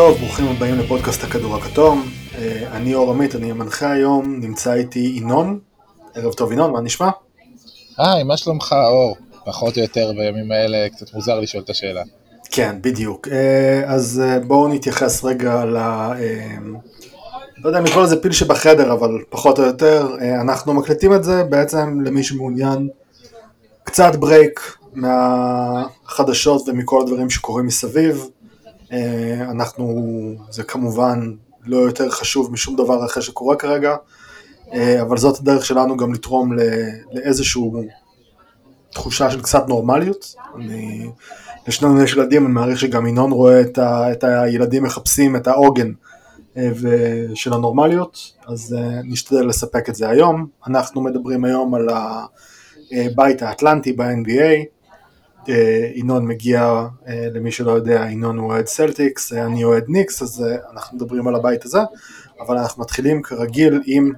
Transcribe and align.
טוב, 0.00 0.18
ברוכים 0.18 0.46
הבאים 0.48 0.78
לפודקאסט 0.78 1.24
הכדור 1.24 1.56
הכתום. 1.56 2.10
אה, 2.38 2.68
אני 2.72 2.94
אור 2.94 3.10
עמית, 3.10 3.34
אני 3.34 3.50
המנחה 3.50 3.92
היום, 3.92 4.40
נמצא 4.40 4.72
איתי 4.72 5.12
ינון. 5.16 5.58
ערב 6.14 6.32
טוב 6.32 6.52
ינון, 6.52 6.72
מה 6.72 6.80
נשמע? 6.80 7.10
היי, 7.98 8.24
מה 8.24 8.36
שלומך 8.36 8.74
אור? 8.88 9.16
פחות 9.44 9.76
או 9.76 9.82
יותר 9.82 10.12
בימים 10.12 10.52
האלה 10.52 10.88
קצת 10.88 11.14
מוזר 11.14 11.40
לשאול 11.40 11.62
את 11.62 11.70
השאלה. 11.70 12.02
כן, 12.50 12.76
בדיוק. 12.80 13.28
אה, 13.28 13.82
אז 13.86 14.22
אה, 14.24 14.38
בואו 14.40 14.68
נתייחס 14.68 15.24
רגע 15.24 15.64
ל... 15.64 15.76
לא 17.58 17.68
יודע 17.68 17.78
אם 17.78 17.84
לקרוא 17.84 18.02
לזה 18.02 18.22
פיל 18.22 18.32
שבחדר, 18.32 18.92
אבל 18.92 19.18
פחות 19.30 19.58
או 19.58 19.64
יותר. 19.64 20.08
אנחנו 20.40 20.74
מקליטים 20.74 21.14
את 21.14 21.24
זה 21.24 21.44
בעצם 21.44 22.00
למי 22.00 22.22
שמעוניין 22.22 22.88
קצת 23.84 24.16
ברייק 24.16 24.76
מהחדשות 24.92 26.68
ומכל 26.68 27.00
הדברים 27.00 27.30
שקורים 27.30 27.66
מסביב. 27.66 28.26
אה, 28.92 29.50
אנחנו, 29.50 30.12
זה 30.50 30.62
כמובן 30.62 31.32
לא 31.64 31.76
יותר 31.76 32.10
חשוב 32.10 32.52
משום 32.52 32.76
דבר 32.76 33.06
אחר 33.06 33.20
שקורה 33.20 33.56
כרגע, 33.56 33.96
אה, 34.72 35.02
אבל 35.02 35.16
זאת 35.16 35.40
הדרך 35.40 35.66
שלנו 35.66 35.96
גם 35.96 36.14
לתרום 36.14 36.52
לאיזושהי 37.12 37.62
תחושה 38.92 39.30
של 39.30 39.42
קצת 39.42 39.68
נורמליות. 39.68 40.34
אני, 40.56 41.10
לשנינו 41.68 42.02
יש 42.02 42.12
ילדים, 42.12 42.46
אני 42.46 42.52
מעריך 42.54 42.78
שגם 42.78 43.06
ינון 43.06 43.32
רואה 43.32 43.60
את, 43.60 43.78
ה, 43.78 44.12
את 44.12 44.24
הילדים 44.24 44.82
מחפשים 44.82 45.36
את 45.36 45.48
העוגן 45.48 45.92
אה, 46.56 46.70
של 47.34 47.52
הנורמליות, 47.52 48.32
אז 48.46 48.76
נשתדל 49.04 49.46
לספק 49.46 49.88
את 49.88 49.94
זה 49.94 50.08
היום. 50.08 50.46
אנחנו 50.66 51.00
מדברים 51.00 51.44
היום 51.44 51.74
על 51.74 51.88
הבית 52.92 53.42
האטלנטי 53.42 53.92
ב-NBA, 53.92 54.79
ינון 55.94 56.26
מגיע, 56.26 56.86
אה, 57.06 57.28
למי 57.34 57.52
שלא 57.52 57.70
יודע, 57.70 58.06
ינון 58.10 58.38
הוא 58.38 58.52
אוהד 58.52 58.66
סלטיקס, 58.66 59.32
אה, 59.32 59.46
אני 59.46 59.64
אוהד 59.64 59.84
ניקס, 59.88 60.22
אז 60.22 60.44
אנחנו 60.72 60.96
מדברים 60.96 61.28
על 61.28 61.34
הבית 61.34 61.64
הזה, 61.64 61.80
אבל 62.40 62.58
אנחנו 62.58 62.82
מתחילים 62.82 63.22
כרגיל 63.22 63.82
עם 63.86 64.12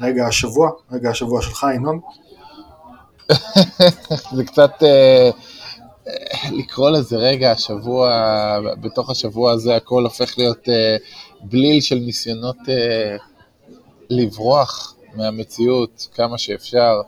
רגע 0.00 0.26
השבוע, 0.26 0.70
רגע 0.92 1.10
השבוע 1.10 1.42
שלך 1.42 1.66
ינון. 1.74 2.00
זה 4.36 4.44
קצת 4.44 4.72
אה, 4.82 5.30
לקרוא 6.52 6.90
לזה 6.90 7.16
רגע 7.16 7.52
השבוע, 7.52 8.10
בתוך 8.80 9.10
השבוע 9.10 9.52
הזה 9.52 9.76
הכל 9.76 10.02
הופך 10.02 10.38
להיות 10.38 10.68
אה, 10.68 10.96
בליל 11.42 11.80
של 11.80 11.94
ניסיונות 11.94 12.56
אה, 12.68 13.16
לברוח 14.10 14.94
מהמציאות 15.14 16.08
כמה 16.14 16.38
שאפשר. 16.38 17.00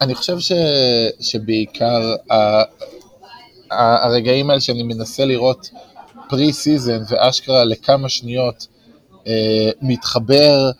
אה, 0.00 0.04
אני 0.04 0.14
חושב 0.14 0.38
ש, 0.38 0.52
שבעיקר 1.20 2.14
ה, 2.30 2.62
הרגעים 4.06 4.50
האלה 4.50 4.60
שאני 4.60 4.82
מנסה 4.82 5.24
לראות 5.24 5.70
preseason 6.28 7.02
ואשכרה 7.08 7.64
לכמה 7.64 8.08
שניות 8.08 8.66
אה, 9.26 9.70
מתחבר 9.82 10.70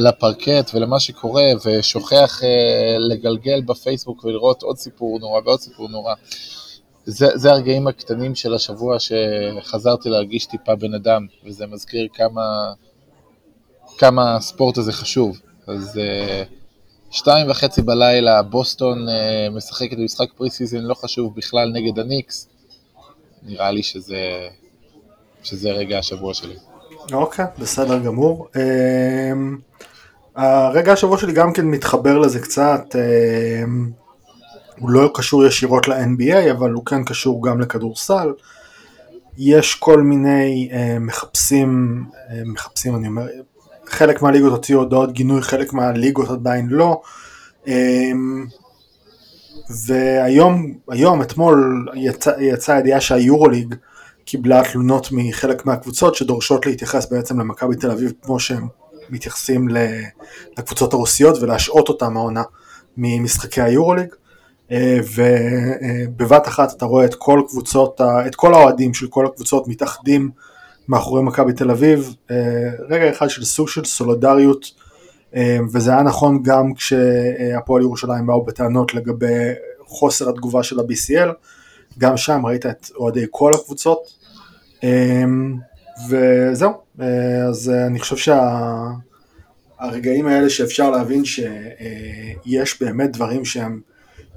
לפרקט 0.00 0.74
ולמה 0.74 1.00
שקורה 1.00 1.44
ושוכח 1.64 2.40
אה, 2.44 2.96
לגלגל 2.98 3.60
בפייסבוק 3.60 4.24
ולראות 4.24 4.62
עוד 4.62 4.76
סיפור 4.76 5.18
נורא 5.18 5.40
ועוד 5.44 5.60
סיפור 5.60 5.88
נורא. 5.88 6.14
זה, 7.04 7.28
זה 7.34 7.50
הרגעים 7.50 7.86
הקטנים 7.86 8.34
של 8.34 8.54
השבוע 8.54 8.96
שחזרתי 8.98 10.08
להרגיש 10.08 10.46
טיפה 10.46 10.74
בן 10.74 10.94
אדם, 10.94 11.26
וזה 11.44 11.66
מזכיר 11.66 12.08
כמה, 12.14 12.72
כמה 13.98 14.36
הספורט 14.36 14.78
הזה 14.78 14.92
חשוב. 14.92 15.40
אז 15.66 15.96
אה, 15.96 16.61
שתיים 17.12 17.50
וחצי 17.50 17.82
בלילה, 17.82 18.42
בוסטון 18.42 19.08
אה, 19.08 19.48
משחקת 19.50 19.96
במשחק 19.96 20.26
preseason 20.36 20.78
לא 20.78 20.94
חשוב 20.94 21.36
בכלל 21.36 21.72
נגד 21.72 21.98
הניקס. 21.98 22.48
נראה 23.42 23.70
לי 23.70 23.82
שזה, 23.82 24.48
שזה 25.42 25.70
רגע 25.70 25.98
השבוע 25.98 26.34
שלי. 26.34 26.54
אוקיי, 27.12 27.44
בסדר 27.58 27.98
גמור. 27.98 28.48
אה, 28.56 29.32
הרגע 30.36 30.92
השבוע 30.92 31.18
שלי 31.18 31.32
גם 31.32 31.52
כן 31.52 31.66
מתחבר 31.66 32.18
לזה 32.18 32.40
קצת. 32.40 32.82
אה, 32.94 33.64
הוא 34.78 34.90
לא 34.90 35.10
קשור 35.14 35.44
ישירות 35.46 35.88
ל-NBA, 35.88 36.50
אבל 36.52 36.70
הוא 36.70 36.86
כן 36.86 37.04
קשור 37.04 37.46
גם 37.48 37.60
לכדורסל. 37.60 38.32
יש 39.38 39.74
כל 39.74 40.02
מיני 40.02 40.68
אה, 40.72 40.98
מחפשים, 41.00 42.04
אה, 42.30 42.42
מחפשים 42.44 42.96
אני 42.96 43.08
אומר, 43.08 43.26
חלק 43.92 44.22
מהליגות 44.22 44.52
הוציאו 44.52 44.78
הודעות 44.78 45.12
גינוי, 45.12 45.42
חלק 45.42 45.72
מהליגות 45.72 46.30
עדיין 46.30 46.66
לא. 46.70 47.00
אמ, 47.66 48.46
והיום, 49.86 50.74
היום, 50.88 51.22
אתמול, 51.22 51.88
יצא, 51.94 52.32
יצא 52.40 52.72
ידיעה 52.72 53.00
שהיורוליג 53.00 53.74
קיבלה 54.24 54.62
תלונות 54.72 55.08
מחלק 55.12 55.66
מהקבוצות 55.66 56.14
שדורשות 56.14 56.66
להתייחס 56.66 57.12
בעצם 57.12 57.40
למכבי 57.40 57.76
תל 57.76 57.90
אביב 57.90 58.12
כמו 58.22 58.40
שהם 58.40 58.68
מתייחסים 59.10 59.68
לקבוצות 60.58 60.92
הרוסיות 60.92 61.42
ולהשעות 61.42 61.88
אותם 61.88 62.16
העונה 62.16 62.42
ממשחקי 62.96 63.62
היורוליג. 63.62 64.14
אה, 64.70 64.98
ובבת 65.14 66.48
אחת 66.48 66.76
אתה 66.76 66.84
רואה 66.84 67.04
את 67.04 67.14
כל 67.14 67.42
קבוצות, 67.48 68.00
את 68.26 68.34
כל 68.34 68.54
האוהדים 68.54 68.94
של 68.94 69.06
כל 69.06 69.26
הקבוצות 69.26 69.68
מתאחדים 69.68 70.30
מאחורי 70.88 71.22
מכבי 71.22 71.52
תל 71.52 71.70
אביב, 71.70 72.16
אה, 72.30 72.70
רגע 72.88 73.10
אחד 73.10 73.30
של 73.30 73.44
סוג 73.44 73.68
של 73.68 73.84
סולידריות, 73.84 74.70
אה, 75.34 75.58
וזה 75.72 75.90
היה 75.90 76.02
נכון 76.02 76.42
גם 76.42 76.74
כשהפועל 76.74 77.82
ירושלים 77.82 78.26
באו 78.26 78.44
בטענות 78.44 78.94
לגבי 78.94 79.34
חוסר 79.86 80.28
התגובה 80.28 80.62
של 80.62 80.80
ה-BCL, 80.80 81.30
גם 81.98 82.16
שם 82.16 82.46
ראית 82.46 82.66
את 82.66 82.90
אוהדי 82.96 83.26
כל 83.30 83.54
הקבוצות, 83.54 84.12
אה, 84.84 85.24
וזהו, 86.08 86.72
אז 87.48 87.70
אני 87.86 88.00
חושב 88.00 88.16
שהרגעים 89.80 90.24
שה... 90.28 90.34
האלה 90.34 90.50
שאפשר 90.50 90.90
להבין 90.90 91.24
שיש 91.24 92.82
באמת 92.82 93.12
דברים 93.12 93.44
שהם 93.44 93.80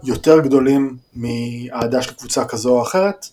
יותר 0.03 0.39
גדולים 0.39 0.97
מאהדה 1.15 2.01
של 2.01 2.13
קבוצה 2.13 2.45
כזו 2.45 2.77
או 2.77 2.81
אחרת, 2.81 3.25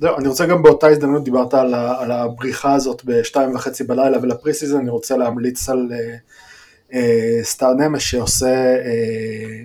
זהו, 0.00 0.16
אני 0.16 0.28
רוצה 0.28 0.46
גם 0.46 0.62
באותה 0.62 0.86
הזדמנות, 0.86 1.24
דיברת 1.24 1.54
על, 1.54 1.74
ה, 1.74 2.00
על 2.00 2.10
הבריחה 2.10 2.74
הזאת 2.74 3.04
בשתיים 3.04 3.54
וחצי 3.54 3.84
בלילה 3.84 4.18
ול 4.22 4.54
preseason, 4.54 4.78
אני 4.78 4.90
רוצה 4.90 5.16
להמליץ 5.16 5.68
על 5.68 5.88
אה, 5.92 6.16
אה, 6.94 7.40
סטאר 7.42 7.74
נמש 7.74 8.10
שעושה 8.10 8.76
אה, 8.76 9.62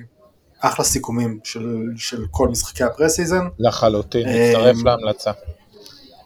אחלה 0.59 0.85
סיכומים 0.85 1.39
של, 1.43 1.83
של 1.97 2.25
כל 2.31 2.47
משחקי 2.47 2.83
ה 2.83 3.09
preseason. 3.09 3.47
לחלוטין, 3.59 4.27
מצטרף 4.27 4.75
אה, 4.75 4.81
להמלצה. 4.85 5.31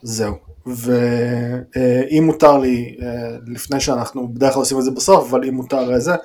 זהו, 0.04 0.36
ואם 0.66 1.64
אה, 2.12 2.22
מותר 2.22 2.58
לי, 2.58 2.96
אה, 3.02 3.38
לפני 3.48 3.80
שאנחנו 3.80 4.34
בדרך 4.34 4.54
כלל 4.54 4.60
עושים 4.60 4.80
את 4.80 4.84
זה 4.84 4.92
בסוף, 4.92 5.30
אבל 5.30 5.44
אם 5.44 5.54
מותר 5.54 6.00
זה, 6.00 6.16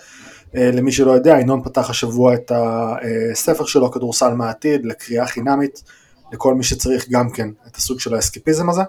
אה, 0.57 0.71
למי 0.73 0.93
שלא 0.93 1.13
יודע, 1.13 1.37
ינון 1.41 1.63
פתח 1.65 1.91
השבוע 1.91 2.35
את 2.35 2.53
הספר 2.55 3.65
שלו, 3.65 3.91
כדורסל 3.91 4.33
מהעתיד, 4.33 4.87
לקריאה 4.87 5.27
חינמית. 5.27 5.83
לכל 6.33 6.55
מי 6.55 6.65
שצריך 6.65 7.09
גם 7.11 7.31
כן 7.31 7.49
את 7.67 7.77
הסוג 7.77 8.01
של 8.01 8.15
האסקיפיזם 8.15 8.71
הזה. 8.71 8.83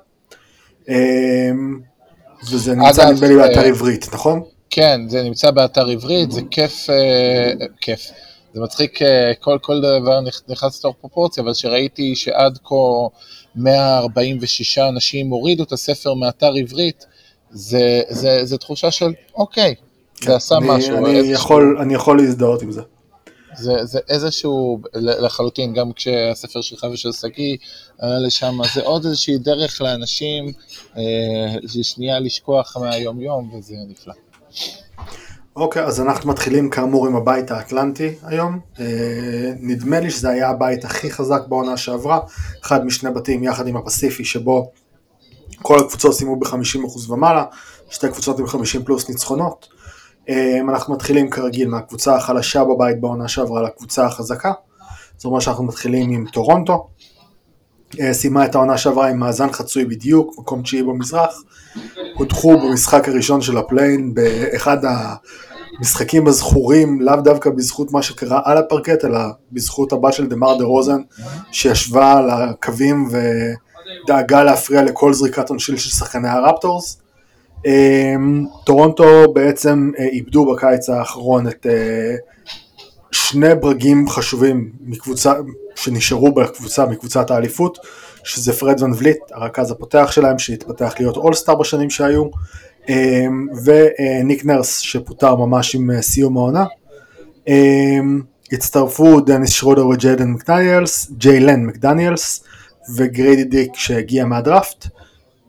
אמ, 0.89 1.79
וזה 2.51 2.75
נמצא 2.75 3.09
נדמה 3.09 3.27
לי 3.27 3.35
באתר 3.35 3.61
אה, 3.61 3.67
עברית, 3.67 4.09
נכון? 4.13 4.43
כן, 4.69 5.01
זה 5.07 5.23
נמצא 5.23 5.51
באתר 5.51 5.87
עברית, 5.87 6.31
זה 6.31 6.41
כיף, 6.51 6.89
אה, 6.89 7.51
כיף. 7.81 8.11
זה 8.53 8.61
מצחיק, 8.61 9.01
אה, 9.01 9.31
כל, 9.39 9.57
כל 9.61 9.79
דבר 9.79 10.21
נכנס 10.47 10.79
לתוך 10.79 10.95
פרופורציה, 11.01 11.43
אבל 11.43 11.53
שראיתי 11.53 12.15
שעד 12.15 12.59
כה 12.63 12.75
146 13.55 14.77
אנשים 14.77 15.29
הורידו 15.29 15.63
את 15.63 15.71
הספר 15.71 16.13
מאתר 16.13 16.53
עברית, 16.53 17.05
זה, 17.51 18.01
זה, 18.09 18.45
זה 18.45 18.57
תחושה 18.57 18.91
של 18.91 19.13
אוקיי, 19.35 19.75
כן, 20.15 20.27
זה 20.27 20.35
עשה 20.35 20.57
אני, 20.57 20.67
משהו. 20.67 20.97
אני 20.97 21.17
יכול, 21.17 21.77
אני 21.81 21.93
יכול 21.93 22.17
להזדהות 22.17 22.61
עם 22.61 22.71
זה. 22.71 22.81
זה, 23.59 23.85
זה 23.85 23.99
איזשהו, 24.09 24.81
לחלוטין, 24.93 25.73
גם 25.73 25.91
כשהספר 25.93 26.61
שלך 26.61 26.85
ושל 26.93 27.11
שגיא 27.11 27.57
עלה 27.99 28.19
לשם, 28.19 28.57
זה 28.73 28.81
עוד 28.81 29.05
איזושהי 29.05 29.37
דרך 29.37 29.81
לאנשים 29.81 30.51
אה, 30.97 31.03
שנייה 31.81 32.19
לשכוח 32.19 32.77
מהיום 32.77 33.21
יום, 33.21 33.53
וזה 33.53 33.75
נפלא. 33.87 34.13
אוקיי, 35.55 35.83
okay, 35.83 35.85
אז 35.85 36.01
אנחנו 36.01 36.29
מתחילים 36.29 36.69
כאמור 36.69 37.07
עם 37.07 37.15
הבית 37.15 37.51
האטלנטי 37.51 38.15
היום. 38.23 38.59
אה, 38.79 38.85
נדמה 39.59 39.99
לי 39.99 40.11
שזה 40.11 40.29
היה 40.29 40.49
הבית 40.49 40.85
הכי 40.85 41.11
חזק 41.11 41.41
בעונה 41.47 41.77
שעברה, 41.77 42.19
אחד 42.63 42.85
משני 42.85 43.11
בתים 43.11 43.43
יחד 43.43 43.67
עם 43.67 43.77
הפסיפי, 43.77 44.25
שבו 44.25 44.71
כל 45.61 45.79
הקבוצות 45.79 46.13
סיימו 46.13 46.39
ב-50% 46.39 47.11
ומעלה, 47.11 47.45
שתי 47.89 48.09
קבוצות 48.09 48.39
עם 48.39 48.47
50 48.47 48.83
פלוס 48.83 49.09
ניצחונות. 49.09 49.67
אמ, 50.29 50.69
אנחנו 50.69 50.93
מתחילים 50.93 51.29
כרגיל 51.29 51.67
מהקבוצה 51.67 52.15
החלשה 52.15 52.63
בבית 52.63 53.01
בעונה 53.01 53.27
שעברה 53.27 53.61
לקבוצה 53.61 54.05
החזקה. 54.05 54.51
זאת 55.17 55.25
אומרת 55.25 55.41
שאנחנו 55.41 55.63
מתחילים 55.63 56.11
עם 56.11 56.25
טורונטו. 56.25 56.87
אה, 57.99 58.13
סיימה 58.13 58.45
את 58.45 58.55
העונה 58.55 58.77
שעברה 58.77 59.09
עם 59.09 59.19
מאזן 59.19 59.51
חצוי 59.51 59.85
בדיוק, 59.85 60.35
מקום 60.39 60.61
תשיעי 60.61 60.83
במזרח. 60.83 61.43
הודחו 62.15 62.57
במשחק 62.57 63.07
הראשון 63.07 63.41
של 63.41 63.57
ה 63.57 63.64
play-in 63.64 64.13
באחד 64.13 64.77
המשחקים 65.79 66.27
הזכורים 66.27 67.01
לאו 67.01 67.15
דווקא 67.15 67.49
בזכות 67.49 67.91
מה 67.91 68.01
שקרה 68.01 68.41
על 68.43 68.57
הפרקט, 68.57 69.05
אלא 69.05 69.19
בזכות 69.51 69.93
הבת 69.93 70.13
של 70.13 70.27
דמאר 70.27 70.57
דרוזן, 70.57 71.01
שישבה 71.51 72.13
על 72.13 72.29
הקווים 72.31 73.09
ודאגה 73.11 74.43
להפריע 74.43 74.83
לכל 74.83 75.13
זריקת 75.13 75.49
עונשין 75.49 75.77
של 75.77 75.89
שחקני 75.89 76.29
הרפטורס. 76.29 77.01
טורונטו 78.63 79.33
בעצם 79.33 79.91
איבדו 79.99 80.53
בקיץ 80.53 80.89
האחרון 80.89 81.47
את 81.47 81.65
שני 83.11 83.55
ברגים 83.55 84.09
חשובים 84.09 84.71
מקבוצה, 84.81 85.33
שנשארו 85.75 86.31
בקבוצה 86.31 86.85
מקבוצת 86.85 87.31
האליפות, 87.31 87.77
שזה 88.23 88.53
פרד 88.53 88.83
ואן 88.83 88.91
וליט, 88.97 89.19
הרכז 89.31 89.71
הפותח 89.71 90.11
שלהם, 90.11 90.39
שהתפתח 90.39 90.93
להיות 90.99 91.17
all-star 91.17 91.55
בשנים 91.55 91.89
שהיו, 91.89 92.23
אמ, 92.89 93.47
וניק 93.65 94.45
נרס 94.45 94.79
שפוטר 94.79 95.35
ממש 95.35 95.75
עם 95.75 95.91
אה, 95.91 96.01
סיום 96.01 96.37
העונה. 96.37 96.65
אמ, 97.47 98.21
הצטרפו 98.51 99.19
דניס 99.19 99.49
שרודר 99.49 99.87
וג'יידן 99.87 100.27
מקדניאלס, 100.27 101.11
ג'יילן 101.11 101.65
מקדניאלס 101.65 102.43
וגריידי 102.95 103.43
דיק 103.43 103.71
שהגיע 103.75 104.25
מהדראפט. 104.25 104.87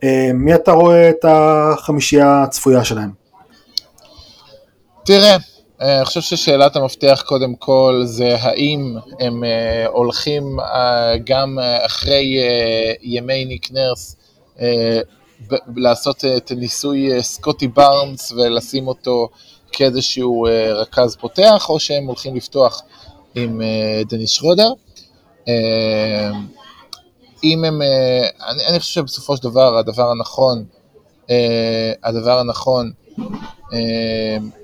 אמ, 0.02 0.08
מי 0.34 0.54
אתה 0.54 0.72
רואה 0.72 1.10
את 1.10 1.24
החמישייה 1.28 2.42
הצפויה 2.42 2.84
שלהם? 2.84 3.10
תראה, 5.04 5.36
אה, 5.80 5.96
אני 5.96 6.04
חושב 6.04 6.20
ששאלת 6.20 6.76
המפתח 6.76 7.22
קודם 7.26 7.54
כל 7.54 8.02
זה 8.04 8.36
האם 8.40 8.96
הם 9.20 9.44
אה, 9.44 9.86
הולכים 9.86 10.56
גם 11.24 11.58
אחרי 11.86 12.38
ימי 13.02 13.44
ניק 13.44 13.68
נרס 13.70 14.16
לעשות 15.76 16.24
את 16.36 16.52
ניסוי 16.56 17.22
סקוטי 17.22 17.68
בארנס 17.68 18.32
ולשים 18.32 18.88
אותו 18.88 19.28
כאיזשהו 19.72 20.46
רכז 20.74 21.16
פותח, 21.16 21.66
או 21.68 21.80
שהם 21.80 22.06
הולכים 22.06 22.36
לפתוח 22.36 22.82
עם 23.34 23.60
דניס 24.08 24.30
שרודר. 24.30 24.72
אם 27.44 27.64
הם, 27.64 27.82
אני, 28.46 28.66
אני 28.66 28.78
חושב 28.80 28.92
שבסופו 28.92 29.36
של 29.36 29.42
דבר 29.42 29.78
הדבר 29.78 30.10
הנכון, 30.10 30.64
הדבר 32.02 32.38
הנכון 32.38 32.92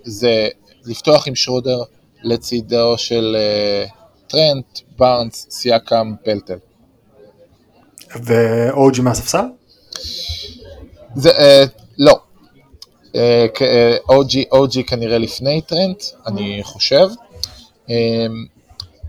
זה 0.05 0.49
לפתוח 0.87 1.29
עם 1.29 1.35
שרודר 1.35 1.83
לצידו 2.23 2.99
של 2.99 3.37
טרנט, 4.27 4.79
בארנס, 4.99 5.47
סיאקאם, 5.51 6.17
פלטל. 6.25 6.59
ואוג'י 8.15 9.03
מהספסל? 9.03 9.45
זה, 11.17 11.31
אה, 11.31 11.65
לא. 11.99 12.19
אה, 13.15 13.47
אה, 13.61 13.97
אוג'י 14.53 14.85
כנראה 14.85 15.19
לפני 15.19 15.61
טרנט, 15.61 16.03
אני 16.27 16.61
חושב. 16.63 17.09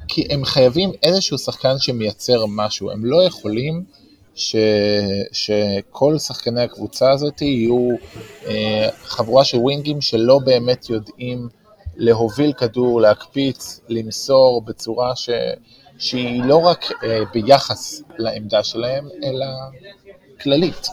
אה, 0.08 0.14
כי 0.14 0.28
הם 0.30 0.46
חייבים 0.46 0.92
איזשהו 1.04 1.38
שחקן 1.38 1.80
שמייצר 1.80 2.46
משהו, 2.46 2.92
הם 2.92 3.06
לא 3.06 3.24
יכולים 3.24 3.84
ש, 4.36 4.56
שכל 5.32 6.18
שחקני 6.18 6.62
הקבוצה 6.62 7.12
הזאת 7.12 7.42
יהיו 7.42 7.90
אה, 8.48 8.90
חבורה 9.04 9.44
של 9.44 9.58
ווינגים 9.58 10.02
שלא 10.02 10.40
באמת 10.40 10.90
יודעים 10.90 11.48
להוביל 11.96 12.54
כדור, 12.54 13.02
להקפיץ, 13.02 13.80
למסור 13.90 14.62
בצורה 14.62 15.16
ש, 15.16 15.30
שהיא 15.98 16.44
לא 16.44 16.58
רק 16.58 16.86
אה, 17.04 17.20
ביחס 17.34 18.02
לעמדה 18.18 18.64
שלהם, 18.64 19.08
אלא 19.24 19.46
כללית. 20.42 20.88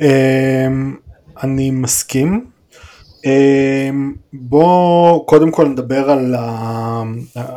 אמ, 0.00 0.96
אני 1.42 1.70
מסכים. 1.70 2.57
אמ, 3.28 4.12
בוא 4.32 5.26
קודם 5.26 5.50
כל 5.50 5.68
נדבר 5.68 6.10
על. 6.10 6.34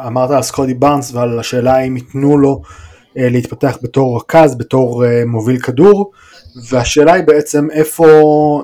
אמרת 0.07 0.31
על 0.31 0.41
סקודי 0.41 0.73
בארנס 0.73 1.13
ועל 1.13 1.39
השאלה 1.39 1.75
האם 1.75 1.97
ייתנו 1.97 2.37
לו 2.37 2.61
אה, 3.17 3.29
להתפתח 3.29 3.77
בתור 3.81 4.17
רכז, 4.17 4.55
בתור 4.55 5.05
אה, 5.05 5.25
מוביל 5.25 5.59
כדור, 5.59 6.11
והשאלה 6.69 7.13
היא 7.13 7.23
בעצם 7.23 7.67
איפה 7.71 8.05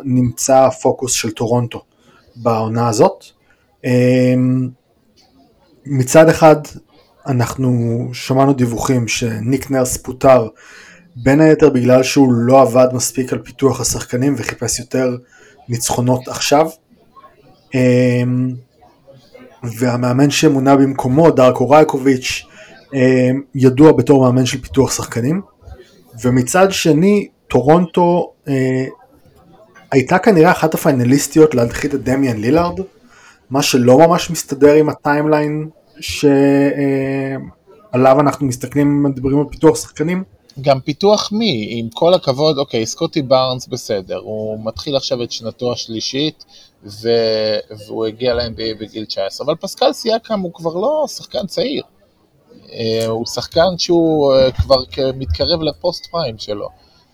נמצא 0.03 0.57
הפוקוס 0.57 1.11
של 1.11 1.31
טורונטו 1.31 1.81
בעונה 2.35 2.87
הזאת. 2.87 3.25
אמ, 3.85 4.69
מצד 5.85 6.29
אחד 6.29 6.55
אנחנו 7.27 8.03
שמענו 8.13 8.53
דיווחים 8.53 9.07
שניק 9.07 9.71
נרס 9.71 9.97
פוטר 9.97 10.47
בין 11.15 11.41
היתר 11.41 11.69
בגלל 11.69 12.03
שהוא 12.03 12.33
לא 12.33 12.61
עבד 12.61 12.87
מספיק 12.93 13.33
על 13.33 13.39
פיתוח 13.39 13.81
השחקנים 13.81 14.35
וחיפש 14.37 14.79
יותר 14.79 15.17
ניצחונות 15.69 16.27
עכשיו. 16.27 16.69
אמ, 17.75 18.49
והמאמן 19.63 20.29
שמונה 20.29 20.75
במקומו, 20.75 21.31
דארקו 21.31 21.69
רייקוביץ', 21.69 22.43
אמ, 22.93 23.41
ידוע 23.55 23.91
בתור 23.91 24.23
מאמן 24.23 24.45
של 24.45 24.61
פיתוח 24.61 24.91
שחקנים. 24.91 25.41
ומצד 26.23 26.67
שני, 26.71 27.27
טורונטו 27.47 28.31
אה, 28.47 28.85
הייתה 29.91 30.19
כנראה 30.19 30.51
אחת 30.51 30.73
הפיינליסטיות 30.73 31.55
להנחית 31.55 31.95
את 31.95 32.03
דמיאן 32.03 32.37
לילארד, 32.37 32.79
מה 33.49 33.61
שלא 33.61 33.97
ממש 33.97 34.31
מסתדר 34.31 34.73
עם 34.73 34.89
ה 34.89 34.98
timeline 34.98 35.69
שעליו 35.99 37.39
אה, 37.95 38.19
אנחנו 38.19 38.45
מסתכלים, 38.45 39.03
מדברים 39.03 39.39
על 39.39 39.45
פיתוח 39.51 39.81
שחקנים. 39.81 40.23
גם 40.61 40.79
פיתוח 40.79 41.31
מי, 41.31 41.67
עם 41.71 41.89
כל 41.93 42.13
הכבוד, 42.13 42.57
אוקיי, 42.57 42.85
סקוטי 42.85 43.21
בארנס 43.21 43.67
בסדר, 43.67 44.17
הוא 44.17 44.65
מתחיל 44.65 44.95
עכשיו 44.95 45.23
את 45.23 45.31
שנתו 45.31 45.73
השלישית, 45.73 46.45
ו... 46.83 47.09
והוא 47.77 48.05
הגיע 48.05 48.33
ל-NBA 48.33 48.79
בגיל 48.79 49.05
19, 49.05 49.45
אבל 49.45 49.55
פסקל 49.55 49.93
סייקם 49.93 50.39
הוא 50.39 50.53
כבר 50.53 50.73
לא 50.73 51.05
שחקן 51.07 51.47
צעיר, 51.47 51.83
אה, 52.71 53.05
הוא 53.07 53.25
שחקן 53.25 53.77
שהוא 53.77 54.33
אה, 54.33 54.51
כבר 54.51 54.77
מתקרב 55.15 55.61
לפוסט 55.61 56.05
פריים 56.05 56.37
שלו. 56.37 56.69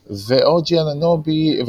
ואוג'י 0.10 0.80
אננובי, 0.80 1.62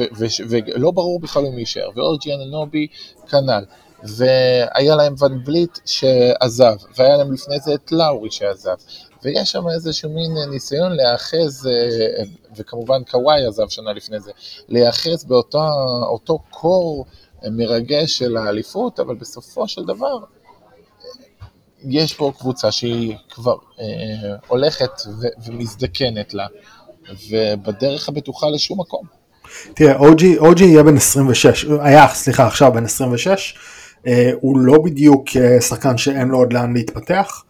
ולא 0.49 0.91
ברור 0.91 1.21
בכלל 1.21 1.47
אם 1.47 1.59
יישאר, 1.59 1.89
ואוג'י 1.97 2.35
אננובי 2.35 2.87
כנ"ל. 3.29 3.65
והיה 4.03 4.97
להם 4.97 5.15
ון 5.19 5.45
בליט 5.45 5.79
שעזב, 5.85 6.75
והיה 6.97 7.17
להם 7.17 7.33
לפני 7.33 7.61
זה 7.61 7.75
את 7.75 7.93
לאורי 7.93 8.31
שעזב, 8.31 8.77
ויש 9.23 9.53
שם 9.53 9.69
איזשהו 9.69 10.11
מין 10.11 10.51
ניסיון 10.51 10.93
להיאחז, 10.93 11.67
אה, 11.67 12.25
וכמובן 12.57 13.03
קוואי 13.11 13.47
עזב 13.47 13.69
שנה 13.69 13.93
לפני 13.93 14.21
זה, 14.21 14.31
להיאחז 14.69 15.25
באותו 15.25 16.39
קור 16.51 17.07
מרגש 17.53 18.19
של 18.19 18.37
האליפות, 18.37 19.01
אבל 19.01 19.15
בסופו 19.15 19.69
של 19.69 19.85
דבר 19.85 20.19
יש 21.89 22.15
פה 22.15 22.33
קבוצה 22.39 22.73
שהיא 22.73 23.17
כבר 23.31 23.57
אה, 23.81 24.37
הולכת 24.47 24.91
ו- 25.07 25.47
ומזדקנת 25.47 26.35
לה, 26.35 26.47
ובדרך 27.31 28.09
הבטוחה 28.09 28.51
לשום 28.51 28.81
מקום. 28.81 29.07
תראה, 29.75 29.97
אוג'י, 29.97 30.39
אוג'י 30.39 30.65
יהיה 30.65 30.83
בן 30.83 30.97
26, 30.97 31.67
היה, 31.81 32.09
סליחה, 32.09 32.47
עכשיו 32.47 32.73
בן 32.73 32.85
26, 32.85 33.55
אה, 34.07 34.31
הוא 34.41 34.59
לא 34.59 34.79
בדיוק 34.85 35.29
אה, 35.37 35.61
שחקן 35.61 35.99
שאין 35.99 36.29
לו 36.29 36.39
עוד 36.39 36.53
לאן 36.53 36.73
להתפתח. 36.73 37.45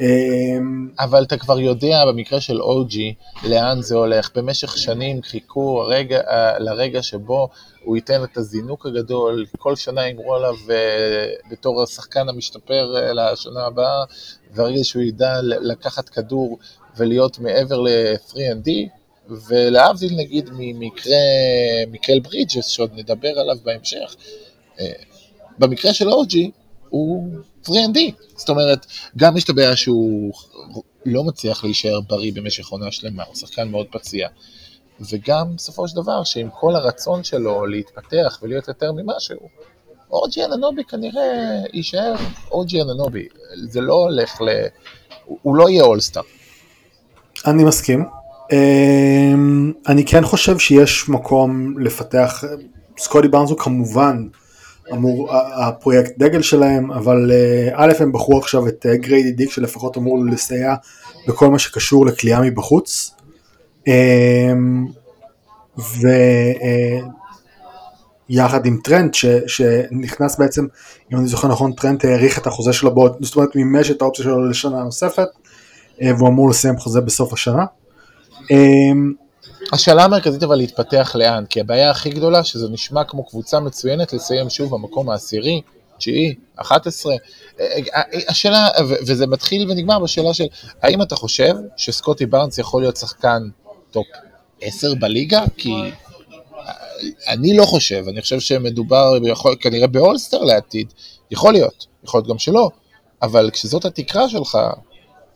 אמ, 0.00 0.88
אבל 0.98 1.22
אתה 1.22 1.36
כבר 1.36 1.60
יודע 1.60 2.04
במקרה 2.06 2.40
של 2.40 2.62
אוג'י 2.62 3.14
לאן 3.44 3.82
זה 3.82 3.94
הולך. 3.94 4.30
במשך 4.34 4.78
שנים 4.78 5.22
חיכו 5.22 5.82
הרגע, 5.82 6.20
אה, 6.20 6.58
לרגע 6.58 7.02
שבו 7.02 7.48
הוא 7.84 7.96
ייתן 7.96 8.24
את 8.24 8.36
הזינוק 8.36 8.86
הגדול, 8.86 9.46
כל 9.58 9.76
שנה 9.76 10.08
ימרו 10.08 10.34
עליו 10.34 10.54
uh, 10.54 11.50
בתור 11.50 11.82
השחקן 11.82 12.28
המשתפר 12.28 12.94
uh, 12.96 13.14
לשנה 13.14 13.66
הבאה, 13.66 14.04
והרגע 14.54 14.84
שהוא 14.84 15.02
ידע 15.02 15.32
לקחת 15.42 16.08
כדור 16.08 16.58
ולהיות 16.96 17.38
מעבר 17.38 17.80
ל-3&D, 17.80 18.70
ולהבדיל 19.48 20.16
נגיד 20.16 20.50
ממקרה 20.52 21.18
מיקל 21.90 22.20
ברידג'ס, 22.20 22.66
שעוד 22.66 22.90
נדבר 22.94 23.38
עליו 23.38 23.56
בהמשך, 23.64 24.16
במקרה 25.58 25.94
של 25.94 26.10
אוג'י, 26.10 26.50
הוא 26.88 27.34
3&D. 27.64 27.98
זאת 28.36 28.48
אומרת, 28.48 28.86
גם 29.16 29.36
יש 29.36 29.44
את 29.44 29.48
הבעיה 29.48 29.76
שהוא 29.76 30.32
לא 31.06 31.24
מצליח 31.24 31.64
להישאר 31.64 32.00
בריא 32.00 32.32
במשך 32.34 32.68
עונה 32.68 32.92
שלמה, 32.92 33.22
הוא 33.22 33.34
שחקן 33.34 33.68
מאוד 33.68 33.86
פציע. 33.90 34.28
וגם 35.00 35.56
בסופו 35.56 35.88
של 35.88 35.96
דבר, 35.96 36.24
שעם 36.24 36.48
כל 36.60 36.74
הרצון 36.74 37.24
שלו 37.24 37.66
להתפתח 37.66 38.38
ולהיות 38.42 38.68
יותר 38.68 38.92
ממשהו, 38.92 39.38
אורג'י 40.10 40.44
אננובי 40.44 40.84
כנראה 40.84 41.62
יישאר 41.72 42.14
אורג'י 42.50 42.82
אננובי. 42.82 43.28
זה 43.68 43.80
לא 43.80 43.94
הולך 43.94 44.40
ל... 44.40 44.48
הוא 45.24 45.56
לא 45.56 45.68
יהיה 45.68 45.84
אולסטאר. 45.84 46.22
אני 47.46 47.64
מסכים. 47.64 48.04
אמ, 48.52 49.72
אני 49.88 50.04
כן 50.04 50.24
חושב 50.24 50.58
שיש 50.58 51.08
מקום 51.08 51.78
לפתח, 51.78 52.44
סקודי 52.98 53.28
בארנס 53.28 53.50
הוא 53.50 53.58
כמובן 53.58 54.28
אמור, 54.92 55.28
הפרויקט 55.36 56.12
דגל 56.18 56.42
שלהם, 56.42 56.90
אבל 56.90 57.30
אה, 57.32 57.68
א' 57.74 57.92
הם 58.00 58.12
בחרו 58.12 58.38
עכשיו 58.38 58.68
את 58.68 58.86
אה, 58.88 58.96
גריידי 58.96 59.32
דיק 59.32 59.50
שלפחות 59.50 59.96
אמור 59.96 60.24
לסייע 60.24 60.74
בכל 61.28 61.48
מה 61.48 61.58
שקשור 61.58 62.06
לכליאה 62.06 62.40
מבחוץ. 62.40 63.14
אמ, 63.86 64.86
יחד 68.28 68.66
עם 68.66 68.78
טרנט 68.84 69.14
ש, 69.14 69.26
שנכנס 69.46 70.38
בעצם, 70.38 70.66
אם 71.12 71.18
אני 71.18 71.26
זוכר 71.26 71.48
נכון, 71.48 71.72
טרנט 71.72 72.04
האריך 72.04 72.38
את 72.38 72.46
החוזה 72.46 72.72
שלו 72.72 72.94
בעוד, 72.94 73.16
זאת 73.20 73.36
אומרת 73.36 73.56
מימש 73.56 73.90
את 73.90 74.02
האופציה 74.02 74.24
שלו 74.24 74.50
לשנה 74.50 74.82
נוספת, 74.82 75.28
אה, 76.02 76.10
והוא 76.16 76.28
אמור 76.28 76.50
לסיים 76.50 76.78
חוזה 76.78 77.00
בסוף 77.00 77.32
השנה. 77.32 77.64
השאלה 79.72 80.04
המרכזית 80.04 80.42
אבל 80.42 80.56
להתפתח 80.56 81.12
לאן, 81.18 81.44
כי 81.50 81.60
הבעיה 81.60 81.90
הכי 81.90 82.10
גדולה 82.10 82.44
שזה 82.44 82.68
נשמע 82.68 83.04
כמו 83.04 83.24
קבוצה 83.24 83.60
מצוינת 83.60 84.12
לסיים 84.12 84.50
שוב 84.50 84.70
במקום 84.74 85.10
העשירי, 85.10 85.60
תשיעי, 85.98 86.34
11. 86.56 87.14
השאלה, 88.28 88.68
וזה 89.06 89.26
מתחיל 89.26 89.70
ונגמר 89.70 89.98
בשאלה 89.98 90.34
של 90.34 90.46
האם 90.82 91.02
אתה 91.02 91.16
חושב 91.16 91.54
שסקוטי 91.76 92.26
בארנס 92.26 92.58
יכול 92.58 92.82
להיות 92.82 92.96
שחקן 92.96 93.42
top 93.90 94.06
10 94.60 94.94
בליגה? 94.94 95.44
כי 95.56 95.74
אני 97.28 97.56
לא 97.56 97.64
חושב, 97.64 98.04
אני 98.08 98.22
חושב 98.22 98.40
שמדובר 98.40 99.18
ביכול, 99.18 99.56
כנראה 99.60 99.86
באולסטאר 99.86 100.38
לעתיד, 100.38 100.92
יכול 101.30 101.52
להיות, 101.52 101.86
יכול 102.04 102.18
להיות 102.18 102.28
גם 102.28 102.38
שלא, 102.38 102.70
אבל 103.22 103.50
כשזאת 103.50 103.84
התקרה 103.84 104.28
שלך, 104.28 104.58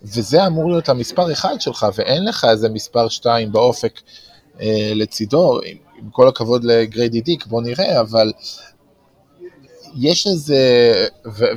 וזה 0.05 0.47
אמור 0.47 0.71
להיות 0.71 0.89
המספר 0.89 1.33
אחד 1.33 1.61
שלך, 1.61 1.87
ואין 1.95 2.25
לך 2.25 2.47
איזה 2.51 2.69
מספר 2.69 3.09
שתיים 3.09 3.53
באופק 3.53 4.01
אה, 4.61 4.93
לצידו, 4.95 5.61
עם, 5.67 5.77
עם 5.99 6.11
כל 6.11 6.29
הכבוד 6.29 6.65
לגריידי 6.65 7.21
דיק, 7.21 7.47
בוא 7.47 7.63
נראה, 7.63 8.01
אבל 8.01 8.33
יש 9.97 10.27
איזה, 10.27 10.59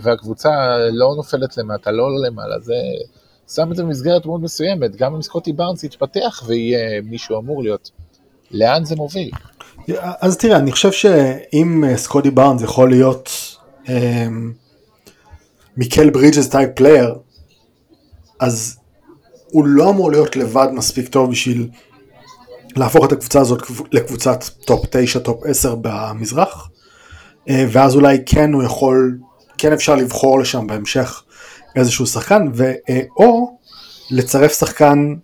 והקבוצה 0.01 0.49
לא 0.91 1.13
נופלת 1.15 1.57
למטה, 1.57 1.91
לא 1.91 2.03
עולה 2.03 2.27
למעלה, 2.27 2.59
זה 2.59 2.73
שם 3.53 3.71
את 3.71 3.75
זה 3.75 3.83
במסגרת 3.83 4.25
מאוד 4.25 4.41
מסוימת, 4.41 4.95
גם 4.95 5.15
אם 5.15 5.21
סקוטי 5.21 5.53
בארנס 5.53 5.83
יתפתח 5.83 6.43
ויהיה 6.47 7.01
מישהו 7.01 7.39
אמור 7.39 7.63
להיות. 7.63 7.91
לאן 8.51 8.85
זה 8.85 8.95
מוביל? 8.95 9.31
אז 10.21 10.37
תראה, 10.37 10.57
אני 10.57 10.71
חושב 10.71 10.91
שאם 10.91 11.83
אה, 11.83 11.97
סקוטי 11.97 12.31
בארנס 12.31 12.61
יכול 12.61 12.89
להיות 12.89 13.29
אה, 13.89 14.27
מיקל 15.77 16.09
ברידג'ס 16.09 16.49
type 16.49 16.69
player, 16.75 17.15
אז 18.39 18.77
הוא 19.51 19.65
לא 19.65 19.89
אמור 19.89 20.11
להיות 20.11 20.35
לבד 20.35 20.67
מספיק 20.73 21.07
טוב 21.07 21.31
בשביל 21.31 21.69
להפוך 22.75 23.05
את 23.05 23.11
הקבוצה 23.11 23.39
הזאת 23.39 23.61
לקבוצת 23.91 24.43
top 24.65 24.85
9, 24.89 25.19
top 25.19 25.43
10 25.45 25.75
במזרח, 25.81 26.69
אה, 27.49 27.65
ואז 27.71 27.95
אולי 27.95 28.17
כן 28.25 28.53
הוא 28.53 28.63
יכול, 28.63 29.17
כן 29.57 29.73
אפשר 29.73 29.95
לבחור 29.95 30.39
לשם 30.39 30.67
בהמשך 30.67 31.23
איזשהו 31.75 32.05
שחקן, 32.05 32.47
ו, 32.53 32.71
אה, 32.89 33.01
לצרף 34.11 34.59
שחקן 34.59 35.15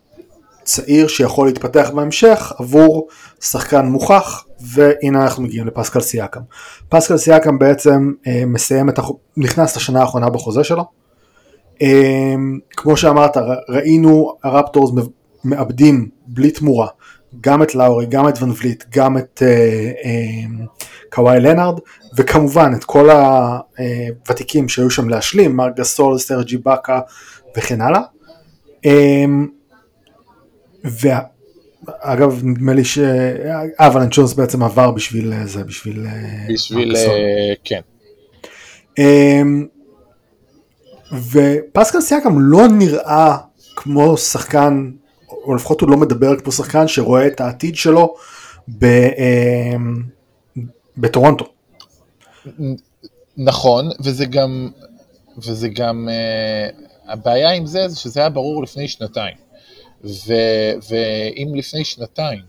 צעיר 0.63 1.07
שיכול 1.07 1.47
להתפתח 1.47 1.91
בהמשך 1.95 2.53
עבור 2.59 3.07
שחקן 3.41 3.85
מוכח, 3.85 4.45
והנה 4.61 5.23
אנחנו 5.23 5.43
מגיעים 5.43 5.67
לפסקל 5.67 5.99
סיאקם. 5.99 6.41
פסקל 6.89 7.17
סיאקם 7.17 7.59
בעצם 7.59 8.11
אה, 8.27 8.43
מסיים 8.47 8.89
את, 8.89 8.99
הח... 8.99 9.09
נכנס 9.37 9.77
לשנה 9.77 10.01
האחרונה 10.01 10.29
בחוזה 10.29 10.63
שלו. 10.63 11.00
אה, 11.81 12.35
כמו 12.71 12.97
שאמרת, 12.97 13.37
ראינו 13.69 14.35
הרפטורס 14.43 14.91
מאבדים 15.43 16.09
בלי 16.27 16.51
תמורה 16.51 16.87
גם 17.41 17.63
את 17.63 17.75
לאורי, 17.75 18.05
גם 18.05 18.27
את 18.27 18.41
ון 18.41 18.51
וליט, 18.61 18.83
גם 18.95 19.17
את 19.17 19.43
אה, 19.45 19.91
אה, 20.03 20.65
קוואי 21.09 21.39
לנארד, 21.39 21.79
וכמובן 22.17 22.71
את 22.75 22.83
כל 22.83 23.09
הוותיקים 23.09 24.69
שהיו 24.69 24.89
שם 24.89 25.09
להשלים, 25.09 25.55
מרק 25.55 25.75
גסול, 25.75 26.17
סרג'י 26.17 26.57
באקה 26.57 26.99
וכן 27.57 27.81
הלאה. 27.81 28.01
אה, 28.85 29.25
ואגב, 30.83 32.41
נדמה 32.43 32.73
לי 32.73 32.83
שאבלן 32.83 34.09
צ'ונס 34.09 34.33
בעצם 34.33 34.63
עבר 34.63 34.91
בשביל 34.91 35.33
זה, 35.45 35.63
בשביל... 35.63 36.05
בשביל, 36.53 36.95
כן. 37.63 37.81
ופסקל 41.13 42.01
סייקם 42.01 42.39
לא 42.39 42.67
נראה 42.67 43.37
כמו 43.75 44.17
שחקן 44.17 44.91
או 45.29 45.55
לפחות 45.55 45.81
הוא 45.81 45.89
לא 45.89 45.97
מדבר 45.97 46.39
כמו 46.39 46.51
שחקן 46.51 46.87
שרואה 46.87 47.27
את 47.27 47.41
העתיד 47.41 47.75
שלו 47.75 48.15
ב, 48.67 48.85
אה, 48.85 49.75
בטורונטו. 50.97 51.45
נכון, 53.37 53.89
וזה 53.99 54.25
גם, 54.25 54.69
וזה 55.37 55.69
גם, 55.69 56.09
uh, 56.09 57.11
הבעיה 57.11 57.51
עם 57.51 57.65
זה, 57.65 57.87
זה 57.87 57.99
שזה 57.99 58.19
היה 58.19 58.29
ברור 58.29 58.63
לפני 58.63 58.87
שנתיים. 58.87 59.35
ו, 60.03 60.33
ואם 60.89 61.55
לפני 61.55 61.85
שנתיים 61.85 62.39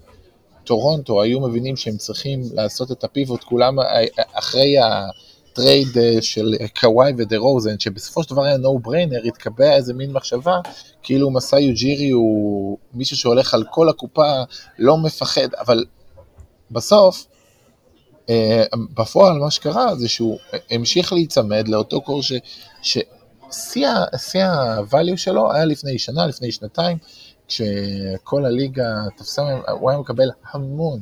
טורונטו 0.64 1.22
היו 1.22 1.40
מבינים 1.40 1.76
שהם 1.76 1.96
צריכים 1.96 2.40
לעשות 2.54 2.92
את 2.92 3.04
הפיבוט, 3.04 3.44
כולם 3.44 3.80
אה, 3.80 4.04
אחרי 4.32 4.78
ה... 4.78 5.06
ה 5.52 5.60
trade 5.60 5.98
אה, 5.98 6.22
של 6.22 6.54
קוואי 6.80 7.12
ודרוזן, 7.16 7.78
שבסופו 7.78 8.22
של 8.22 8.30
דבר 8.30 8.44
היה 8.44 8.56
no 8.56 8.78
brainer, 8.78 9.22
התקבע 9.24 9.72
איזה 9.74 9.94
מין 9.94 10.12
מחשבה, 10.12 10.60
כאילו 11.02 11.30
מסאי 11.30 11.62
יוג'ירי 11.62 12.10
הוא 12.10 12.78
מישהו 12.94 13.16
שהולך 13.16 13.54
על 13.54 13.64
כל 13.70 13.88
הקופה, 13.88 14.42
לא 14.78 14.98
מפחד, 14.98 15.54
אבל 15.58 15.84
בסוף, 16.70 17.26
אה, 18.30 18.64
בפועל 18.94 19.38
מה 19.38 19.50
שקרה 19.50 19.96
זה 19.96 20.08
שהוא 20.08 20.38
המשיך 20.70 21.12
להיצמד 21.12 21.68
לאותו 21.68 22.00
core 22.00 22.20
ששיא 22.82 23.86
ה-value 23.88 25.16
שלו 25.16 25.52
היה 25.52 25.64
לפני 25.64 25.98
שנה, 25.98 26.26
לפני 26.26 26.52
שנתיים, 26.52 26.98
כשכל 27.48 28.44
הליגה 28.44 28.88
תפסה, 29.16 29.42
הוא 29.70 29.90
היה 29.90 29.98
מקבל 29.98 30.30
המון. 30.52 31.00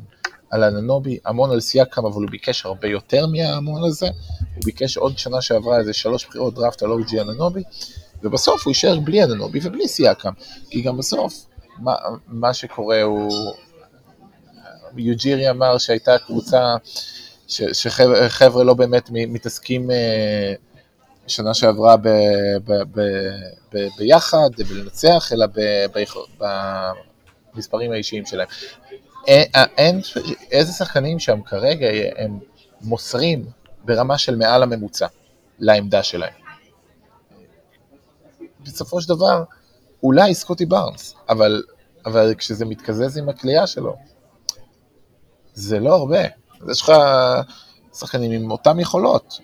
על 0.50 0.64
אננובי, 0.64 1.18
המון 1.24 1.50
על 1.50 1.60
סייקם, 1.60 2.06
אבל 2.06 2.22
הוא 2.22 2.30
ביקש 2.30 2.66
הרבה 2.66 2.88
יותר 2.88 3.26
מההמון 3.26 3.84
הזה, 3.84 4.06
הוא 4.06 4.64
ביקש 4.64 4.96
עוד 4.96 5.18
שנה 5.18 5.42
שעברה 5.42 5.78
איזה 5.78 5.92
שלוש 5.92 6.26
בחירות 6.26 6.54
דראפט 6.54 6.82
על 6.82 6.90
אוג'י 6.90 7.20
אננובי, 7.20 7.62
ובסוף 8.22 8.64
הוא 8.64 8.70
יישאר 8.70 9.00
בלי 9.00 9.24
אננובי 9.24 9.58
ובלי 9.62 9.88
סייקם, 9.88 10.32
כי 10.70 10.82
גם 10.82 10.96
בסוף, 10.96 11.46
מה, 11.78 11.94
מה 12.26 12.54
שקורה 12.54 13.02
הוא, 13.02 13.54
יוג'ירי 14.96 15.50
אמר 15.50 15.78
שהייתה 15.78 16.18
קבוצה, 16.18 16.76
שחבר'ה 17.48 18.64
לא 18.64 18.74
באמת 18.74 19.10
מתעסקים 19.12 19.90
אה, 19.90 20.54
שנה 21.26 21.54
שעברה 21.54 21.96
ב, 21.96 22.08
ב, 22.64 22.72
ב, 22.94 23.00
ב, 23.72 23.88
ביחד, 23.98 24.50
בלנצח, 24.68 25.32
אלא 25.32 25.46
במספרים 27.54 27.92
האישיים 27.92 28.26
שלהם. 28.26 28.48
אין, 29.26 29.46
אין, 29.76 30.00
איזה 30.50 30.72
שחקנים 30.72 31.18
שם 31.18 31.42
כרגע 31.42 31.86
הם 32.16 32.38
מוסרים 32.80 33.44
ברמה 33.84 34.18
של 34.18 34.36
מעל 34.36 34.62
הממוצע 34.62 35.06
לעמדה 35.58 36.02
שלהם. 36.02 36.32
בסופו 38.60 39.00
של 39.00 39.08
דבר, 39.08 39.44
אולי 40.02 40.34
סקוטי 40.34 40.66
בארנס, 40.66 41.14
אבל, 41.28 41.62
אבל 42.06 42.34
כשזה 42.38 42.64
מתקזז 42.64 43.18
עם 43.18 43.28
הכלייה 43.28 43.66
שלו, 43.66 43.96
זה 45.54 45.80
לא 45.80 45.94
הרבה. 45.94 46.22
אז 46.60 46.70
יש 46.70 46.82
לך 46.82 46.92
שחקנים 47.94 48.30
עם 48.30 48.50
אותן 48.50 48.80
יכולות, 48.80 49.40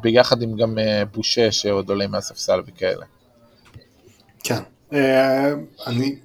ביחד 0.00 0.42
עם 0.42 0.56
גם 0.56 0.78
אה, 0.78 1.04
בושה 1.04 1.52
שעוד 1.52 1.88
עולה 1.88 2.06
מהספסל 2.06 2.60
וכאלה. 2.66 3.06
כן, 4.44 4.62
אה, 4.92 5.52
אני 5.86 6.16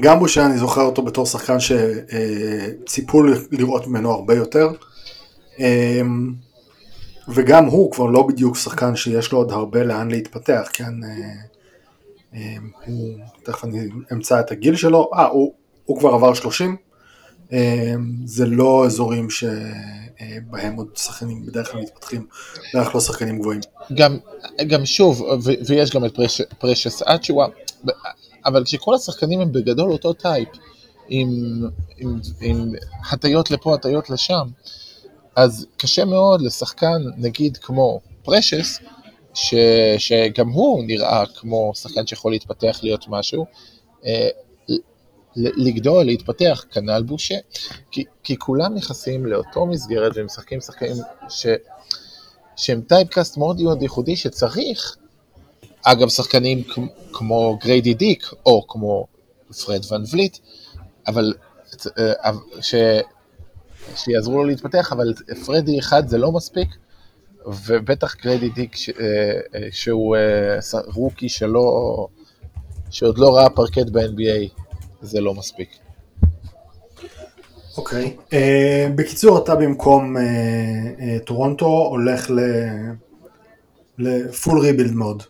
גם 0.00 0.18
בושה 0.18 0.46
אני 0.46 0.58
זוכר 0.58 0.82
אותו 0.82 1.02
בתור 1.02 1.26
שחקן 1.26 1.56
שציפו 1.60 3.22
לראות 3.50 3.86
ממנו 3.86 4.10
הרבה 4.10 4.34
יותר. 4.34 4.68
אמ, 5.58 6.32
וגם 7.28 7.64
הוא 7.64 7.92
כבר 7.92 8.06
לא 8.06 8.22
בדיוק 8.22 8.56
שחקן 8.56 8.96
שיש 8.96 9.32
לו 9.32 9.38
עוד 9.38 9.52
הרבה 9.52 9.84
לאן 9.84 10.10
להתפתח, 10.10 10.68
כן? 10.72 11.04
אה, 11.04 11.32
אמ, 12.34 12.70
הוא, 12.86 13.18
תכף 13.42 13.64
אני 13.64 13.88
אמצא 14.12 14.40
את 14.40 14.50
הגיל 14.50 14.76
שלו, 14.76 15.10
אה, 15.14 15.26
הוא, 15.26 15.54
הוא 15.84 15.98
כבר 15.98 16.14
עבר 16.14 16.34
30, 16.34 16.76
אמ, 17.52 17.56
זה 18.24 18.46
לא 18.46 18.86
אזורים 18.86 19.30
שבהם 19.30 20.76
עוד 20.76 20.88
שחקנים 20.96 21.46
בדרך 21.46 21.72
כלל 21.72 21.80
מתפתחים, 21.80 22.26
בדרך 22.72 22.86
כלל 22.86 22.94
לא 22.94 23.00
שחקנים 23.00 23.38
גבוהים. 23.38 23.60
גם, 23.94 24.16
גם 24.66 24.86
שוב, 24.86 25.22
ויש 25.66 25.90
גם 25.90 26.04
את 26.04 26.18
פרשס 26.58 27.02
אצ'ואה, 27.02 27.46
אבל 28.46 28.64
כשכל 28.64 28.94
השחקנים 28.94 29.40
הם 29.40 29.52
בגדול 29.52 29.92
אותו 29.92 30.12
type, 30.12 30.48
עם, 31.08 31.28
עם, 31.96 32.20
עם 32.40 32.72
הטיות 33.12 33.50
לפה, 33.50 33.74
הטיות 33.74 34.10
לשם, 34.10 34.48
אז 35.36 35.66
קשה 35.76 36.04
מאוד 36.04 36.42
לשחקן, 36.42 37.02
נגיד 37.16 37.56
כמו 37.56 38.00
פרשס, 38.22 38.78
ש, 39.34 39.54
שגם 39.98 40.48
הוא 40.48 40.84
נראה 40.84 41.24
כמו 41.26 41.72
שחקן 41.74 42.06
שיכול 42.06 42.32
להתפתח 42.32 42.80
להיות 42.82 43.04
משהו, 43.08 43.46
אה, 44.04 44.28
לגדול, 45.36 46.04
להתפתח, 46.04 46.64
כנ"ל 46.70 47.02
בושה, 47.02 47.34
כי, 47.90 48.04
כי 48.22 48.38
כולם 48.38 48.74
נכנסים 48.74 49.26
לאותו 49.26 49.66
מסגרת 49.66 50.12
ומשחקים 50.14 50.60
שחקנים 50.60 50.96
ש, 51.28 51.46
שהם 52.56 52.80
typecast 52.80 53.36
מאוד 53.36 53.60
מאוד 53.60 53.82
ייחודי 53.82 54.16
שצריך 54.16 54.96
אגב, 55.82 56.08
שחקנים 56.08 56.62
כמו 57.12 57.58
גריידי 57.62 57.94
דיק, 57.94 58.26
או 58.46 58.66
כמו 58.68 59.06
פרד 59.64 59.92
ואן 59.92 60.04
וליט, 60.12 60.38
אבל 61.06 61.34
אה, 61.98 62.30
ש... 62.60 62.74
שיעזרו 63.96 64.36
לו 64.36 64.44
להתפתח, 64.44 64.92
אבל 64.92 65.14
פרדי 65.46 65.78
אחד 65.78 66.08
זה 66.08 66.18
לא 66.18 66.32
מספיק, 66.32 66.68
ובטח 67.46 68.16
גריידי 68.16 68.48
דיק 68.48 68.76
ש, 68.76 68.90
שהוא 69.70 70.16
רוקי 70.94 71.28
שלא, 71.28 72.06
שעוד 72.90 73.18
לא 73.18 73.36
ראה 73.36 73.50
פרקט 73.50 73.86
ב-NBA, 73.92 74.62
זה 75.02 75.20
לא 75.20 75.34
מספיק. 75.34 75.68
אוקיי. 77.76 78.16
Okay. 78.16 78.30
Uh, 78.30 78.92
בקיצור, 78.94 79.38
אתה 79.38 79.54
במקום 79.54 80.16
uh, 80.16 80.20
uh, 80.20 81.24
טורונטו 81.24 81.66
הולך 81.66 82.30
ל 83.98 84.10
full 84.10 84.60
rebuild 84.60 84.92
mode. 84.92 85.22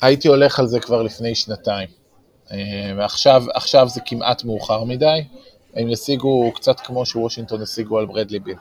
הייתי 0.00 0.28
הולך 0.28 0.58
על 0.58 0.66
זה 0.66 0.80
כבר 0.80 1.02
לפני 1.02 1.34
שנתיים. 1.34 1.88
Uh, 2.48 2.52
ועכשיו 2.96 3.88
זה 3.88 4.00
כמעט 4.06 4.44
מאוחר 4.44 4.84
מדי. 4.84 5.24
הם 5.74 5.88
ישיגו 5.88 6.52
קצת 6.54 6.80
כמו 6.80 7.06
שוושינגטון 7.06 7.62
השיגו 7.62 7.98
על 7.98 8.06
ברדלי 8.06 8.38
ביל. 8.38 8.56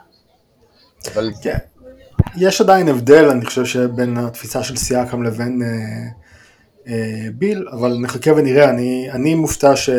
אבל... 1.14 1.32
כן. 1.42 1.58
יש 2.38 2.62
עדיין 2.62 2.88
הבדל, 2.88 3.30
אני 3.30 3.46
חושב, 3.46 3.66
שבין 3.66 4.18
התפיסה 4.18 4.64
של 4.64 4.76
סיאקם 4.76 5.24
לבין 5.24 5.62
uh, 5.62 6.88
uh, 6.88 6.92
ביל, 7.34 7.68
אבל 7.72 7.98
נחכה 7.98 8.32
ונראה. 8.34 8.70
אני, 8.70 9.12
אני 9.12 9.36
מופתע 9.36 9.76
ש... 9.76 9.90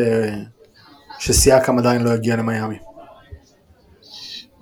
שסיאקם 1.18 1.78
עדיין 1.78 2.02
לא 2.02 2.10
יגיע 2.14 2.36
למיאמי. 2.36 2.78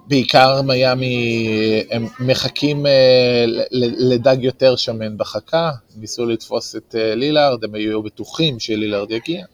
בעיקר 0.09 0.63
מיאמי, 0.63 1.49
הם 1.91 2.07
מחכים 2.21 2.87
אה, 2.87 3.45
לדג 3.99 4.37
יותר 4.41 4.77
שמן 4.77 5.19
בחכה, 5.19 5.71
ניסו 5.97 6.27
לתפוס 6.27 6.77
את 6.77 6.95
אה, 6.99 7.15
לילארד, 7.15 7.65
הם 7.65 7.75
היו 7.75 8.03
בטוחים 8.03 8.61
שלילארד 8.61 9.11
יגיע. 9.11 9.45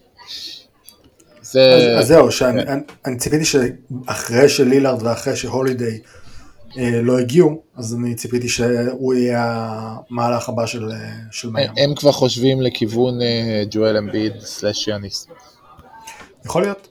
זה... 1.41 1.75
אז, 1.75 2.01
אז 2.01 2.07
זהו, 2.07 2.31
שאני 2.31 2.65
כן. 2.65 2.79
אני 3.05 3.17
ציפיתי 3.17 3.45
שאחרי 3.45 4.49
שלילארד 4.49 5.03
ואחרי 5.03 5.35
שהולידיי 5.35 5.99
אה, 6.77 7.01
לא 7.01 7.19
הגיעו, 7.19 7.61
אז 7.75 7.95
אני 7.95 8.15
ציפיתי 8.15 8.49
שהוא 8.49 9.13
יהיה 9.13 9.67
המהלך 10.09 10.49
הבא 10.49 10.65
של, 10.65 10.89
של 11.31 11.49
מיאמי. 11.49 11.81
הם 11.81 11.95
כבר 11.95 12.11
חושבים 12.11 12.61
לכיוון 12.61 13.19
ג'ואל 13.71 13.97
אמביד 13.97 14.33
סלאש 14.39 14.87
יאניס. 14.87 15.27
יכול 16.45 16.61
להיות. 16.61 16.87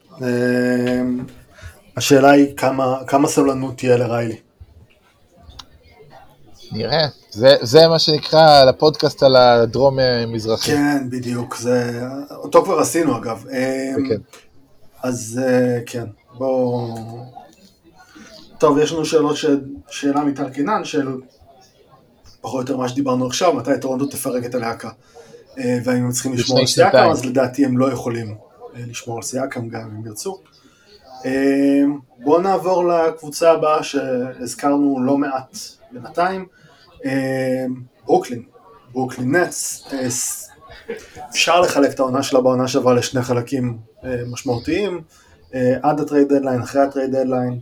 השאלה 2.00 2.30
היא 2.30 2.56
כמה, 2.56 2.98
כמה 3.06 3.28
סבלנות 3.28 3.76
תהיה 3.76 3.96
לריילי. 3.96 4.36
נראה, 6.72 7.06
זה, 7.30 7.56
זה 7.60 7.88
מה 7.88 7.98
שנקרא 7.98 8.64
לפודקאסט 8.64 9.22
על 9.22 9.36
הדרום 9.36 9.98
מזרחי. 10.28 10.70
כן, 10.70 11.10
בדיוק, 11.10 11.56
זה, 11.56 12.02
אותו 12.30 12.64
כבר 12.64 12.78
עשינו 12.78 13.16
אגב. 13.16 13.44
אמ, 13.48 14.08
כן. 14.08 14.20
אז 15.02 15.40
אה, 15.44 15.78
כן, 15.86 16.04
בואו... 16.38 16.94
טוב, 18.58 18.78
יש 18.78 18.92
לנו 18.92 19.04
שאלות, 19.04 19.36
ש... 19.36 19.46
שאלה 19.90 20.24
מטל 20.24 20.50
קינן 20.50 20.84
של 20.84 21.08
פחות 22.40 22.54
או 22.54 22.60
יותר 22.60 22.76
מה 22.76 22.88
שדיברנו 22.88 23.26
עכשיו, 23.26 23.52
מתי 23.52 23.70
טורונטו 23.80 24.06
תפרק 24.06 24.44
את 24.44 24.54
הלהקה. 24.54 24.90
אה, 25.58 25.78
והאם 25.84 26.04
הם 26.04 26.10
צריכים 26.10 26.32
לשמור 26.32 26.60
על 26.60 26.66
סייקם, 26.66 27.10
אז 27.10 27.24
לדעתי 27.24 27.64
הם 27.64 27.78
לא 27.78 27.92
יכולים 27.92 28.34
אה, 28.76 28.80
לשמור 28.86 29.16
על 29.16 29.22
סייקם 29.22 29.68
גם 29.68 29.90
אם 29.98 30.06
ירצו. 30.06 30.38
אמ, 31.24 31.98
בואו 32.18 32.40
נעבור 32.40 32.88
לקבוצה 32.88 33.50
הבאה 33.50 33.82
שהזכרנו 33.82 35.02
לא 35.04 35.18
מעט 35.18 35.56
בינתיים, 35.92 36.46
אמ, 37.04 37.10
ברוקלין, 38.06 38.42
ברוקלין 38.92 39.36
נטס, 39.36 39.84
אה, 39.92 40.06
אפשר 41.30 41.60
לחלק 41.60 41.90
את 41.90 42.00
העונה 42.00 42.22
שלה 42.22 42.40
בעונה 42.40 42.68
שעברה 42.68 42.94
לשני 42.94 43.22
חלקים 43.22 43.78
אה, 44.04 44.16
משמעותיים, 44.32 45.00
אה, 45.54 45.76
עד 45.82 46.00
ה 46.00 46.05
trade 46.05 46.28
deadline, 46.28 46.60
אחרי 46.60 46.82
ה 46.82 46.88
trade 46.88 47.16
deadline, 47.16 47.58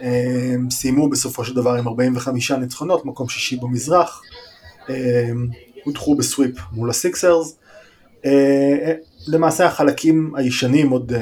אמ, 0.00 0.70
סיימו 0.70 1.08
בסופו 1.08 1.44
של 1.44 1.56
דבר 1.56 1.74
עם 1.74 1.88
45 1.88 2.50
ניצחונות, 2.50 3.04
מקום 3.04 3.28
שישי 3.28 3.56
במזרח, 3.56 4.22
הודחו 5.84 6.14
ב 6.14 6.21
sweep 6.21 6.56
מול 6.72 6.90
הסיקסרס, 6.90 7.56
למעשה 9.28 9.66
החלקים 9.66 10.32
הישנים 10.36 10.90
עוד 10.90 11.12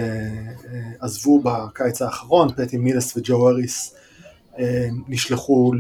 uh, 0.98 1.02
uh, 1.02 1.04
עזבו 1.04 1.40
בקיץ 1.42 2.02
האחרון, 2.02 2.48
פטי 2.52 2.76
מילס 2.76 3.16
וג'ו 3.16 3.48
האריס 3.48 3.94
uh, 4.54 4.58
נשלחו 5.08 5.72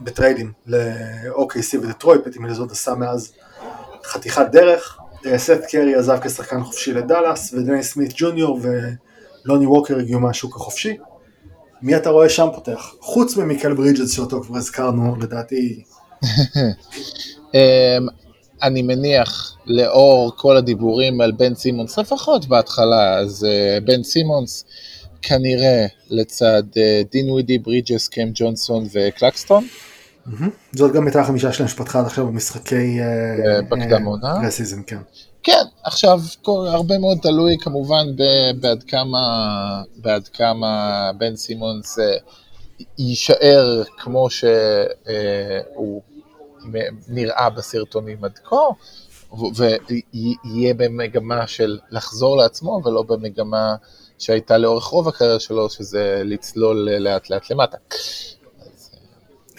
בטריידים 0.00 0.52
ל-OKC 0.66 1.78
ודטרויט, 1.82 2.24
פטי 2.24 2.38
מילס 2.38 2.58
עוד 2.58 2.72
עשה 2.72 2.94
מאז 2.94 3.32
חתיכת 4.04 4.46
דרך, 4.52 4.98
סת' 5.36 5.60
קרי 5.70 5.94
עזב 5.94 6.18
כשחקן 6.22 6.64
חופשי 6.64 6.92
לדאלאס, 6.92 7.54
ודניס 7.54 7.82
סמית 7.82 8.12
ג'וניור 8.16 8.60
ולוני 8.62 9.66
ווקר 9.66 9.98
הגיעו 9.98 10.20
מהשוק 10.20 10.56
החופשי. 10.56 10.96
מי 11.82 11.96
אתה 11.96 12.10
רואה 12.10 12.28
שם 12.28 12.48
פותח? 12.54 12.94
חוץ 13.00 13.36
ממיקל 13.36 13.74
ברידג'ס 13.74 14.10
שאותו 14.10 14.42
כבר 14.42 14.56
הזכרנו, 14.56 15.16
לדעתי. 15.16 15.84
אני 18.62 18.82
מניח, 18.82 19.56
לאור 19.66 20.32
כל 20.36 20.56
הדיבורים 20.56 21.20
על 21.20 21.32
בן 21.32 21.54
סימונס, 21.54 21.98
לפחות 21.98 22.46
בהתחלה, 22.46 23.18
אז 23.18 23.46
uh, 23.46 23.84
בן 23.84 24.02
סימונס 24.02 24.64
כנראה 25.22 25.86
לצד 26.10 26.62
uh, 26.72 27.12
דין 27.12 27.30
ווידי, 27.30 27.58
ברידג'ס, 27.58 28.08
קם 28.08 28.28
ג'ונסון 28.34 28.86
וקלקסטון. 28.92 29.66
Mm-hmm. 30.26 30.44
זאת 30.72 30.92
גם 30.92 31.06
הייתה 31.06 31.20
החמישה 31.20 31.52
שלהם 31.52 31.68
שפתחה 31.68 31.98
עד 31.98 32.06
עכשיו 32.06 32.26
במשחקי 32.26 32.98
בקדם 33.70 34.04
עונה. 34.04 34.34
רסיזם, 34.46 34.82
כן. 34.82 34.98
כן, 35.42 35.62
עכשיו 35.84 36.20
כל, 36.42 36.66
הרבה 36.68 36.98
מאוד 36.98 37.18
תלוי 37.22 37.56
כמובן 37.60 38.06
בעד 38.60 38.82
כמה, 38.82 39.18
בעד 39.96 40.28
כמה 40.28 41.10
בן 41.18 41.36
סימונס 41.36 41.98
uh, 41.98 42.02
יישאר 42.98 43.82
כמו 43.98 44.30
שהוא 44.30 46.02
נראה 47.08 47.50
בסרטונים 47.50 48.24
עד 48.24 48.38
כה, 48.44 48.56
ויהיה 49.56 50.74
במגמה 50.74 51.46
של 51.46 51.78
לחזור 51.90 52.36
לעצמו, 52.36 52.80
ולא 52.84 53.02
במגמה 53.02 53.74
שהייתה 54.18 54.58
לאורך 54.58 54.84
רוב 54.84 55.08
הקריירה 55.08 55.40
שלו, 55.40 55.70
שזה 55.70 56.22
לצלול 56.24 56.88
לאט 56.90 57.30
לאט 57.30 57.50
למטה. 57.50 57.76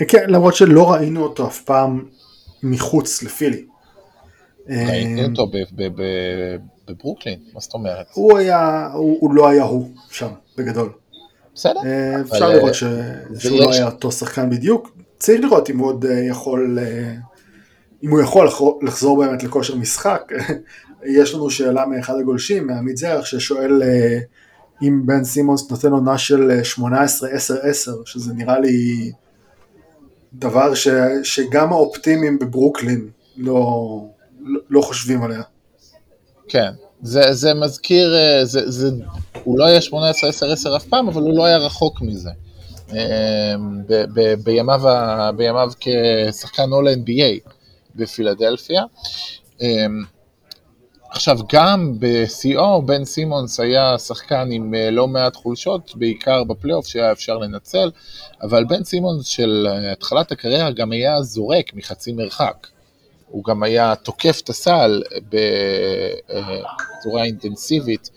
כן, 0.07 0.29
למרות 0.29 0.55
שלא 0.55 0.91
ראינו 0.91 1.23
אותו 1.23 1.47
אף 1.47 1.61
פעם 1.61 2.05
מחוץ 2.63 3.23
לפילי. 3.23 3.65
ראיתי 4.69 5.21
אה, 5.21 5.25
אותו 5.25 5.47
בברוקלין, 6.87 7.39
מה 7.53 7.59
זאת 7.59 7.73
אומרת? 7.73 8.07
הוא 8.13 8.37
היה, 8.37 8.89
הוא 8.93 9.33
לא 9.33 9.47
היה 9.47 9.63
הוא 9.63 9.89
שם, 10.09 10.29
בגדול. 10.57 10.89
בסדר. 11.55 11.79
אה, 11.85 12.21
אפשר 12.21 12.49
לראות 12.49 12.69
אה, 12.69 13.39
שהוא 13.39 13.59
לא 13.59 13.71
היה 13.71 13.85
אותו 13.85 14.11
שחקן 14.11 14.49
בדיוק, 14.49 14.97
צריך 15.19 15.41
לראות 15.41 15.69
אם 15.69 15.77
הוא 15.77 15.87
עוד 15.87 16.05
אה, 16.05 16.19
יכול, 16.19 16.79
אה, 16.81 17.13
אם 18.03 18.09
הוא 18.09 18.21
יכול 18.21 18.47
לחזור 18.81 19.25
באמת 19.25 19.43
לכושר 19.43 19.75
משחק. 19.75 20.31
יש 21.17 21.33
לנו 21.33 21.49
שאלה 21.49 21.85
מאחד 21.85 22.13
הגולשים, 22.19 22.67
מעמית 22.67 22.97
זרח, 22.97 23.25
ששואל 23.25 23.83
אה, 23.83 24.19
אם 24.81 25.05
בן 25.05 25.23
סימונס 25.23 25.71
נותן 25.71 25.91
עונה 25.91 26.17
של 26.17 26.59
18-10-10, 26.77 26.81
שזה 28.05 28.33
נראה 28.33 28.59
לי 28.59 29.11
דבר 30.33 30.73
ש, 30.73 30.87
שגם 31.23 31.73
האופטימיים 31.73 32.39
בברוקלין 32.39 33.09
לא, 33.37 33.55
לא, 34.41 34.59
לא 34.69 34.81
חושבים 34.81 35.23
עליה. 35.23 35.41
כן, 36.47 36.71
זה, 37.01 37.33
זה 37.33 37.53
מזכיר, 37.53 38.15
זה, 38.43 38.71
זה, 38.71 38.89
הוא 39.43 39.59
לא 39.59 39.65
היה 39.65 39.79
18-10-10 39.79 40.77
אף 40.77 40.85
פעם, 40.85 41.07
אבל 41.07 41.21
הוא 41.21 41.37
לא 41.37 41.45
היה 41.45 41.57
רחוק 41.57 42.01
מזה. 42.01 42.29
אמ, 42.93 43.81
בימיו, 44.43 44.81
בימיו 45.35 45.69
כשחקן 45.79 46.71
אול 46.71 46.87
NBA 46.87 47.49
בפילדלפיה. 47.95 48.83
אמ, 49.61 50.03
עכשיו 51.09 51.37
גם 51.53 51.93
בשיאו 51.99 52.81
בן 52.81 53.05
סימונס 53.05 53.59
היה 53.59 53.97
שחקן 53.97 54.49
עם 54.51 54.73
אה, 54.75 54.91
לא 54.91 55.07
מעט 55.07 55.35
חולשות, 55.35 55.95
בעיקר 55.95 56.43
בפלייאוף 56.43 56.87
שהיה 56.87 57.11
אפשר 57.11 57.37
לנצל, 57.37 57.91
אבל 58.41 58.65
בן 58.65 58.83
סימונס 58.83 59.25
של 59.25 59.67
אה, 59.69 59.91
התחלת 59.91 60.31
הקריירה 60.31 60.71
גם 60.71 60.91
היה 60.91 61.21
זורק 61.21 61.73
מחצי 61.73 62.11
מרחק. 62.11 62.67
הוא 63.27 63.43
גם 63.43 63.63
היה 63.63 63.95
תוקף 63.95 64.41
את 64.43 64.49
הסל 64.49 65.03
בצורה 65.29 67.23
אינטנסיבית, 67.23 68.09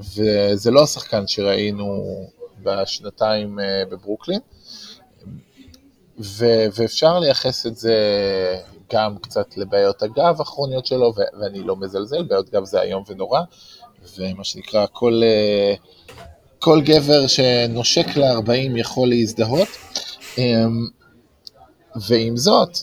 וזה 0.00 0.70
לא 0.70 0.82
השחקן 0.82 1.26
שראינו 1.26 2.04
בשנתיים 2.64 3.60
אה, 3.60 3.82
בברוקלין, 3.90 4.40
ו- 6.18 6.66
ואפשר 6.74 7.18
לייחס 7.18 7.66
את 7.66 7.76
זה 7.76 7.96
גם 8.92 9.18
קצת 9.18 9.56
לבעיות 9.56 10.02
הגב 10.02 10.36
האחרוניות 10.38 10.86
שלו, 10.86 11.12
ו- 11.16 11.40
ואני 11.40 11.62
לא 11.62 11.76
מזלזל, 11.76 12.22
בעיות 12.22 12.50
גב 12.50 12.64
זה 12.64 12.82
איום 12.82 13.04
ונורא, 13.08 13.40
ומה 14.18 14.44
שנקרא, 14.44 14.86
כל, 14.92 15.20
אה, 15.24 15.74
כל 16.58 16.80
גבר 16.84 17.26
שנושק 17.26 18.06
ל-40 18.16 18.78
יכול 18.78 19.08
להזדהות, 19.08 19.68
אמ, 20.38 20.86
ועם 22.08 22.36
זאת, 22.36 22.78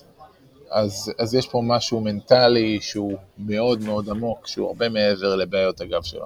אז, 0.69 1.11
אז 1.19 1.35
יש 1.35 1.47
פה 1.47 1.61
משהו 1.63 2.01
מנטלי 2.01 2.79
שהוא 2.81 3.17
מאוד 3.37 3.81
מאוד 3.81 4.09
עמוק, 4.09 4.47
שהוא 4.47 4.67
הרבה 4.67 4.89
מעבר 4.89 5.35
לבעיות 5.35 5.81
הגב 5.81 6.03
שלו. 6.03 6.25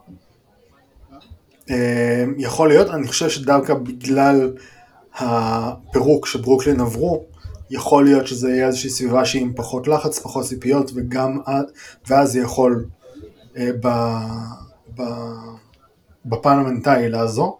יכול 2.37 2.67
להיות, 2.67 2.89
אני 2.89 3.07
חושב 3.07 3.29
שדווקא 3.29 3.73
בגלל 3.73 4.53
הפירוק 5.19 6.25
שברוקלין 6.25 6.79
עברו, 6.79 7.25
יכול 7.69 8.03
להיות 8.03 8.27
שזה 8.27 8.49
יהיה 8.49 8.67
איזושהי 8.67 8.89
סביבה 8.89 9.25
שהיא 9.25 9.41
עם 9.41 9.53
פחות 9.55 9.87
לחץ, 9.87 10.19
פחות 10.19 10.45
ציפיות, 10.45 10.91
וגם, 10.95 11.39
ואז 12.07 12.31
זה 12.31 12.39
יכול 12.39 12.85
אה, 13.57 13.69
ב, 13.79 13.87
ב, 14.97 15.03
בפן 16.25 16.53
המנטלי 16.53 17.09
לעזור. 17.09 17.59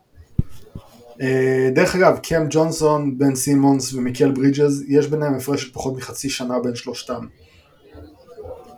אה, 1.22 1.70
דרך 1.76 1.96
אגב, 1.96 2.20
קם 2.24 2.46
ג'ונסון, 2.50 3.18
בן 3.18 3.36
סימונס 3.36 3.94
ומיקל 3.94 4.32
ברידג'ז, 4.32 4.84
יש 4.88 5.08
ביניהם 5.08 5.34
הפרש 5.36 5.64
של 5.64 5.74
פחות 5.74 5.98
מחצי 5.98 6.30
שנה 6.30 6.60
בין 6.60 6.76
שלושתם. 6.76 7.26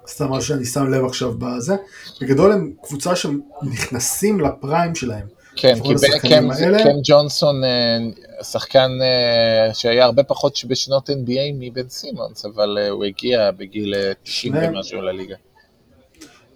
סתם 0.08 0.30
מה 0.30 0.42
שאני 0.42 0.66
שם 0.66 0.88
לב 0.90 1.06
עכשיו 1.06 1.34
בזה. 1.38 1.76
בגדול 2.22 2.52
הם 2.52 2.74
קבוצה 2.84 3.16
שנכנסים 3.16 4.40
לפריים 4.40 4.96
שלהם. 4.96 5.28
כן, 5.56 5.74
כי 5.84 5.94
קם, 6.22 6.50
קם 6.84 7.00
ג'ונסון 7.04 7.64
אה, 7.64 7.98
שחקן 8.44 8.90
אה, 9.02 9.74
שהיה 9.74 10.06
הרבה 10.06 10.24
פחות 10.24 10.60
בשנות 10.68 11.10
NBA 11.10 11.54
מבן 11.60 11.90
סימונס, 11.90 12.46
אבל 12.46 12.78
הוא 12.90 13.06
הגיע 13.06 13.52
בגיל 13.52 13.94
90 14.24 14.54
ומשהו 14.56 15.02
לליגה. 15.02 15.36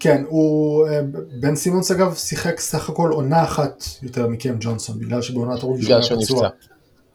כן, 0.01 0.23
הוא, 0.27 0.87
אה, 0.87 1.01
בן 1.39 1.55
סימונס 1.55 1.91
אגב 1.91 2.15
שיחק 2.15 2.59
סך 2.59 2.89
הכל 2.89 3.09
עונה 3.11 3.43
אחת 3.43 3.83
יותר 4.03 4.27
מקם 4.27 4.55
ג'ונסון, 4.59 4.99
בגלל 4.99 5.21
שבעונת 5.21 5.63
בגלל 5.63 6.01
שהוא 6.01 6.21
נפצע, 6.21 6.47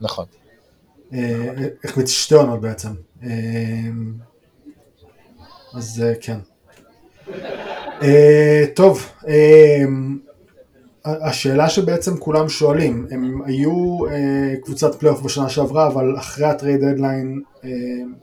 נכון. 0.01 0.25
החמיץ 1.83 2.09
אה, 2.09 2.15
שתי 2.15 2.35
עונות 2.35 2.61
בעצם. 2.61 2.89
אה, 5.77 5.81
אז 5.81 6.03
כן. 6.21 6.37
טוב, 8.75 9.05
השאלה 11.05 11.69
שבעצם 11.69 12.17
כולם 12.17 12.49
שואלים, 12.49 13.07
הם 13.11 13.41
היו 13.45 13.99
קבוצת 14.63 14.95
פלייאוף 14.95 15.21
בשנה 15.21 15.49
שעברה, 15.49 15.87
אבל 15.87 16.17
אחרי 16.17 16.45
ה 16.45 16.52
trade 16.52 16.85
deadline, 16.85 17.41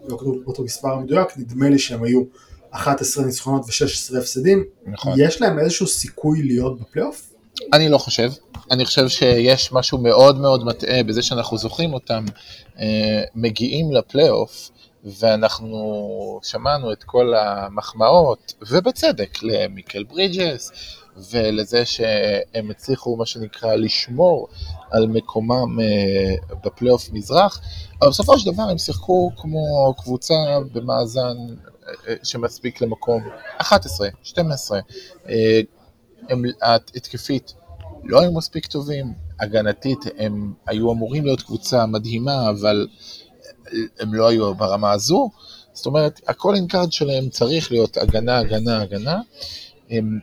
לא 0.08 0.16
כתוב 0.18 0.36
באותו 0.44 0.62
מספר 0.62 0.92
המדויק, 0.92 1.28
נדמה 1.38 1.68
לי 1.68 1.78
שהם 1.78 2.02
היו 2.02 2.22
11 2.70 3.24
ניצחונות 3.24 3.64
ו-16 3.64 4.18
הפסדים, 4.18 4.64
נכון. 4.86 5.12
יש 5.16 5.42
להם 5.42 5.58
איזשהו 5.58 5.86
סיכוי 5.86 6.42
להיות 6.42 6.80
בפלייאוף? 6.80 7.34
אני 7.72 7.88
לא 7.88 7.98
חושב. 7.98 8.30
אני 8.70 8.84
חושב 8.84 9.08
שיש 9.08 9.72
משהו 9.72 9.98
מאוד 9.98 10.40
מאוד 10.40 10.64
מטעה 10.64 11.02
בזה 11.02 11.22
שאנחנו 11.22 11.58
זוכרים 11.58 11.94
אותם 11.94 12.24
אה, 12.78 13.22
מגיעים 13.34 13.92
לפלייאוף, 13.92 14.70
ואנחנו 15.04 16.40
שמענו 16.42 16.92
את 16.92 17.04
כל 17.04 17.34
המחמאות, 17.34 18.52
ובצדק, 18.70 19.42
למיקל 19.42 20.04
ברידג'ס, 20.04 20.72
ולזה 21.30 21.86
שהם 21.86 22.70
הצליחו, 22.70 23.16
מה 23.16 23.26
שנקרא, 23.26 23.74
לשמור 23.74 24.48
על 24.90 25.06
מקומם 25.06 25.80
אה, 25.80 26.56
בפלייאוף 26.64 27.10
מזרח, 27.12 27.60
אבל 28.02 28.10
בסופו 28.10 28.38
של 28.38 28.52
דבר 28.52 28.62
הם 28.62 28.78
שיחקו 28.78 29.30
כמו 29.36 29.94
קבוצה 29.98 30.34
במאזן 30.72 31.36
שמספיק 32.22 32.80
למקום 32.80 33.22
11, 33.58 34.08
12. 34.22 34.80
אה, 35.28 35.60
הם 36.28 36.42
התקפית 36.96 37.54
לא 38.04 38.20
היו 38.20 38.32
מספיק 38.32 38.66
טובים, 38.66 39.12
הגנתית 39.40 39.98
הם 40.18 40.52
היו 40.66 40.92
אמורים 40.92 41.24
להיות 41.24 41.42
קבוצה 41.42 41.86
מדהימה, 41.86 42.50
אבל 42.50 42.86
הם 44.00 44.14
לא 44.14 44.28
היו 44.28 44.54
ברמה 44.54 44.92
הזו. 44.92 45.30
זאת 45.72 45.86
אומרת, 45.86 46.20
ה 46.28 46.34
calling 46.34 46.70
card 46.70 46.92
שלהם 46.92 47.28
צריך 47.28 47.72
להיות 47.72 47.96
הגנה, 47.96 48.38
הגנה, 48.38 48.82
הגנה. 48.82 49.20
הם, 49.90 50.18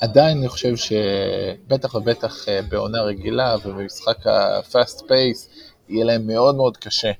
עדיין 0.00 0.38
אני 0.38 0.48
חושב 0.48 0.74
שבטח 0.76 1.94
ובטח 1.94 2.48
אה, 2.48 2.62
בעונה 2.62 3.02
רגילה 3.02 3.56
ובמשחק 3.64 4.26
ה-fast 4.26 5.00
pace 5.00 5.48
יהיה 5.88 6.04
להם 6.04 6.26
מאוד 6.26 6.54
מאוד 6.54 6.76
קשה 6.76 7.12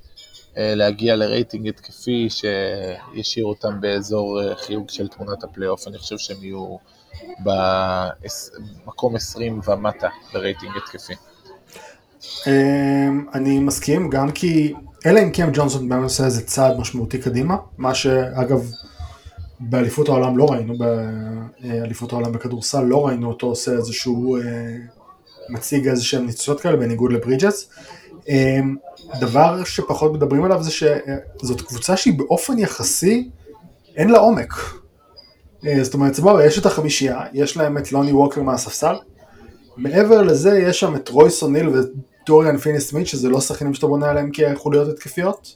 אה, 0.57 0.75
להגיע 0.75 1.15
לרייטינג 1.15 1.67
התקפי 1.67 2.27
שישאיר 2.29 3.45
אותם 3.45 3.81
באזור 3.81 4.41
אה, 4.41 4.55
חיוג 4.55 4.89
של 4.89 5.07
תמונת 5.07 5.43
הפלייאוף. 5.43 5.87
אני 5.87 5.97
חושב 5.97 6.17
שהם 6.17 6.37
יהיו 6.41 6.77
במקום 7.43 9.15
20 9.15 9.61
ומטה 9.67 10.09
ברייטינג 10.33 10.71
התקפי. 10.77 11.13
אני 13.33 13.59
מסכים 13.59 14.09
גם 14.09 14.31
כי 14.31 14.73
אלא 15.05 15.19
אם 15.19 15.31
כן 15.31 15.49
ג'ונסון 15.53 15.89
באמת 15.89 16.03
עושה 16.03 16.25
איזה 16.25 16.41
צעד 16.41 16.79
משמעותי 16.79 17.17
קדימה, 17.17 17.57
מה 17.77 17.95
שאגב 17.95 18.71
באליפות 19.59 20.09
העולם 20.09 20.37
לא 20.37 20.45
ראינו, 20.51 20.73
באליפות 20.77 22.13
העולם 22.13 22.31
בכדורסל 22.31 22.81
לא 22.81 23.07
ראינו 23.07 23.27
אותו 23.27 23.47
עושה 23.47 23.71
איזשהו, 23.71 24.37
אה, 24.37 24.41
מציג 25.49 25.87
איזה 25.87 26.03
שהם 26.03 26.25
ניצוצות 26.25 26.61
כאלה 26.61 26.77
בניגוד 26.77 27.13
לברידג'ס. 27.13 27.69
אמ, 28.29 28.75
דבר 29.19 29.63
שפחות 29.63 30.13
מדברים 30.13 30.43
עליו 30.43 30.63
זה 30.63 30.71
שזאת 30.71 31.61
קבוצה 31.61 31.97
שהיא 31.97 32.17
באופן 32.17 32.59
יחסי, 32.59 33.29
אין 33.95 34.09
לה 34.09 34.19
עומק. 34.19 34.53
אה, 35.67 35.83
זאת 35.83 35.93
אומרת, 35.93 36.13
סבבה, 36.13 36.45
יש 36.45 36.59
את 36.59 36.65
החמישייה, 36.65 37.21
יש 37.33 37.57
להם 37.57 37.77
את 37.77 37.91
לוני 37.91 38.11
ווקר 38.11 38.41
מהספסל, 38.41 38.95
מעבר 39.77 40.21
לזה 40.21 40.59
יש 40.59 40.79
שם 40.79 40.95
את 40.95 41.09
רויס 41.09 41.43
אוניל 41.43 41.69
ודוריאן 42.29 42.57
פיני 42.57 42.81
סמית, 42.81 43.07
שזה 43.07 43.29
לא 43.29 43.41
שחקנים 43.41 43.73
שאתה 43.73 43.87
בונה 43.87 44.09
עליהם 44.09 44.31
כחוליות 44.33 44.87
התקפיות. 44.87 45.55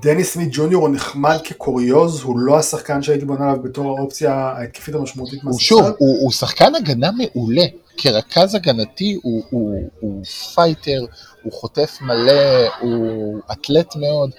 דניס 0.00 0.24
סמית 0.24 0.48
ג'וניור 0.52 0.86
הוא 0.86 0.94
נחמד 0.94 1.38
כקוריוז, 1.44 2.22
הוא 2.22 2.38
לא 2.38 2.58
השחקן 2.58 3.02
שהייתי 3.02 3.24
בונה 3.24 3.44
עליו 3.44 3.62
בתור 3.62 3.98
האופציה 3.98 4.34
ההתקפית 4.34 4.94
המשמעותית 4.94 5.44
מהספסל. 5.44 5.64
שוב, 5.64 5.84
הוא, 5.98 6.18
הוא 6.20 6.32
שחקן 6.32 6.74
הגנה 6.74 7.10
מעולה. 7.12 7.64
כרכז 7.96 8.54
הגנתי 8.54 9.18
הוא, 9.22 9.42
הוא, 9.50 9.76
הוא 10.00 10.24
fighter, 10.24 11.04
הוא 11.42 11.52
חוטף 11.52 11.98
מלא, 12.00 12.68
הוא 12.80 13.40
אתלט 13.52 13.96
מאוד, 13.96 14.30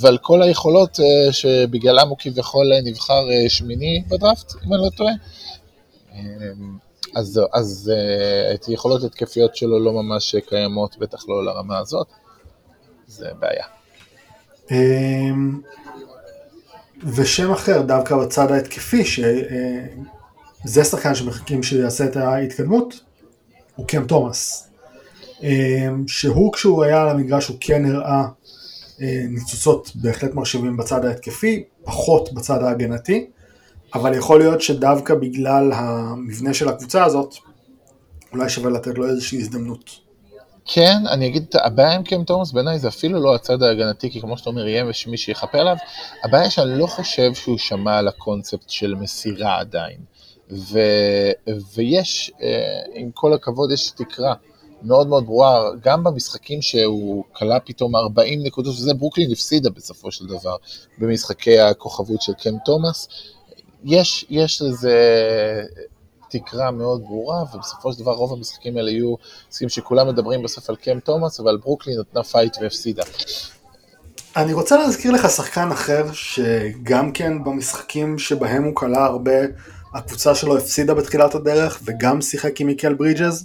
ועל 0.00 0.18
כל 0.18 0.42
היכולות 0.42 0.98
uh, 0.98 1.32
שבגללם 1.32 2.08
הוא 2.08 2.16
כביכול 2.20 2.72
נבחר 2.84 3.26
uh, 3.28 3.50
שמיני 3.50 4.02
בדראפט, 4.08 4.52
אם 4.66 4.74
אני 4.74 4.82
לא 4.82 4.90
טועה. 4.96 5.12
אז, 7.14 7.40
אז 7.52 7.92
uh, 7.94 8.54
את 8.54 8.64
היכולות 8.64 9.04
התקפיות 9.04 9.56
שלו 9.56 9.84
לא 9.84 9.92
ממש 9.92 10.36
קיימות, 10.48 10.98
בטח 10.98 11.28
לא 11.28 11.44
לרמה 11.44 11.78
הזאת, 11.78 12.06
זה 13.06 13.28
בעיה. 13.38 13.64
Um, 14.68 14.72
ושם 17.14 17.52
אחר, 17.52 17.82
דווקא 17.82 18.16
בצד 18.16 18.52
ההתקפי, 18.52 19.04
ש... 19.04 19.20
זה 20.64 20.84
שחקן 20.84 21.14
שמחכים 21.14 21.62
שיעשה 21.62 22.04
את 22.04 22.16
ההתקדמות, 22.16 23.00
הוא 23.76 23.86
קם 23.86 24.06
תומאס. 24.06 24.68
אמ, 25.42 26.08
שהוא 26.08 26.52
כשהוא 26.52 26.84
היה 26.84 27.02
על 27.02 27.08
המגרש 27.08 27.48
הוא 27.48 27.56
כן 27.60 27.84
הראה 27.84 28.24
אה, 29.00 29.24
ניצוצות 29.28 29.92
בהחלט 29.94 30.34
מרשימים 30.34 30.76
בצד 30.76 31.04
ההתקפי, 31.04 31.64
פחות 31.84 32.32
בצד 32.32 32.62
ההגנתי, 32.62 33.26
אבל 33.94 34.14
יכול 34.14 34.38
להיות 34.38 34.60
שדווקא 34.60 35.14
בגלל 35.14 35.72
המבנה 35.72 36.54
של 36.54 36.68
הקבוצה 36.68 37.04
הזאת, 37.04 37.34
אולי 38.32 38.48
שווה 38.48 38.70
לתת 38.70 38.98
לו 38.98 39.08
איזושהי 39.08 39.38
הזדמנות. 39.38 40.08
כן, 40.70 40.96
אני 41.10 41.26
אגיד, 41.26 41.46
הבעיה 41.64 41.94
עם 41.94 42.02
קם 42.02 42.24
תומאס 42.24 42.52
בעיניי 42.52 42.78
זה 42.78 42.88
אפילו 42.88 43.20
לא 43.20 43.34
הצד 43.34 43.62
ההגנתי, 43.62 44.10
כי 44.10 44.20
כמו 44.20 44.38
שאתה 44.38 44.50
אומר, 44.50 44.66
יהיה 44.66 44.84
מי 45.06 45.16
שיכפה 45.16 45.58
עליו, 45.58 45.76
הבעיה 46.24 46.50
שאני 46.50 46.78
לא 46.78 46.86
חושב 46.86 47.34
שהוא 47.34 47.58
שמע 47.58 47.98
על 47.98 48.08
הקונספט 48.08 48.70
של 48.70 48.94
מסירה 48.94 49.58
עדיין. 49.60 49.98
ו, 50.50 50.78
ויש, 51.74 52.32
אה, 52.42 52.80
עם 52.94 53.10
כל 53.14 53.32
הכבוד, 53.32 53.72
יש 53.72 53.90
תקרה 53.90 54.34
מאוד 54.82 55.08
מאוד 55.08 55.26
ברורה, 55.26 55.70
גם 55.82 56.04
במשחקים 56.04 56.62
שהוא 56.62 57.24
קלע 57.32 57.60
פתאום 57.60 57.96
40 57.96 58.42
נקודות, 58.42 58.74
וזה 58.74 58.94
ברוקלין 58.94 59.32
הפסידה 59.32 59.70
בסופו 59.70 60.12
של 60.12 60.26
דבר 60.26 60.56
במשחקי 60.98 61.58
הכוכבות 61.58 62.22
של 62.22 62.32
קם 62.32 62.54
תומאס, 62.64 63.08
יש, 63.84 64.26
יש 64.30 64.62
לזה 64.62 64.96
תקרה 66.30 66.70
מאוד 66.70 67.02
ברורה, 67.02 67.42
ובסופו 67.54 67.92
של 67.92 67.98
דבר 67.98 68.12
רוב 68.12 68.32
המשחקים 68.32 68.76
האלה 68.76 68.90
יהיו 68.90 69.14
משחקים 69.50 69.68
שכולם 69.68 70.08
מדברים 70.08 70.42
בסוף 70.42 70.70
על 70.70 70.76
קם 70.76 71.00
תומאס, 71.00 71.40
אבל 71.40 71.56
ברוקלין 71.56 72.00
נתנה 72.00 72.22
fight 72.22 72.56
והפסידה. 72.60 73.02
אני 74.36 74.52
רוצה 74.52 74.76
להזכיר 74.76 75.12
לך 75.12 75.30
שחקן 75.30 75.70
אחר, 75.72 76.04
שגם 76.12 77.12
כן 77.12 77.44
במשחקים 77.44 78.18
שבהם 78.18 78.64
הוא 78.64 78.74
קלע 78.74 79.04
הרבה, 79.04 79.32
הקבוצה 79.94 80.34
שלו 80.34 80.58
הפסידה 80.58 80.94
בתחילת 80.94 81.34
הדרך 81.34 81.80
וגם 81.84 82.20
שיחק 82.20 82.60
עם 82.60 82.66
מיקל 82.66 82.94
ברידג'ז 82.94 83.44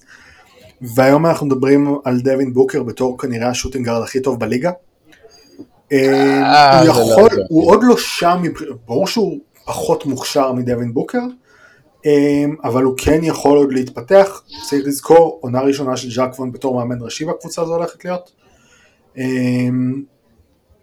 והיום 0.82 1.26
אנחנו 1.26 1.46
מדברים 1.46 1.98
על 2.06 2.20
דווין 2.20 2.54
בוקר 2.54 2.84
בתור 2.84 3.18
כנראה 3.20 3.50
השוטינגארד 3.50 4.04
הכי 4.04 4.22
טוב 4.22 4.40
בליגה. 4.40 4.72
אה, 5.92 6.80
הוא 6.80 6.88
לא 6.88 6.92
יכול, 6.92 7.30
הוא 7.50 7.72
עוד 7.72 7.80
לא 7.84 7.98
שם, 7.98 8.42
ברור 8.86 9.08
שהוא 9.08 9.40
פחות 9.66 10.06
מוכשר 10.06 10.52
מדווין 10.52 10.94
בוקר, 10.94 11.22
אבל 12.64 12.84
הוא 12.84 12.94
כן 12.98 13.20
יכול 13.24 13.58
עוד 13.58 13.74
להתפתח, 13.74 14.44
צריך 14.70 14.88
לזכור, 14.88 15.40
עונה 15.42 15.62
ראשונה 15.62 15.98
של 15.98 16.12
ז'אק 16.12 16.40
וון 16.40 16.52
בתור 16.52 16.76
מאמן 16.76 17.02
ראשי 17.02 17.26
בקבוצה 17.26 17.62
הזו 17.62 17.76
הולכת 17.76 18.06
להיות. 18.06 18.32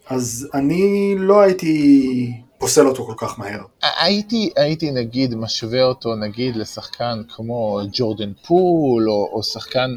אז 0.06 0.48
אני 0.54 1.14
לא 1.18 1.40
הייתי 1.40 2.32
פוסל 2.58 2.86
אותו 2.86 3.06
כל 3.06 3.14
כך 3.16 3.38
מהר. 3.38 3.60
הייתי, 3.82 4.50
הייתי 4.56 4.90
נגיד 4.90 5.34
משווה 5.34 5.84
אותו 5.84 6.16
נגיד 6.16 6.56
לשחקן 6.56 7.22
כמו 7.28 7.80
ג'ורדן 7.92 8.32
פול, 8.46 9.10
או, 9.10 9.30
או 9.32 9.42
שחקן, 9.42 9.90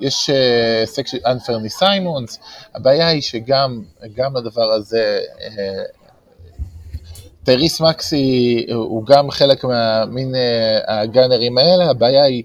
יש 0.00 0.30
uh, 0.30 0.86
סקשן 0.86 1.18
אנפרני 1.26 1.70
סיימונס, 1.70 2.38
הבעיה 2.74 3.08
היא 3.08 3.22
שגם 3.22 3.82
גם 4.14 4.36
לדבר 4.36 4.72
הזה, 4.72 5.20
uh, 5.38 6.03
טייריס 7.44 7.80
מקסי 7.80 8.66
הוא 8.74 9.06
גם 9.06 9.30
חלק 9.30 9.64
מהמין 9.64 10.34
uh, 10.34 10.38
הגאנרים 10.90 11.58
האלה, 11.58 11.90
הבעיה 11.90 12.24
היא 12.24 12.42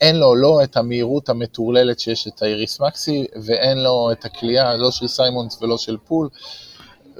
אין 0.00 0.16
לו 0.16 0.34
לא 0.34 0.62
את 0.62 0.76
המהירות 0.76 1.28
המטורללת 1.28 2.00
שיש 2.00 2.26
לטייריס 2.26 2.80
מקסי, 2.80 3.26
ואין 3.42 3.78
לו 3.78 4.12
את 4.12 4.24
הקליעה 4.24 4.76
לא 4.76 4.90
של 4.90 5.08
סיימונס 5.08 5.62
ולא 5.62 5.78
של 5.78 5.96
פול, 6.04 6.28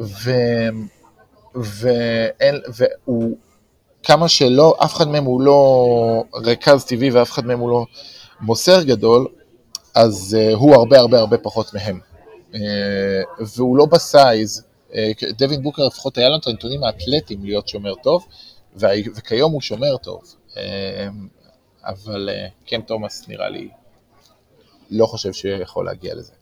ו... 0.01 0.31
ואין, 1.55 2.61
והוא, 2.69 3.37
כמה 4.03 4.29
שלא, 4.29 4.75
אף 4.85 4.95
אחד 4.95 5.09
מהם 5.09 5.25
הוא 5.25 5.41
לא 5.41 6.25
רכז 6.35 6.85
טבעי 6.85 7.11
ואף 7.11 7.31
אחד 7.31 7.47
מהם 7.47 7.59
הוא 7.59 7.71
לא 7.71 7.85
מוסר 8.41 8.83
גדול, 8.83 9.27
אז 9.95 10.37
uh, 10.39 10.57
הוא 10.57 10.75
הרבה 10.75 10.99
הרבה 10.99 11.19
הרבה 11.19 11.39
פחות 11.39 11.75
מהם. 11.75 12.01
Uh, 12.53 12.57
והוא 13.57 13.77
לא 13.77 13.87
בסייז, 13.87 14.63
דווין 15.39 15.63
בוקר 15.63 15.87
לפחות 15.87 16.19
היה 16.19 16.29
לנו 16.29 16.39
את 16.39 16.47
הנתונים 16.47 16.85
האתלטיים 16.85 17.45
להיות 17.45 17.69
שומר 17.69 17.95
טוב, 17.95 18.27
וכיום 18.77 19.53
הוא 19.53 19.61
שומר 19.61 19.97
טוב. 19.97 20.23
Uh, 20.51 20.57
אבל 21.85 22.29
קם 22.67 22.81
תומאס 22.81 23.29
נראה 23.29 23.49
לי 23.49 23.69
לא 24.91 25.07
חושב 25.07 25.33
שיכול 25.33 25.85
להגיע 25.85 26.15
לזה. 26.15 26.33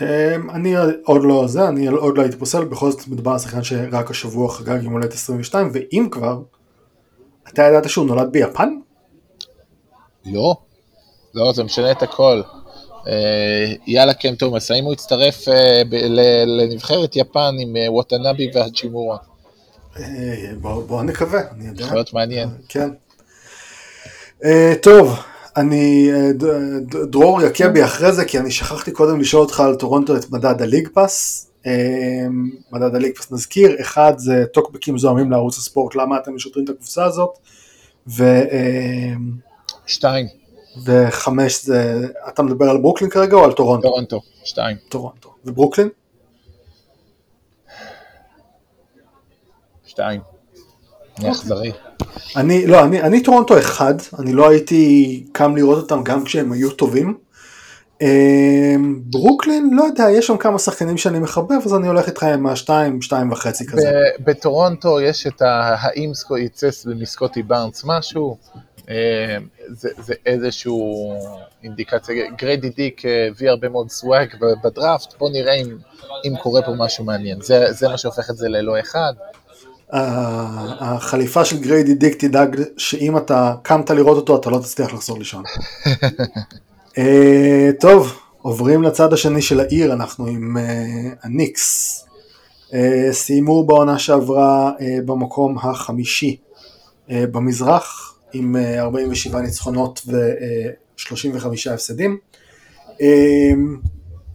אמ, 0.00 0.50
אני 0.50 0.74
עוד 1.04 1.22
לא 1.24 1.46
זה, 1.46 1.68
אני 1.68 1.86
עוד 1.86 2.18
לא 2.18 2.22
הייתי 2.22 2.36
פוסל, 2.36 2.64
בכל 2.64 2.90
זאת 2.90 3.08
מדובר 3.08 3.30
על 3.30 3.38
שחקן 3.38 3.62
שרק 3.62 4.10
השבוע 4.10 4.52
חגג 4.52 4.82
יום 4.82 4.92
הולדת 4.92 5.12
22, 5.12 5.70
ואם 5.72 6.08
כבר, 6.10 6.42
אתה 7.48 7.62
ידעת 7.62 7.88
שהוא 7.88 8.06
נולד 8.06 8.32
ביפן? 8.32 8.68
לא, 10.26 10.56
לא, 11.34 11.52
זה 11.52 11.64
משנה 11.64 11.90
את 11.90 12.02
הכל. 12.02 12.42
אה, 13.08 13.72
יאללה 13.86 14.14
קם 14.14 14.34
תומאס, 14.34 14.70
האם 14.70 14.84
הוא 14.84 14.92
יצטרף 14.92 15.48
אה, 15.48 15.82
לנבחרת 16.46 17.16
יפן 17.16 17.54
עם 17.60 17.76
אה, 17.76 17.92
וואטנאבי 17.92 18.50
והצ'ימורה? 18.54 19.16
בוא 20.60 21.02
נקווה, 21.02 21.40
אני 21.50 21.66
יודע. 21.66 21.84
יכול 21.84 21.96
להיות 21.96 22.12
מעניין. 22.12 22.48
כן. 22.68 22.88
טוב, 24.82 25.18
אני, 25.56 26.10
דרור 27.10 27.42
יכה 27.42 27.68
בי 27.68 27.84
אחרי 27.84 28.12
זה, 28.12 28.24
כי 28.24 28.38
אני 28.38 28.50
שכחתי 28.50 28.90
קודם 28.90 29.20
לשאול 29.20 29.42
אותך 29.42 29.60
על 29.60 29.74
טורונטו 29.74 30.16
את 30.16 30.30
מדד 30.30 30.62
ה 30.62 30.66
League 30.66 30.88
Pass. 30.94 31.46
מדד 32.72 32.94
ה 32.94 32.97
League 32.97 33.16
Pass 33.16 33.32
נזכיר, 33.32 33.76
אחד 33.80 34.12
זה 34.16 34.44
טוקבקים 34.52 34.98
זועמים 34.98 35.30
לערוץ 35.30 35.58
הספורט, 35.58 35.94
למה 35.94 36.16
אתם 36.18 36.34
משדרים 36.34 36.64
את 36.64 36.70
הקבוצה 36.70 37.04
הזאת, 37.04 37.38
ו... 38.08 38.24
שתיים. 39.86 40.26
וחמש 40.84 41.64
זה, 41.64 42.06
אתה 42.28 42.42
מדבר 42.42 42.70
על 42.70 42.78
ברוקלין 42.78 43.10
כרגע 43.10 43.36
או 43.36 43.44
על 43.44 43.52
טורונטו? 43.52 43.88
טורונטו, 43.88 44.20
שתיים. 44.44 44.76
טורונטו. 44.88 45.34
וברוקלין? 45.44 45.88
שתיים. 49.86 50.20
אני 51.18 51.30
אכזרי. 51.30 51.72
אני, 52.36 52.66
לא, 52.66 52.84
אני, 52.84 53.02
אני 53.02 53.22
טורונטו 53.22 53.58
אחד, 53.58 53.94
אני 54.18 54.32
לא 54.32 54.48
הייתי 54.48 55.24
קם 55.32 55.56
לראות 55.56 55.78
אותם 55.78 56.02
גם 56.04 56.24
כשהם 56.24 56.52
היו 56.52 56.70
טובים. 56.70 57.18
אמ, 58.00 59.00
ברוקלין, 59.04 59.70
לא 59.72 59.82
יודע, 59.82 60.10
יש 60.10 60.26
שם 60.26 60.36
כמה 60.36 60.58
שחקנים 60.58 60.96
שאני 60.96 61.18
מחבב, 61.18 61.58
אז 61.64 61.74
אני 61.74 61.88
הולך 61.88 62.06
איתך 62.06 62.22
עם 62.22 62.46
השתיים, 62.46 63.02
שתיים 63.02 63.32
וחצי 63.32 63.66
כזה. 63.66 63.90
בטורונטו 64.20 65.00
יש 65.00 65.26
את 65.26 65.42
האם 65.42 66.12
יצא 66.38 66.68
למסקוטי 66.84 67.42
בארנס 67.42 67.82
משהו, 67.84 68.36
זה, 69.68 69.88
זה 69.98 70.14
איזשהו 70.26 71.12
אינדיקציה, 71.62 72.30
גריידי 72.38 72.70
דיק 72.70 73.02
הביא 73.30 73.50
הרבה 73.50 73.68
מאוד 73.68 73.90
swag 73.90 74.28
בדראפט, 74.64 75.14
בוא 75.18 75.30
נראה 75.30 75.54
אם, 75.54 75.76
אם 76.24 76.34
קורה 76.42 76.62
פה 76.62 76.72
משהו 76.76 77.04
מעניין, 77.04 77.40
זה, 77.40 77.72
זה 77.72 77.88
מה 77.88 77.98
שהופך 77.98 78.30
את 78.30 78.36
זה 78.36 78.48
ללא 78.48 78.80
אחד. 78.80 79.12
החליפה 80.80 81.44
של 81.44 81.60
גריידי 81.60 81.94
דיק 81.94 82.24
תדאג 82.24 82.62
שאם 82.76 83.16
אתה 83.16 83.54
קמת 83.62 83.90
לראות 83.90 84.16
אותו 84.16 84.36
אתה 84.36 84.50
לא 84.50 84.58
תצליח 84.58 84.94
לחזור 84.94 85.18
לישון. 85.18 85.44
אה, 86.98 87.70
טוב, 87.80 88.18
עוברים 88.42 88.82
לצד 88.82 89.12
השני 89.12 89.42
של 89.42 89.60
העיר, 89.60 89.92
אנחנו 89.92 90.26
עם 90.26 90.56
אה, 90.56 90.84
הניקס. 91.22 92.04
אה, 92.74 93.08
סיימו 93.12 93.64
בעונה 93.64 93.98
שעברה 93.98 94.72
במקום 95.04 95.58
החמישי 95.58 96.36
במזרח 97.08 98.17
עם 98.32 98.56
47 98.56 99.40
ניצחונות 99.40 100.02
ו-35 100.06 101.46
הפסדים. 101.74 102.18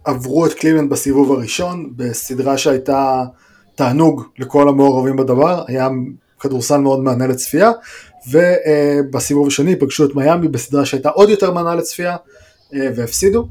עברו 0.04 0.46
את 0.46 0.54
קליבלנד 0.54 0.90
בסיבוב 0.90 1.32
הראשון 1.32 1.92
בסדרה 1.96 2.58
שהייתה 2.58 3.24
תענוג 3.74 4.22
לכל 4.38 4.68
המעורבים 4.68 5.16
בדבר, 5.16 5.64
היה 5.66 5.88
כדורסל 6.40 6.78
מאוד 6.78 7.00
מהנה 7.00 7.26
לצפייה, 7.26 7.70
ובסיבוב 8.30 9.46
השני 9.46 9.76
פגשו 9.76 10.04
את 10.04 10.14
מיאמי 10.14 10.48
בסדרה 10.48 10.86
שהייתה 10.86 11.08
עוד 11.08 11.28
יותר 11.28 11.52
מהנה 11.52 11.74
לצפייה, 11.74 12.16
אה, 12.74 12.88
והפסידו. 12.96 13.48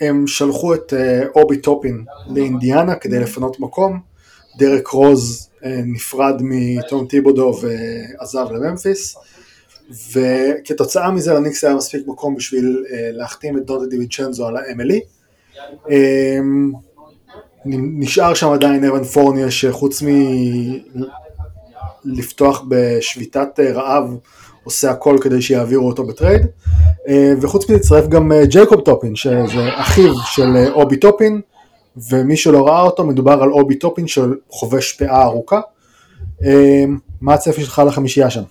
הם 0.00 0.26
שלחו 0.26 0.74
את 0.74 0.94
אה, 0.96 1.22
אובי 1.36 1.56
טופין 1.56 2.04
לאינדיאנה 2.28 2.94
כדי 2.94 3.20
לפנות 3.20 3.60
מקום, 3.60 4.00
דרק 4.58 4.86
רוז 4.86 5.48
אה, 5.64 5.80
נפרד 5.84 6.40
מטום 6.40 7.06
טיבודו 7.06 7.54
ועזב 7.62 8.46
לממפיס, 8.50 9.16
וכתוצאה 10.12 11.10
מזה 11.10 11.34
לניקס 11.34 11.64
היה 11.64 11.74
מספיק 11.74 12.06
מקום 12.06 12.34
בשביל 12.34 12.84
להחתים 12.90 13.58
את 13.58 13.66
דונטה 13.66 13.86
דיווינצ'נזו 13.86 14.46
על 14.46 14.56
ה-MLE. 14.56 14.98
נשאר 17.64 18.34
שם 18.34 18.48
עדיין 18.48 18.84
אוון 18.84 19.04
פורנייה 19.04 19.50
שחוץ 19.50 20.02
מלפתוח 22.04 22.64
בשביתת 22.68 23.60
אה, 23.60 23.72
רעב 23.72 24.16
עושה 24.64 24.90
הכל 24.90 25.16
כדי 25.20 25.42
שיעבירו 25.42 25.88
אותו 25.88 26.06
ב 26.06 26.13
trade 26.13 26.46
אה, 27.08 27.32
וחוץ 27.40 27.64
מזה 27.64 27.76
הצטרף 27.76 28.08
גם 28.08 28.32
אה, 28.32 28.46
ג'ייקוב 28.46 28.80
טופין 28.80 29.16
שזה 29.16 29.68
אחיו 29.74 30.14
של 30.24 30.56
אובי 30.72 30.96
טופין 30.96 31.40
ומי 31.96 32.36
שלא 32.36 32.66
ראה 32.66 32.80
אותו 32.80 33.04
מדובר 33.04 33.42
על 33.42 33.52
אובי 33.52 33.74
טופין 33.74 34.06
שחובש 34.08 34.92
פאה 34.92 35.22
ארוכה 35.22 35.60
מה 37.20 37.34
הצפי 37.34 37.64
שלך 37.64 37.82
לחמישייה 37.86 38.30
שם? 38.30 38.42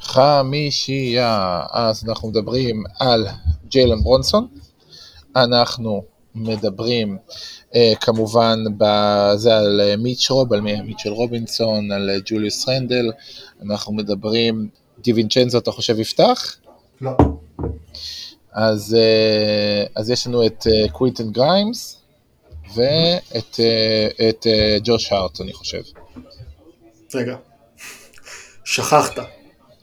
חמישייה, 0.00 1.62
אז 1.72 2.04
אנחנו 2.08 2.28
מדברים 2.28 2.84
על 3.00 3.26
ג'יילן 3.68 4.02
ברונסון, 4.02 4.46
אנחנו 5.36 6.02
מדברים 6.34 7.18
אה, 7.74 7.92
כמובן 8.00 8.58
בזה 8.76 9.56
על 9.56 9.80
אה, 9.80 9.96
מיץ' 9.96 10.30
רוב, 10.30 10.52
על 10.52 10.60
מיטשל 10.60 11.10
רובינסון, 11.10 11.92
על 11.92 12.10
אה, 12.10 12.16
ג'וליוס 12.24 12.68
רנדל, 12.68 13.12
אנחנו 13.62 13.92
מדברים, 13.92 14.68
דיווינצ'נזו 14.98 15.58
אתה 15.58 15.70
חושב 15.70 15.98
יפתח? 15.98 16.56
לא. 17.00 17.10
אז, 18.54 18.96
אז 19.96 20.10
יש 20.10 20.26
לנו 20.26 20.46
את 20.46 20.66
קוונטין 20.92 21.30
גריימס 21.30 21.96
ואת 22.74 23.60
את 24.28 24.46
ג'וש 24.84 25.12
הארט 25.12 25.40
אני 25.40 25.52
חושב. 25.52 25.82
רגע, 27.14 27.36
שכחת. 28.64 29.18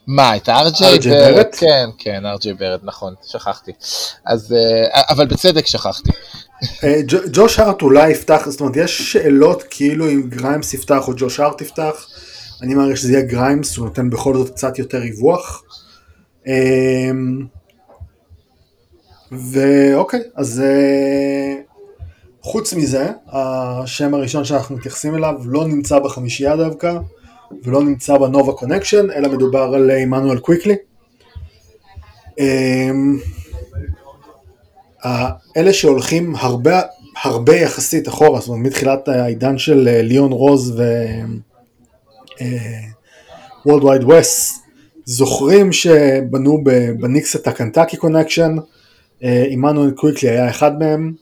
מה, 0.06 0.36
את 0.36 0.48
ארג'יי 0.48 0.98
ברט? 0.98 1.46
כן, 1.58 1.88
כן, 1.98 2.26
ארג'יי 2.26 2.54
ברט, 2.54 2.80
נכון, 2.82 3.14
שכחתי. 3.26 3.72
אז, 4.26 4.54
אבל 5.08 5.26
בצדק 5.26 5.66
שכחתי. 5.66 6.10
אה, 6.84 7.00
ג'וש 7.32 7.58
הארט 7.58 7.82
אולי 7.82 8.10
יפתח, 8.10 8.48
זאת 8.48 8.60
אומרת 8.60 8.76
יש 8.76 9.12
שאלות 9.12 9.62
כאילו 9.70 10.08
אם 10.08 10.22
גריימס 10.28 10.74
יפתח 10.74 11.08
או 11.08 11.12
ג'וש 11.16 11.40
הארט 11.40 11.60
יפתח, 11.60 12.06
אני 12.62 12.74
מעריך 12.74 12.96
שזה 12.96 13.12
יהיה 13.12 13.22
גריימס, 13.22 13.76
הוא 13.76 13.86
נותן 13.86 14.10
בכל 14.10 14.36
זאת 14.36 14.50
קצת 14.50 14.78
יותר 14.78 14.98
ריווח. 14.98 15.62
ואוקיי, 19.32 20.20
אז 20.34 20.60
אה, 20.60 21.54
חוץ 22.42 22.74
מזה, 22.74 23.08
השם 23.28 24.14
הראשון 24.14 24.44
שאנחנו 24.44 24.76
מתייחסים 24.76 25.14
אליו 25.14 25.34
לא 25.44 25.66
נמצא 25.68 25.98
בחמישייה 25.98 26.56
דווקא, 26.56 26.98
ולא 27.64 27.82
נמצא 27.82 28.18
בנובה 28.18 28.52
connection, 28.52 29.10
אלא 29.10 29.28
מדובר 29.28 29.72
על 29.74 29.90
עמנואל 29.90 30.38
קוויקלי. 30.38 30.76
אמ, 32.38 33.18
אלה 35.56 35.72
שהולכים 35.72 36.36
הרבה, 36.36 36.80
הרבה 37.22 37.56
יחסית 37.56 38.08
אחורה, 38.08 38.40
זאת 38.40 38.48
אומרת 38.48 38.66
מתחילת 38.66 39.08
העידן 39.08 39.58
של 39.58 39.88
אה, 39.88 40.02
ליאון 40.02 40.32
רוז 40.32 40.74
ו... 40.78 40.82
World 43.66 43.84
Wide 43.84 44.04
Wes, 44.04 44.62
זוכרים 45.04 45.72
שבנו 45.72 46.64
בניקס 47.00 47.36
את 47.36 47.46
הקנטקי 47.46 47.96
connection, 47.96 48.56
עמנואל 49.22 49.90
קוויקלי 49.90 50.30
היה 50.30 50.50
אחד 50.50 50.78
מהם, 50.78 51.14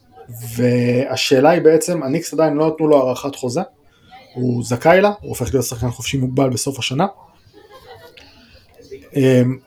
והשאלה 0.56 1.50
היא 1.50 1.62
בעצם, 1.62 2.02
הניקס 2.02 2.34
עדיין 2.34 2.54
לא 2.54 2.68
נתנו 2.68 2.88
לו 2.88 3.06
הארכת 3.06 3.36
חוזה, 3.36 3.60
הוא 4.34 4.64
זכאי 4.64 5.00
לה, 5.00 5.12
הוא 5.20 5.28
הופך 5.28 5.54
להיות 5.54 5.66
שחקן 5.66 5.90
חופשי 5.90 6.16
מוגבל 6.16 6.50
בסוף 6.50 6.78
השנה. 6.78 7.06
אמ, 9.16 9.58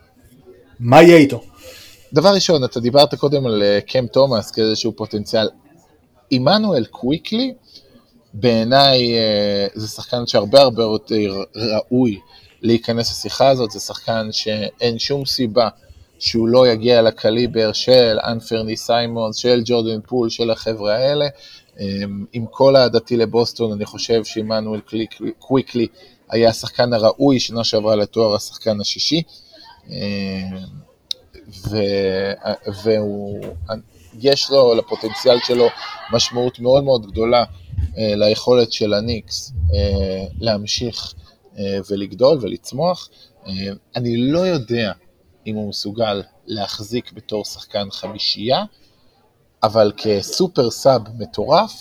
מה 0.80 1.02
יהיה 1.02 1.16
איתו? 1.16 1.42
דבר 2.12 2.34
ראשון, 2.34 2.64
אתה 2.64 2.80
דיברת 2.80 3.14
קודם 3.14 3.46
על 3.46 3.62
אה, 3.62 3.78
קם 3.80 4.06
תומאס 4.06 4.50
כאיזשהו 4.50 4.92
פוטנציאל. 4.96 5.48
עמנואל 6.30 6.84
קוויקלי, 6.84 7.54
בעיניי 8.34 9.14
אה, 9.14 9.66
זה 9.74 9.88
שחקן 9.88 10.26
שהרבה 10.26 10.60
הרבה 10.60 10.82
יותר 10.82 11.42
ראוי 11.56 12.20
להיכנס 12.62 13.10
לשיחה 13.10 13.48
הזאת, 13.48 13.70
זה 13.70 13.80
שחקן 13.80 14.28
שאין 14.32 14.98
שום 14.98 15.24
סיבה 15.24 15.68
שהוא 16.22 16.48
לא 16.48 16.68
יגיע 16.68 17.02
לקליבר 17.02 17.72
של 17.72 18.18
אנפרני 18.26 18.76
סיימונס, 18.76 19.36
של 19.36 19.62
ג'ורדן 19.64 20.00
פול, 20.00 20.30
של 20.30 20.50
החבר'ה 20.50 20.96
האלה. 20.96 21.28
אמ, 21.80 22.24
עם 22.32 22.46
כל 22.50 22.76
אהדתי 22.76 23.16
לבוסטון, 23.16 23.72
אני 23.72 23.84
חושב 23.84 24.24
שעמנואל 24.24 24.80
קוויקלי 25.38 25.86
היה 26.30 26.48
השחקן 26.48 26.92
הראוי 26.92 27.40
שנה 27.40 27.64
שעברה 27.64 27.96
לתואר 27.96 28.34
השחקן 28.34 28.80
השישי. 28.80 29.22
אמ, 29.88 29.94
ויש 32.84 34.50
לו, 34.50 34.74
לפוטנציאל 34.74 35.38
שלו, 35.46 35.68
משמעות 36.12 36.60
מאוד 36.60 36.84
מאוד 36.84 37.06
גדולה 37.06 37.44
אה, 37.98 38.14
ליכולת 38.16 38.72
של 38.72 38.94
הניקס 38.94 39.52
אה, 39.74 40.24
להמשיך 40.40 41.14
אה, 41.58 41.78
ולגדול 41.90 42.38
ולצמוח. 42.40 43.08
אני 43.96 44.16
לא 44.16 44.38
יודע 44.38 44.92
אם 45.46 45.54
הוא 45.54 45.68
מסוגל 45.68 46.22
להחזיק 46.46 47.12
בתור 47.12 47.44
שחקן 47.44 47.90
חמישייה, 47.90 48.64
אבל 49.62 49.92
כסופר 49.96 50.70
סאב 50.70 51.02
מטורף, 51.18 51.72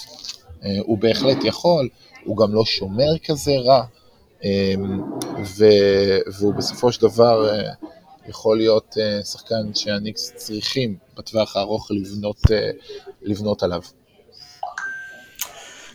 הוא 0.79 0.97
בהחלט 0.97 1.37
יכול, 1.43 1.89
הוא 2.25 2.37
גם 2.37 2.53
לא 2.53 2.65
שומר 2.65 3.17
כזה 3.25 3.51
רע, 3.51 3.83
והוא 6.39 6.53
בסופו 6.53 6.91
של 6.91 7.01
דבר 7.01 7.49
יכול 8.27 8.57
להיות 8.57 8.97
uh, 8.97 9.25
שחקן 9.25 9.73
שהניקס 9.73 10.33
צריכים 10.35 10.95
בטווח 11.17 11.55
הארוך 11.55 11.91
לבנות, 11.91 12.41
לבנות 13.21 13.63
עליו. 13.63 13.81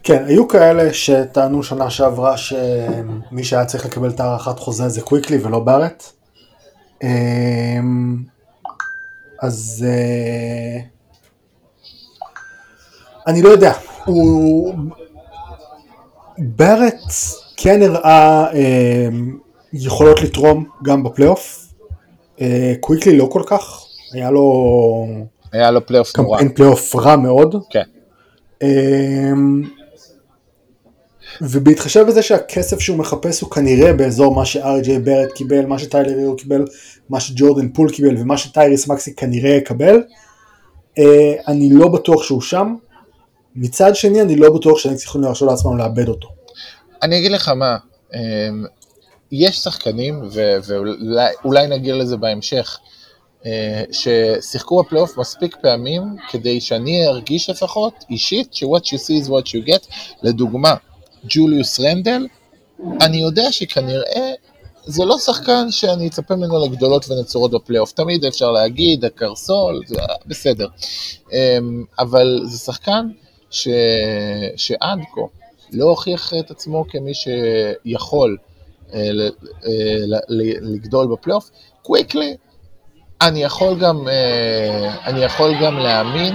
כן, 0.03 0.25
היו 0.25 0.49
כאלה 0.49 0.95
שטענו 0.95 1.63
שנה 1.63 1.91
שעברה 1.91 2.37
שמי 2.37 3.45
שהיה 3.45 3.65
צריך 3.65 3.87
לקבל 3.87 4.11
את 4.11 4.21
הארכת 4.21 4.59
חוזה 4.59 4.89
זה 4.89 5.01
קוויקלי 5.01 5.39
ולא 5.39 5.61
בארט. 5.61 6.13
אמ, 7.03 8.17
אז 9.43 9.87
uh, 9.89 10.83
אני 13.27 13.43
לא 13.43 13.49
יודע, 13.49 13.73
הוא... 14.05 14.75
בארט 16.39 17.01
כן 17.57 17.83
הראה 17.83 18.47
יכולות 19.73 20.23
לתרום 20.23 20.65
גם 20.85 21.03
בפלייאוף, 21.03 21.73
אה, 22.41 22.75
קוויקלי 22.81 23.19
לא 23.19 23.29
כל 23.33 23.43
כך, 23.47 23.85
היה 24.13 24.31
לו... 24.31 25.07
היה 25.53 25.71
לו 25.71 25.87
פלייאוף 25.87 26.17
נורא. 26.17 26.39
קמפיין 26.39 26.55
פלייאוף 26.55 26.97
רע 26.97 27.17
מאוד. 27.17 27.57
כן. 27.71 27.83
ובהתחשב 31.41 32.07
בזה 32.09 32.23
שהכסף 32.23 32.81
שהוא 32.81 32.99
מחפש 32.99 33.41
הוא 33.41 33.51
כנראה 33.51 33.93
באזור 33.93 34.35
מה 34.35 34.45
שאר.ג'יי 34.45 34.99
בארט 34.99 35.33
קיבל, 35.33 35.67
מה 35.67 35.79
שטיילר 35.79 36.19
הירו 36.21 36.37
קיבל, 36.37 36.65
מה 37.09 37.21
שג'ורדן 37.21 37.69
פול 37.69 37.91
קיבל 37.91 38.17
ומה 38.19 38.39
שטייריס 38.39 38.89
מקסי 38.89 39.15
כנראה 39.15 39.51
יקבל, 39.51 40.03
אה, 40.99 41.35
אני 41.49 41.71
לא 41.73 41.89
בטוח 41.89 42.23
שהוא 42.23 42.41
שם. 42.43 42.75
מצד 43.57 43.97
שני 43.97 44.23
אני 44.23 44.37
לא 44.37 44.51
בטוח 44.51 44.79
שהם 44.79 44.95
צריכים 44.95 45.21
להרשות 45.21 45.51
לעצמם 45.51 45.79
לאבד 45.79 46.09
אותו. 46.09 46.29
אני 47.03 47.19
אגיד 47.19 47.33
לך 47.33 47.49
מה, 47.49 47.77
אמ, 48.15 48.65
יש 49.33 49.59
שחקנים, 49.59 50.23
ואולי 50.65 51.67
נגיע 51.67 51.95
לזה 51.95 52.17
בהמשך, 52.17 52.79
אה, 53.47 53.83
ששיחקו 53.93 54.83
בפלייאוף 54.83 55.19
מספיק 55.19 55.57
פעמים 55.63 56.03
כדי 56.31 56.61
שאני 56.61 57.07
ארגיש 57.07 57.51
לפחות 57.51 58.05
אישית 58.11 58.55
ש-what 58.55 58.85
you 58.85 58.99
see 58.99 59.25
is 59.25 59.29
what 59.29 59.49
you 59.49 59.69
get. 59.69 59.89
לדוגמה, 60.23 60.75
ג'וליוס 61.29 61.81
רנדל, 61.81 62.27
אני 63.01 63.17
יודע 63.17 63.53
שכנראה 63.53 64.33
זה 64.87 65.05
לא 65.05 65.19
שחקן 65.19 65.71
שאני 65.71 66.09
אצפה 66.09 66.37
ממנו 66.37 66.67
לגדולות 66.67 67.11
ונצורות 67.11 67.51
בפלייאוף. 67.51 67.93
תמיד 67.93 68.25
אפשר 68.25 68.51
להגיד, 68.51 69.05
הקרסול, 69.05 69.83
זה 69.87 69.97
בסדר. 70.27 70.69
אמ, 71.33 71.85
אבל 71.99 72.41
זה 72.45 72.59
שחקן 72.59 73.09
ש... 73.51 73.69
שעד 74.57 74.99
כה 75.15 75.21
לא 75.73 75.85
הוכיח 75.85 76.33
את 76.41 76.51
עצמו 76.51 76.85
כמי 76.89 77.13
שיכול 77.15 78.37
אה, 78.95 79.11
לגדול 80.61 81.07
בפלייאוף, 81.07 81.51
קוויקלי, 81.83 82.37
אני 83.21 83.43
יכול 83.43 83.79
גם, 83.79 84.09
אה, 84.09 84.95
אני 85.05 85.25
יכול 85.25 85.55
גם 85.63 85.79
להאמין 85.79 86.35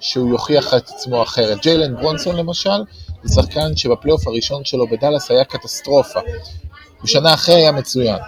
שהוא 0.00 0.30
יוכיח 0.30 0.74
את 0.74 0.88
עצמו 0.88 1.22
אחרת. 1.22 1.58
ג'יילן 1.62 1.96
ברונסון 1.96 2.36
למשל, 2.36 2.82
זה 3.22 3.34
שחקן 3.34 3.76
שבפלייאוף 3.76 4.26
הראשון 4.26 4.64
שלו 4.64 4.86
בדאלאס 4.86 5.30
היה 5.30 5.44
קטסטרופה. 5.44 6.20
בשנה 7.04 7.34
אחרי 7.34 7.54
היה 7.54 7.72
מצוין. 7.72 8.18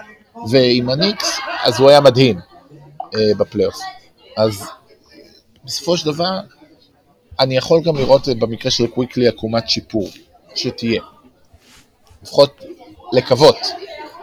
ועם 0.50 0.88
הניקס, 0.88 1.38
אז 1.64 1.81
הוא 1.81 1.90
היה 1.90 2.00
מדהים 2.00 2.38
אה, 3.14 3.35
בפלייאוף. 3.38 3.76
אז 4.37 4.64
בסופו 5.64 5.96
של 5.96 6.12
דבר, 6.12 6.40
אני 7.40 7.57
יכול 7.57 7.81
גם 7.85 7.96
לראות 7.96 8.28
במקרה 8.28 8.70
של 8.70 8.87
קוויקלי 8.87 9.28
עקומת 9.28 9.68
שיפור, 9.68 10.09
שתהיה. 10.55 11.02
לפחות 12.22 12.64
לקוות 13.12 13.57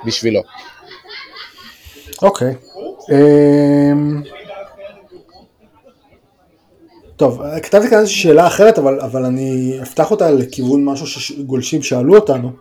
בשבילו. 0.06 0.42
אוקיי. 2.22 2.56
אמ, 3.12 4.24
טוב, 7.20 7.42
כתבתי 7.64 7.90
כאן 7.90 8.00
איזושהי 8.00 8.22
שאלה 8.22 8.48
אחרת, 8.48 8.78
אבל, 8.78 9.00
אבל 9.00 9.26
אני 9.26 9.80
אפתח 9.82 10.12
אותה 10.12 10.32
לכיוון 10.32 10.86
משהו 10.86 11.08
שגולשים 11.08 11.82
שאלו 11.82 12.16
אותנו. 12.16 12.52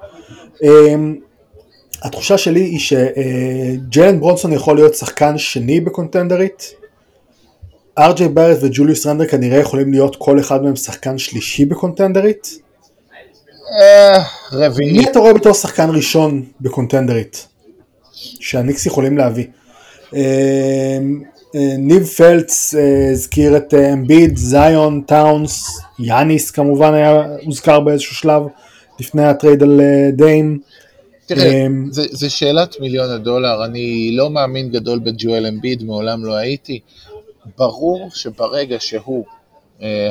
אמ, 0.63 1.17
התחושה 2.03 2.39
שלי 2.39 2.61
היא 2.61 2.79
שג'לן 2.79 4.21
ברונסון 4.21 4.53
יכול 4.53 4.77
להיות 4.77 4.95
שחקן 4.95 5.39
שני 5.39 5.81
בקונטנדרית. 5.81 6.75
אר.ג'יי 7.99 8.29
בארט 8.29 8.59
וג'וליוס 8.61 9.07
רנדל 9.07 9.27
כנראה 9.27 9.59
יכולים 9.59 9.93
להיות 9.93 10.17
כל 10.17 10.41
אחד 10.41 10.63
מהם 10.63 10.77
שחקן 10.77 11.19
שלישי 11.19 11.65
בקונטנדרית. 11.65 12.59
אה, 13.81 14.23
רביעי. 14.53 14.93
מי 14.93 15.11
אתה 15.11 15.19
רואה 15.19 15.33
בתור 15.33 15.53
שחקן 15.53 15.91
ראשון 15.91 16.45
בקונטנדרית? 16.61 17.49
שהניקס 18.41 18.87
יכולים 18.87 19.19
להביא. 19.19 19.47
אה, 21.55 21.61
אה, 21.61 21.77
ניב 21.79 22.05
פלץ 22.05 22.75
הזכיר 23.13 23.57
את 23.57 23.75
אמביד, 23.75 24.37
זיון, 24.37 25.01
טאונס, 25.07 25.81
יאניס 25.99 26.51
כמובן 26.51 26.95
היה 26.95 27.27
הוזכר 27.45 27.81
באיזשהו 27.81 28.15
שלב 28.15 28.43
לפני 29.01 29.25
ה 29.25 29.31
trade 29.31 29.63
על 29.63 29.81
דיים. 30.13 30.59
תראה, 31.27 31.67
זו 31.91 32.31
שאלת 32.31 32.81
מיליון 32.81 33.11
הדולר, 33.11 33.65
אני 33.65 34.11
לא 34.13 34.31
מאמין 34.31 34.71
גדול 34.71 34.99
בג'ואל 34.99 35.47
אמביד, 35.47 35.83
מעולם 35.83 36.25
לא 36.25 36.35
הייתי. 36.35 36.81
ברור 37.59 38.11
שברגע 38.11 38.77
שהוא 38.81 39.25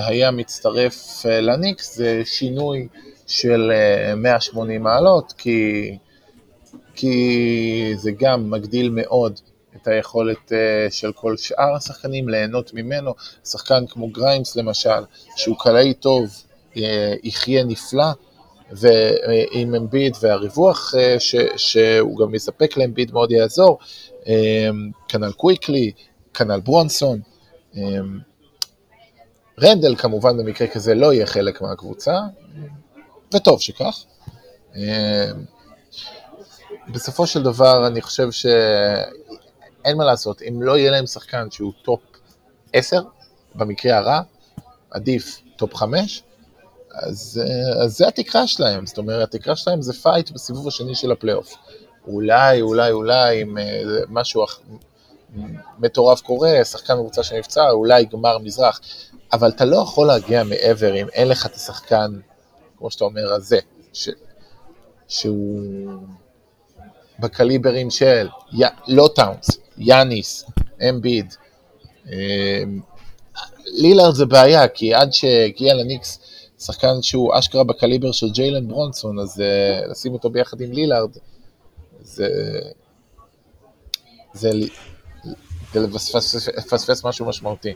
היה 0.08 0.32
מצטרף 0.32 1.26
לניקס 1.26 1.96
זה 1.96 2.22
שינוי 2.26 2.88
של 3.28 3.72
180 4.18 4.72
אה, 4.72 4.94
מעלות, 4.94 5.34
כי, 5.38 5.92
כי 6.96 7.94
זה 7.98 8.12
גם 8.20 8.52
מגדיל 8.52 8.90
מאוד 8.90 9.40
את 9.82 9.88
היכולת 9.88 10.54
אה, 10.54 10.88
של 10.92 11.12
כל 11.12 11.38
שאר 11.38 11.76
השחקנים 11.76 12.30
ליהנות 12.30 12.74
ממנו. 12.74 13.14
שחקן 13.46 13.88
כמו 13.90 14.08
גריימס 14.08 14.56
למשל, 14.56 15.00
שהוא 15.36 15.56
קלעי 15.60 15.94
טוב, 15.94 16.44
אה, 16.78 17.14
יחיה 17.24 17.64
נפלא, 17.64 18.12
ועם 18.72 19.76
אמביד 19.76 20.16
והריווח 20.22 20.94
ש, 21.20 21.36
שהוא 21.56 22.18
גם 22.18 22.36
יספק 22.36 22.78
לאמביד 22.78 23.14
מאוד 23.14 23.32
יעזור, 23.32 23.80
כנ"ל 25.08 25.32
קוויקלי, 25.32 25.92
כנ"ל 26.34 26.60
ברונסון. 26.60 27.20
רנדל 29.62 29.96
כמובן 29.96 30.38
במקרה 30.38 30.68
כזה 30.68 30.96
לא 30.96 31.14
יהיה 31.14 31.26
חלק 31.26 31.62
מהקבוצה, 31.62 32.20
וטוב 33.34 33.62
שכך. 33.62 34.06
אה, 34.76 35.32
בסופו 36.94 37.28
של 37.28 37.44
דבר 37.44 37.88
אני 37.88 38.02
חושב 38.02 38.32
שאין 39.88 39.98
מה 39.98 40.06
לעשות, 40.06 40.42
אם 40.42 40.62
לא 40.62 40.78
יהיה 40.78 40.92
להם 40.92 41.06
שחקן 41.06 41.52
שהוא 41.52 41.74
top 41.82 42.00
10, 42.74 43.02
במקרה 43.56 43.98
הרע, 43.98 44.22
עדיף 44.92 45.42
top 45.56 45.76
5, 45.76 46.24
אז, 46.94 47.42
אה, 47.44 47.84
אז 47.84 47.98
זה 47.98 48.08
התקרה 48.08 48.48
שלהם, 48.48 48.86
זאת 48.86 48.98
אומרת, 48.98 49.36
התקרה 49.36 49.56
שלהם 49.56 49.82
זה 49.82 49.94
fight 49.94 50.32
בסיבוב 50.32 50.68
השני 50.68 50.96
של 50.96 51.12
הפלייאוף. 51.12 51.56
אולי, 52.08 52.62
אולי, 52.62 52.92
אולי, 52.92 53.42
אם 53.42 53.58
אה, 53.58 53.82
משהו 54.10 54.46
מטורף 55.80 56.22
קורה, 56.22 56.66
שחקן 56.66 56.94
קבוצה 56.94 57.24
שנפצע, 57.24 57.70
אולי 57.70 58.06
גמר 58.06 58.38
מזרח. 58.38 58.80
אבל 59.34 59.50
אתה 59.50 59.66
לא 59.66 59.78
יכול 59.78 60.08
להגיע 60.08 60.44
מעבר 60.44 60.96
אם 60.96 61.08
אין 61.14 61.28
לך 61.28 61.46
את 61.46 61.56
השחקן, 61.56 62.20
כמו 62.78 62.92
שאתה 62.92 63.04
אומר, 63.04 63.34
הזה, 63.34 63.60
ש, 63.94 64.10
שהוא 65.08 65.62
בקליברים 67.20 67.90
של, 67.90 68.28
י, 68.54 68.64
לא 68.88 69.10
טאונס, 69.16 69.67
יאניס, 69.78 70.46
אמביד. 70.90 71.34
אמ, 72.06 72.80
לילארד 73.66 74.16
זה 74.16 74.26
בעיה, 74.26 74.68
כי 74.68 74.94
עד 74.94 75.14
שהגיע 75.14 75.74
לניקס 75.74 76.20
שחקן 76.60 77.02
שהוא 77.02 77.40
אשכרה 77.40 77.64
בקליבר 77.64 78.12
של 78.12 78.30
ג'יילן 78.30 78.68
ברונסון, 78.68 79.20
אז 79.20 79.40
uh, 79.40 79.92
לשים 79.92 80.14
אותו 80.14 80.30
ביחד 80.30 80.62
עם 80.62 80.72
לילארד, 80.72 81.10
זה... 82.02 82.28
זה, 84.34 84.52
לפספס 85.76 87.06
משהו 87.06 87.26
משמעותי. 87.26 87.74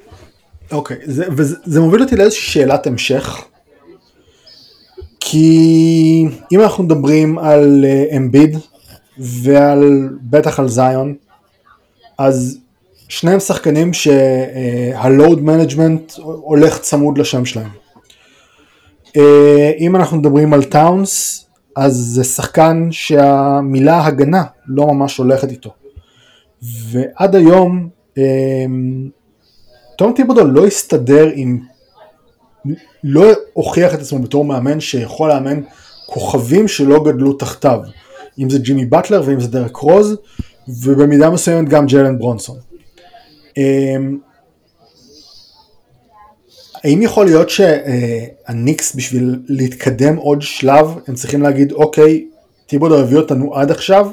אוקיי, 0.72 0.98
okay, 0.98 1.00
זה, 1.06 1.26
וזה 1.38 1.80
מוביל 1.80 2.02
אותי 2.02 2.16
לאיזושהי 2.16 2.52
שאלת 2.52 2.88
המשך. 2.88 3.46
כי 5.20 6.26
אם 6.52 6.62
אנחנו 6.62 6.84
מדברים 6.84 7.40
על 7.40 7.86
אמביד 8.18 8.56
אה, 8.56 8.60
ועל 9.18 10.10
בטח 10.22 10.60
על 10.60 10.68
זיון, 10.68 11.16
אז 12.26 12.58
שניהם 13.08 13.40
שחקנים 13.40 13.94
שה 13.94 14.57
load 14.57 15.42
management 15.42 16.14
הולך 16.18 16.80
צמוד 16.80 17.18
לשם 17.18 17.46
שלהם. 17.46 17.70
אה, 19.08 19.20
אם 19.80 19.96
אנחנו 19.96 20.18
מדברים 20.18 20.54
על 20.54 20.64
טאונס, 20.64 21.46
אז 21.76 21.94
זה 21.94 22.24
שחקן 22.24 22.88
שהמילה 22.92 24.06
הגנה 24.06 24.44
לא 24.68 24.88
ממש 24.88 25.18
הולכת 25.18 25.52
איתו. 25.52 25.70
ועד 26.62 27.36
היום 27.36 27.90
תום 29.98 30.14
טיבודו 30.16 30.46
לא 30.46 30.68
הסתדר 30.68 31.30
עם, 31.34 31.60
לא 33.04 33.26
הוכיח 33.54 33.94
את 33.94 34.00
עצמו 34.00 34.20
בתור 34.20 34.46
מאמן 34.46 34.80
שיכול 34.80 35.30
לאמן 35.30 35.62
כוכבים 36.06 36.68
שלא 36.68 37.04
גדלו 37.04 37.34
תחתיו, 37.34 37.80
אם 38.40 38.50
זה 38.50 38.60
ג'ימי 38.60 38.86
באטלר 38.86 39.22
ואם 39.26 39.40
זה 39.40 39.48
דרק 39.48 39.76
רוז, 39.76 40.18
ובמידה 40.68 41.30
מסוימת 41.30 41.70
גם 41.70 41.86
ג'לן 41.86 42.18
ברונסון. 42.18 42.58
אמ, 43.58 44.18
האם 46.84 47.02
יכול 47.02 47.26
להיות 47.26 47.50
שהניקס 47.50 48.96
בשביל 48.96 49.40
להתקדם 49.48 50.16
עוד 50.16 50.42
שלב 50.42 50.88
הם 51.08 51.16
צריכים 51.16 51.42
להגיד 51.42 51.72
אוקיי 51.72 52.26
טיבודו 52.66 53.00
הביא 53.00 53.18
אותנו 53.18 53.56
עד 53.56 53.72
עכשיו 53.72 54.08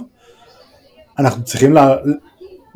אנחנו 1.19 1.45
צריכים 1.45 1.77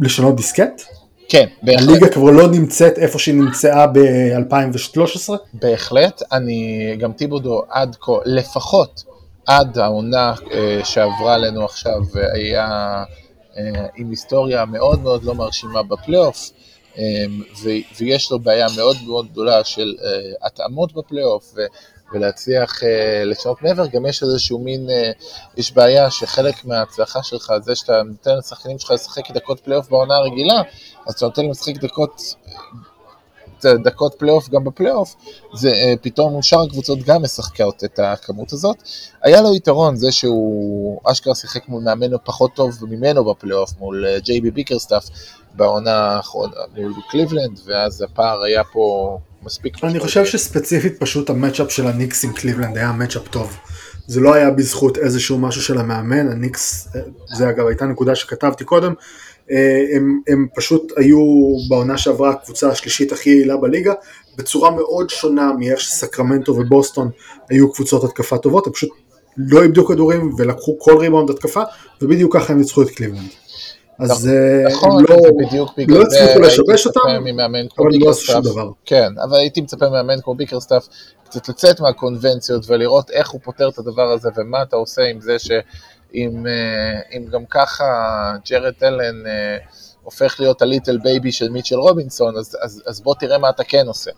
לשנות 0.00 0.36
דיסקט? 0.36 0.82
כן, 1.28 1.46
בהחלט. 1.62 1.88
הליגה 1.88 2.08
כבר 2.08 2.30
לא 2.30 2.48
נמצאת 2.50 2.98
איפה 2.98 3.18
שהיא 3.18 3.34
נמצאה 3.34 3.86
ב-2013? 3.86 5.32
בהחלט, 5.54 6.22
אני 6.32 6.96
גם 6.98 7.12
טיבודו 7.12 7.62
עד 7.68 7.96
כה, 8.00 8.12
לפחות 8.24 9.04
עד 9.46 9.78
העונה 9.78 10.34
אה, 10.52 10.80
שעברה 10.84 11.34
עלינו 11.34 11.64
עכשיו, 11.64 12.00
היה 12.34 13.04
עם 13.96 14.11
היסטוריה 14.11 14.64
מאוד 14.64 15.00
מאוד 15.00 15.24
לא 15.24 15.34
מרשימה 15.34 15.82
בפלייאוף, 15.82 16.50
אה, 16.98 17.24
ויש 17.98 18.30
לו 18.30 18.38
בעיה 18.38 18.66
מאוד 18.76 18.96
מאוד 19.07 19.32
גדולה 19.32 19.64
של 19.64 19.94
התאמות 20.42 20.92
בפלייאוף, 20.92 21.55
ולהצליח 22.12 22.82
אה, 22.82 22.86
לשנות. 23.24 23.62
מעבר, 23.62 23.86
גם 23.86 24.07
יש 24.07 24.22
איזשהו 24.22 24.59
מין, 24.59 24.88
יש 25.57 25.72
בעיה 25.72 26.11
שחלק 26.11 26.64
מההצלחה 26.64 27.22
שלך, 27.22 27.53
זה 27.62 27.74
שאתה 27.74 28.03
נותן 28.03 28.36
לשחקנים 28.38 28.78
שלך 28.78 28.90
לשחק 28.90 29.30
דקות 29.30 29.61
פלייאוף 29.61 29.88
בעונה 29.88 30.14
הרגילה, 30.14 30.62
אז 31.07 31.14
אתה 31.14 31.24
נותן 31.24 31.42
להם 31.42 31.50
לשחק 31.50 31.76
דקות, 31.76 32.34
דקות 33.66 34.14
פלייאוף 34.18 34.48
גם 34.48 34.64
בפלייאוף, 34.64 35.14
זה 35.54 35.70
אה, 35.70 35.98
פתאום 36.02 36.42
שאר 36.42 36.62
הקבוצות 36.62 36.98
גם 37.02 37.22
משחקות 37.22 37.84
את 37.84 37.98
הכמות 38.02 38.52
הזאת. 38.52 38.76
היה 39.22 39.42
לו 39.42 39.54
יתרון, 39.54 39.96
זה 39.96 40.12
שהוא 40.12 41.00
אשכרה 41.04 41.34
שיחק 41.34 41.68
מול 41.68 41.82
מאמן 41.82 42.16
פחות 42.24 42.54
טוב 42.54 42.78
ממנו 42.90 43.24
בפלייאוף, 43.24 43.70
מול 43.78 44.04
ג'יי 44.18 44.40
בי 44.40 44.50
ביקרסטאף 44.50 45.04
בעונה 45.54 45.96
האחרונה, 45.96 46.54
מול 46.76 46.92
קליבלנד, 47.10 47.60
ואז 47.66 48.02
הפער 48.02 48.42
היה 48.42 48.64
פה 48.64 49.18
מספיק. 49.42 49.84
אני 49.84 50.00
חושב 50.00 50.26
שספציפית 50.26 51.00
פשוט 51.00 51.30
ה 51.30 51.35
matchup 51.35 51.70
של 51.70 51.86
הניקס 51.86 52.24
עם 52.24 52.32
קליבלנד 52.32 52.76
היה 52.76 52.92
matchup 52.92 53.28
טוב. 53.28 53.56
זה 54.06 54.20
לא 54.20 54.34
היה 54.34 54.50
בזכות 54.50 54.98
איזשהו 54.98 55.38
משהו 55.38 55.62
של 55.62 55.78
המאמן, 55.78 56.28
הניקס, 56.28 56.88
זה 57.36 57.48
אגב 57.48 57.66
הייתה 57.66 57.84
נקודה 57.84 58.14
שכתבתי 58.14 58.64
קודם, 58.64 58.92
אה, 58.92 58.96
הם, 59.97 60.20
הם 60.28 60.47
פשוט 60.55 60.93
היו 60.97 61.18
בעונה 61.68 61.99
שעברה 61.99 62.30
הקבוצה 62.30 62.68
השלישית 62.68 63.12
הכי 63.12 63.30
יעילה 63.30 63.57
בליגה, 63.57 63.93
בצורה 64.36 64.70
מאוד 64.70 65.11
שונה 65.11 65.53
מאיך 65.59 65.80
שסקרמנטו 65.80 66.53
ובוסטון 66.53 67.11
היו 67.51 67.72
קבוצות 67.72 68.05
התקפה 68.05 68.38
טובות, 68.38 68.66
הם 68.66 68.72
פשוט 68.72 68.90
לא 69.36 69.62
איבדו 69.62 69.86
כדורים 69.86 70.34
ולקחו 70.38 70.78
כל 70.78 70.99
ריבאונד 70.99 71.30
התקפה, 71.30 71.62
ובדיוק 72.03 72.36
ככה 72.36 72.53
הם 72.53 72.59
ניצחו 72.59 72.82
את 72.82 72.90
קליבלנד. 72.90 73.28
אז 73.99 74.30
נכון, 74.66 75.05
לא, 75.09 75.16
בדיוק 75.38 75.70
בגלל 75.76 75.99
לא 75.99 76.03
הצליחו 76.03 76.40
לשבש 76.40 76.86
אותם, 76.86 77.01
אבל 77.78 77.88
לא 78.01 78.11
עשו 78.11 78.26
שום 78.26 78.43
דבר. 78.43 78.70
כן, 78.84 79.12
אבל 79.24 79.36
הייתי 79.36 79.61
מצפה 79.61 79.88
ממאמן 79.88 80.20
כמו 80.22 80.34
ביקרסטאף 80.34 80.86
קצת 81.24 81.49
לצאת 81.49 81.80
מהקונבנציות 81.80 82.70
ולראות 82.70 83.11
איך 83.11 83.30
הוא 83.30 83.40
פותר 83.45 83.68
את 83.68 83.78
הדבר 83.78 84.12
הזה 84.12 84.28
ומה 84.36 84.62
אתה 84.62 84.76
עושה 84.76 85.03
עם 85.03 85.20
זה 85.20 85.36
שאם 86.12 86.46
אה, 86.46 87.30
גם 87.32 87.44
ככה 87.50 87.84
ג'רד 88.50 88.74
אלן 88.82 89.26
אה, 89.26 89.56
הופך 90.02 90.36
להיות 90.40 90.62
ה 90.62 90.68
little 90.68 90.98
baby 90.98 91.32
של 91.32 91.50
מיטשל 91.50 91.76
רובינסון, 91.76 92.36
אז, 92.36 92.56
אז, 92.62 92.82
אז 92.86 93.00
בוא 93.00 93.14
תראה 93.20 93.38
מה 93.38 93.50
אתה 93.50 93.64
כן 93.64 93.84
עושה 93.86 94.10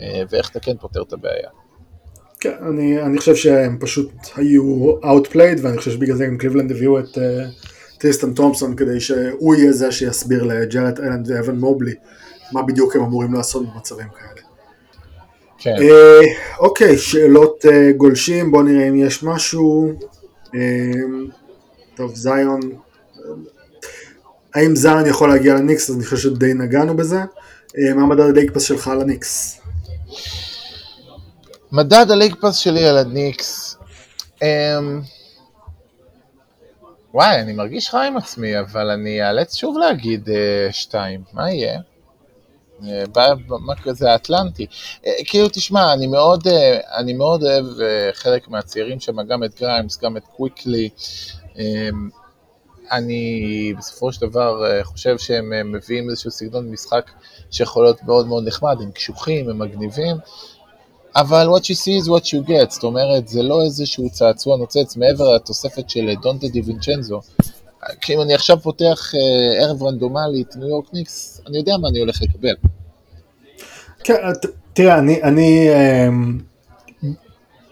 אה, 0.00 0.22
ואיך 0.30 0.50
אתה 0.50 0.60
כן 0.60 0.76
פותר 0.76 1.02
את 1.02 1.12
הבעיה. 1.12 1.48
כן, 2.40 2.54
אני, 2.68 3.02
אני 3.02 3.18
חושב 3.18 3.34
שהם 3.34 3.78
פשוט 3.80 4.10
היו 4.36 4.92
outplayed 5.00 5.58
ואני 5.62 5.78
חושב 5.78 5.90
שבגלל 5.90 6.16
זה 6.16 6.26
גם 6.26 6.38
קליבלנד 6.38 6.70
הביאו 6.70 6.98
את... 6.98 7.18
אה, 7.18 7.20
טריסטן 8.00 8.32
תומפסון 8.32 8.76
כדי 8.76 9.00
שהוא 9.00 9.54
יהיה 9.54 9.72
זה 9.72 9.92
שיסביר 9.92 10.42
לג'רד 10.42 11.00
אלן 11.00 11.30
ואוון 11.30 11.56
מובלי 11.56 11.94
מה 12.52 12.62
בדיוק 12.62 12.96
הם 12.96 13.02
אמורים 13.02 13.34
לעשות 13.34 13.62
במצבים 13.74 14.06
כאלה. 14.18 14.46
כן. 15.58 15.74
אה, 15.80 16.20
אוקיי, 16.58 16.98
שאלות 16.98 17.66
אה, 17.66 17.92
גולשים, 17.92 18.50
בואו 18.50 18.62
נראה 18.62 18.88
אם 18.88 18.96
יש 18.96 19.22
משהו. 19.22 19.92
אה, 20.54 20.90
טוב, 21.94 22.14
זיון, 22.14 22.60
האם 24.54 24.76
זיון 24.76 25.06
יכול 25.06 25.28
להגיע 25.28 25.54
לניקס? 25.54 25.90
אז 25.90 25.96
אני 25.96 26.04
חושב 26.04 26.16
שדי 26.16 26.54
נגענו 26.54 26.96
בזה. 26.96 27.20
אה, 27.78 27.94
מה 27.94 28.06
מדד 28.06 28.20
ה 28.20 28.24
League 28.24 28.47
Pass 28.47 28.62
שלך 28.62 28.88
על 28.88 29.00
הניקס? 29.00 29.60
מדד 31.72 32.06
ה 32.10 32.14
League 32.14 32.39
Pass 32.39 32.56
שלי 32.56 32.84
על 32.84 32.98
הניקס, 32.98 33.76
אה, 34.42 34.78
וואי, 37.14 37.40
אני 37.40 37.52
מרגיש 37.52 37.94
רע 37.94 38.02
עם 38.02 38.16
עצמי, 38.16 38.60
אבל 38.60 38.90
אני 38.90 39.28
אאלץ 39.28 39.54
שוב 39.54 39.78
להגיד 39.78 40.28
אה, 40.28 40.72
שתיים, 40.72 41.22
מה 41.32 41.50
יהיה? 41.50 41.80
אה, 42.80 43.20
מה 43.48 43.74
כזה 43.82 44.12
האטלנטי. 44.12 44.66
אה, 45.02 45.06
כאילו, 45.24 45.48
תשמע, 45.48 45.92
אני 45.92 46.06
מאוד, 46.06 46.46
אה, 46.46 46.50
אני 46.96 47.12
מאוד 47.12 47.42
אוהב 47.42 47.64
חלק 48.12 48.48
מהצעירים 48.48 49.00
שם, 49.00 49.22
גם 49.22 49.44
את 49.44 49.60
גריימס, 49.60 49.98
גם 49.98 50.16
את 50.16 50.22
קוויקלי. 50.36 50.88
אה, 51.54 51.58
אני 52.92 53.74
בסופו 53.78 54.12
של 54.12 54.26
דבר 54.26 54.82
חושב 54.82 55.18
שהם 55.18 55.72
מביאים 55.72 56.10
איזשהו 56.10 56.30
סגנון 56.30 56.70
משחק 56.70 57.10
שיכול 57.50 57.84
להיות 57.84 58.02
מאוד 58.02 58.26
מאוד 58.26 58.46
נחמד, 58.46 58.76
הם 58.80 58.90
קשוחים, 58.90 59.50
הם 59.50 59.58
מגניבים. 59.58 60.16
אבל 61.16 61.48
what 61.56 61.60
you 61.60 61.76
see 61.76 62.04
is 62.04 62.08
what 62.08 62.26
you 62.26 62.48
get, 62.48 62.70
זאת 62.70 62.84
אומרת, 62.84 63.28
זה 63.28 63.42
לא 63.42 63.62
איזשהו 63.62 64.10
צעצוע 64.10 64.56
נוצץ 64.56 64.96
מעבר 64.96 65.34
לתוספת 65.34 65.90
של 65.90 66.14
דונטה 66.22 66.48
די 66.48 66.60
וינצ'נזו. 66.60 67.20
כי 68.00 68.14
אם 68.14 68.20
אני 68.20 68.34
עכשיו 68.34 68.60
פותח 68.60 69.12
אה, 69.14 69.64
ערב 69.64 69.82
רנדומלי 69.82 70.42
את 70.42 70.56
ניו 70.56 70.68
יורק 70.68 70.84
ניקס, 70.92 71.40
אני 71.46 71.58
יודע 71.58 71.76
מה 71.82 71.88
אני 71.88 71.98
הולך 71.98 72.22
לקבל. 72.22 72.54
כן, 74.04 74.14
תראה, 74.72 74.98
אני, 74.98 75.22
אני 75.22 75.68
אמ, 76.08 76.38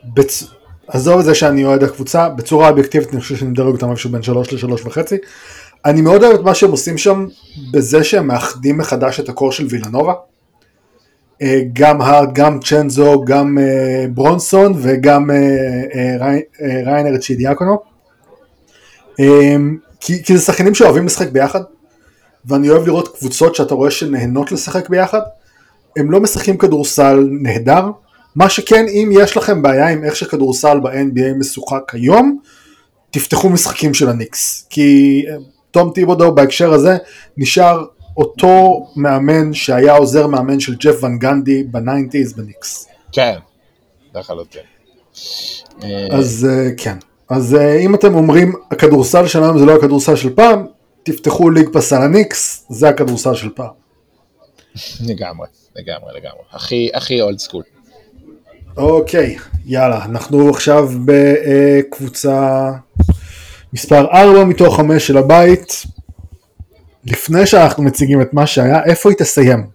בצ... 0.04 0.44
עזוב 0.88 1.18
את 1.18 1.24
זה 1.24 1.34
שאני 1.34 1.64
אוהד 1.64 1.82
הקבוצה, 1.82 2.28
בצורה 2.28 2.68
אובייקטיבית 2.68 3.12
אני 3.12 3.20
חושב 3.20 3.36
שאני 3.36 3.50
מדרג 3.50 3.72
אותם 3.72 3.88
משהו 3.90 4.10
בין 4.10 4.22
שלוש 4.22 4.52
לשלוש 4.52 4.82
וחצי. 4.84 5.16
אני 5.84 6.00
מאוד 6.00 6.24
אוהב 6.24 6.34
את 6.34 6.40
מה 6.40 6.54
שהם 6.54 6.70
עושים 6.70 6.98
שם, 6.98 7.26
בזה 7.72 8.04
שהם 8.04 8.26
מאחדים 8.26 8.78
מחדש 8.78 9.20
את 9.20 9.28
הקור 9.28 9.52
של 9.52 9.66
וילנובה. 9.70 10.12
אה, 11.42 11.60
גם 11.72 12.00
הארד, 12.02 12.34
גם 12.34 12.60
צ'נזו, 12.60 13.24
גם 13.24 13.58
אה, 13.58 14.06
ברונסון 14.14 14.72
וגם 14.76 15.30
אה, 15.30 16.36
ריינר 16.86 17.18
צ'ידיאקונו. 17.18 17.78
כי, 20.00 20.22
כי 20.22 20.36
זה 20.36 20.44
שחקנים 20.44 20.74
שאוהבים 20.74 21.06
לשחק 21.06 21.28
ביחד, 21.28 21.60
ואני 22.44 22.70
אוהב 22.70 22.86
לראות 22.86 23.18
קבוצות 23.18 23.54
שאתה 23.54 23.74
רואה 23.74 23.90
שנהנות 23.90 24.52
לשחק 24.52 24.88
ביחד. 24.88 25.20
הם 25.96 26.10
לא 26.10 26.20
משחקים 26.20 26.58
כדורסל 26.58 27.28
נהדר, 27.30 27.90
מה 28.36 28.48
שכן 28.48 28.86
אם 28.88 29.10
יש 29.12 29.36
לכם 29.36 29.62
בעיה 29.62 29.88
עם 29.88 30.04
איך 30.04 30.16
שכדורסל 30.16 30.80
ב-NBA 30.80 31.38
משוחק 31.38 31.94
היום, 31.94 32.38
תפתחו 33.10 33.48
משחקים 33.48 33.94
של 33.94 34.08
הניקס, 34.08 34.66
כי 34.70 35.24
תום 35.70 35.92
טיבודו 35.94 36.34
בהקשר 36.34 36.72
הזה 36.72 36.96
נשאר 37.36 37.84
אותו 38.16 38.86
מאמן 38.96 39.54
שהיה 39.54 39.96
עוזר 39.96 40.26
מאמן 40.26 40.60
של 40.60 40.74
ג'ף 40.74 41.04
ון 41.04 41.18
גנדי 41.18 41.62
ב 41.62 41.70
nineties 41.70 42.32
בניקס. 42.32 42.88
כן, 43.12 43.38
לחלוטין. 44.14 44.62
אז 46.10 46.48
אה, 46.50 46.68
כן, 46.76 46.96
אז 47.30 47.54
אה, 47.54 47.78
אם 47.78 47.94
אתם 47.94 48.14
אומרים 48.14 48.52
הכדורסל 48.70 49.26
שלנו 49.26 49.58
זה 49.58 49.64
לא 49.64 49.76
הכדורסל 49.76 50.16
של 50.16 50.34
פעם, 50.34 50.66
תפתחו 51.02 51.50
ליג 51.50 51.68
פס 51.72 51.92
על 51.92 52.02
הניקס, 52.02 52.66
זה 52.68 52.88
הכדורסל 52.88 53.34
של 53.34 53.48
פעם. 53.54 53.70
לגמרי, 55.00 55.46
לגמרי, 55.76 56.12
לגמרי. 56.14 56.42
הכי, 56.52 56.90
הכי 56.94 57.22
אולד 57.22 57.38
סקול. 57.38 57.62
אוקיי, 58.76 59.36
יאללה, 59.66 60.04
אנחנו 60.04 60.50
עכשיו 60.50 60.88
בקבוצה 61.04 62.70
מספר 63.72 64.06
4 64.12 64.44
מתוך 64.44 64.76
5 64.76 65.06
של 65.06 65.16
הבית. 65.16 65.84
לפני 67.04 67.46
שאנחנו 67.46 67.82
מציגים 67.82 68.22
את 68.22 68.34
מה 68.34 68.46
שהיה, 68.46 68.84
איפה 68.84 69.08
היא 69.08 69.18
תסיים, 69.18 69.66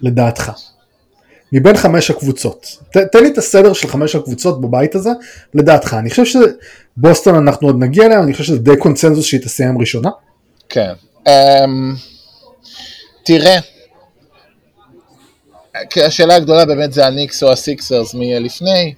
לדעתך? 0.00 0.52
מבין 1.52 1.76
חמש 1.76 2.10
הקבוצות. 2.10 2.78
ת, 2.90 2.96
תן 2.96 3.22
לי 3.22 3.28
את 3.28 3.38
הסדר 3.38 3.72
של 3.72 3.88
חמש 3.88 4.14
הקבוצות 4.14 4.60
בבית 4.60 4.94
הזה, 4.94 5.10
לדעתך. 5.54 5.96
אני 5.98 6.10
חושב 6.10 6.24
שבוסטון 6.24 7.34
אנחנו 7.34 7.68
עוד 7.68 7.78
נגיע 7.78 8.06
אליה, 8.06 8.22
אני 8.22 8.32
חושב 8.32 8.44
שזה 8.44 8.58
די 8.58 8.76
קונצנזוס 8.76 9.24
שהיא 9.26 9.40
תסיים 9.40 9.78
ראשונה. 9.78 10.10
כן. 10.68 10.92
Um, 11.28 11.28
תראה, 13.24 13.58
השאלה 16.06 16.34
הגדולה 16.34 16.64
באמת 16.64 16.92
זה 16.92 17.06
הניקס 17.06 17.42
או 17.42 17.52
הסיקסרס 17.52 18.14
מי 18.14 18.24
יהיה 18.24 18.40
לפני. 18.40 18.94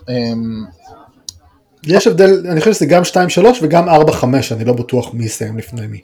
Um, 0.00 0.04
יש 1.86 2.06
הבדל, 2.06 2.46
אני 2.50 2.60
חושב 2.60 2.72
שזה 2.72 2.86
גם 2.86 3.02
2-3 3.02 3.46
וגם 3.62 3.88
4-5, 3.88 4.24
אני 4.52 4.64
לא 4.64 4.72
בטוח 4.72 5.14
מי 5.14 5.24
יסיים 5.24 5.58
לפני 5.58 5.86
מי. 5.86 6.00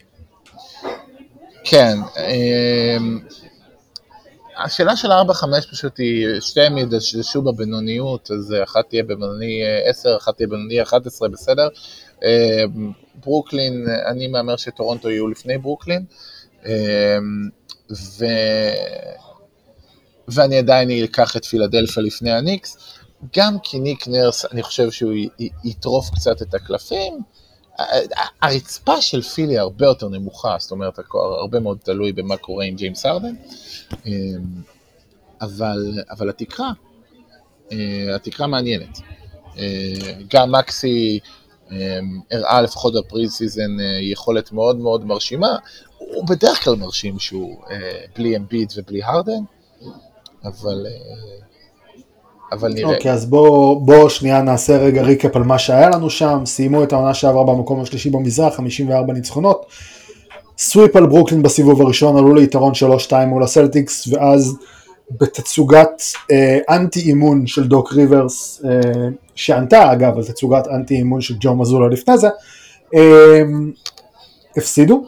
כן, 1.63 1.97
אמ, 2.17 3.19
השאלה 4.57 4.95
של 4.95 5.11
4-5 5.11 5.11
פשוט 5.71 5.97
היא, 5.97 6.27
שתיהם 6.41 6.77
ידשדשו 6.77 7.41
בבינוניות, 7.41 8.31
אז 8.31 8.55
אחת 8.63 8.89
תהיה 8.89 9.03
בבינוני 9.03 9.61
10, 9.85 10.17
אחת 10.17 10.35
תהיה 10.35 10.47
בבינוני 10.47 10.81
11, 10.81 11.29
בסדר. 11.29 11.67
אמ, 12.23 12.91
ברוקלין, 13.15 13.85
אני 14.11 14.27
מהמר 14.27 14.57
שטורונטו 14.57 15.09
יהיו 15.09 15.27
לפני 15.27 15.57
ברוקלין, 15.57 16.05
אמ, 16.65 16.71
ו... 17.91 18.25
ואני 20.27 20.57
עדיין 20.57 20.91
אקח 21.03 21.37
את 21.37 21.45
פילדלפיה 21.45 22.03
לפני 22.03 22.31
הניקס, 22.31 22.77
גם 23.35 23.57
כי 23.63 23.79
ניק 23.79 24.07
נרס, 24.07 24.45
אני 24.45 24.63
חושב 24.63 24.91
שהוא 24.91 25.13
יטרוף 25.63 26.09
קצת 26.15 26.41
את 26.41 26.53
הקלפים, 26.53 27.19
הרצפה 28.41 29.01
של 29.01 29.21
פילי 29.21 29.57
הרבה 29.57 29.85
יותר 29.85 30.09
נמוכה, 30.09 30.55
זאת 30.59 30.71
אומרת, 30.71 30.99
הרבה 31.13 31.59
מאוד 31.59 31.77
תלוי 31.83 32.11
במה 32.11 32.37
קורה 32.37 32.65
עם 32.65 32.75
ג'יימס 32.75 33.05
הארדן, 33.05 33.35
אמ, 34.05 34.11
אבל, 35.41 35.99
אבל 36.09 36.29
התקרה, 36.29 36.71
אה, 37.71 38.15
התקרה 38.15 38.47
מעניינת. 38.47 38.99
אה, 39.57 39.93
גם 40.33 40.51
מקסי 40.51 41.19
אמ, 41.71 41.75
הראה 42.31 42.61
לפחות 42.61 42.93
ב 42.93 43.29
preseason 43.29 43.79
אה, 43.79 43.99
יכולת 44.01 44.51
מאוד 44.51 44.77
מאוד 44.77 45.05
מרשימה, 45.05 45.57
הוא 45.97 46.27
בדרך 46.27 46.63
כלל 46.63 46.75
מרשים 46.75 47.19
שהוא 47.19 47.63
בלי 48.15 48.37
אמביד 48.37 48.73
ובלי 48.77 49.03
הארדן, 49.03 49.43
אבל 50.43 50.85
אבל 52.51 52.73
נראה. 52.73 52.95
אוקיי, 52.95 53.11
okay, 53.11 53.13
אז 53.13 53.25
בואו 53.25 53.79
בוא 53.79 54.09
שנייה 54.09 54.41
נעשה 54.41 54.77
רגע 54.77 55.01
recap 55.01 55.35
על 55.35 55.43
מה 55.43 55.59
שהיה 55.59 55.89
לנו 55.89 56.09
שם. 56.09 56.39
סיימו 56.45 56.83
את 56.83 56.93
העונה 56.93 57.13
שעברה 57.13 57.43
במקום 57.43 57.81
השלישי 57.81 58.09
במזרח, 58.09 58.55
54 58.55 59.13
ניצחונות. 59.13 59.65
sweep 60.57 60.95
על 60.95 61.05
ברוקלין 61.05 61.43
בסיבוב 61.43 61.81
הראשון, 61.81 62.17
עלו 62.17 62.33
ליתרון 62.35 62.73
3-2 63.09 63.13
מול 63.27 63.43
הסלטיקס, 63.43 64.07
ואז 64.07 64.55
בתצוגת 65.11 66.01
אה, 66.31 66.57
אנטי 66.69 66.99
אימון 66.99 67.47
של 67.47 67.67
דוק 67.67 67.93
ריברס, 67.93 68.61
אה, 68.65 69.09
שענתה 69.35 69.91
אגב 69.91 70.17
על 70.17 70.23
תצוגת 70.23 70.67
אנטי 70.67 70.95
אימון 70.95 71.21
של 71.21 71.33
ג'ו 71.39 71.55
מזולה 71.55 71.87
לפני 71.87 72.17
זה, 72.17 72.29
אה, 72.95 73.41
הפסידו. 74.57 75.03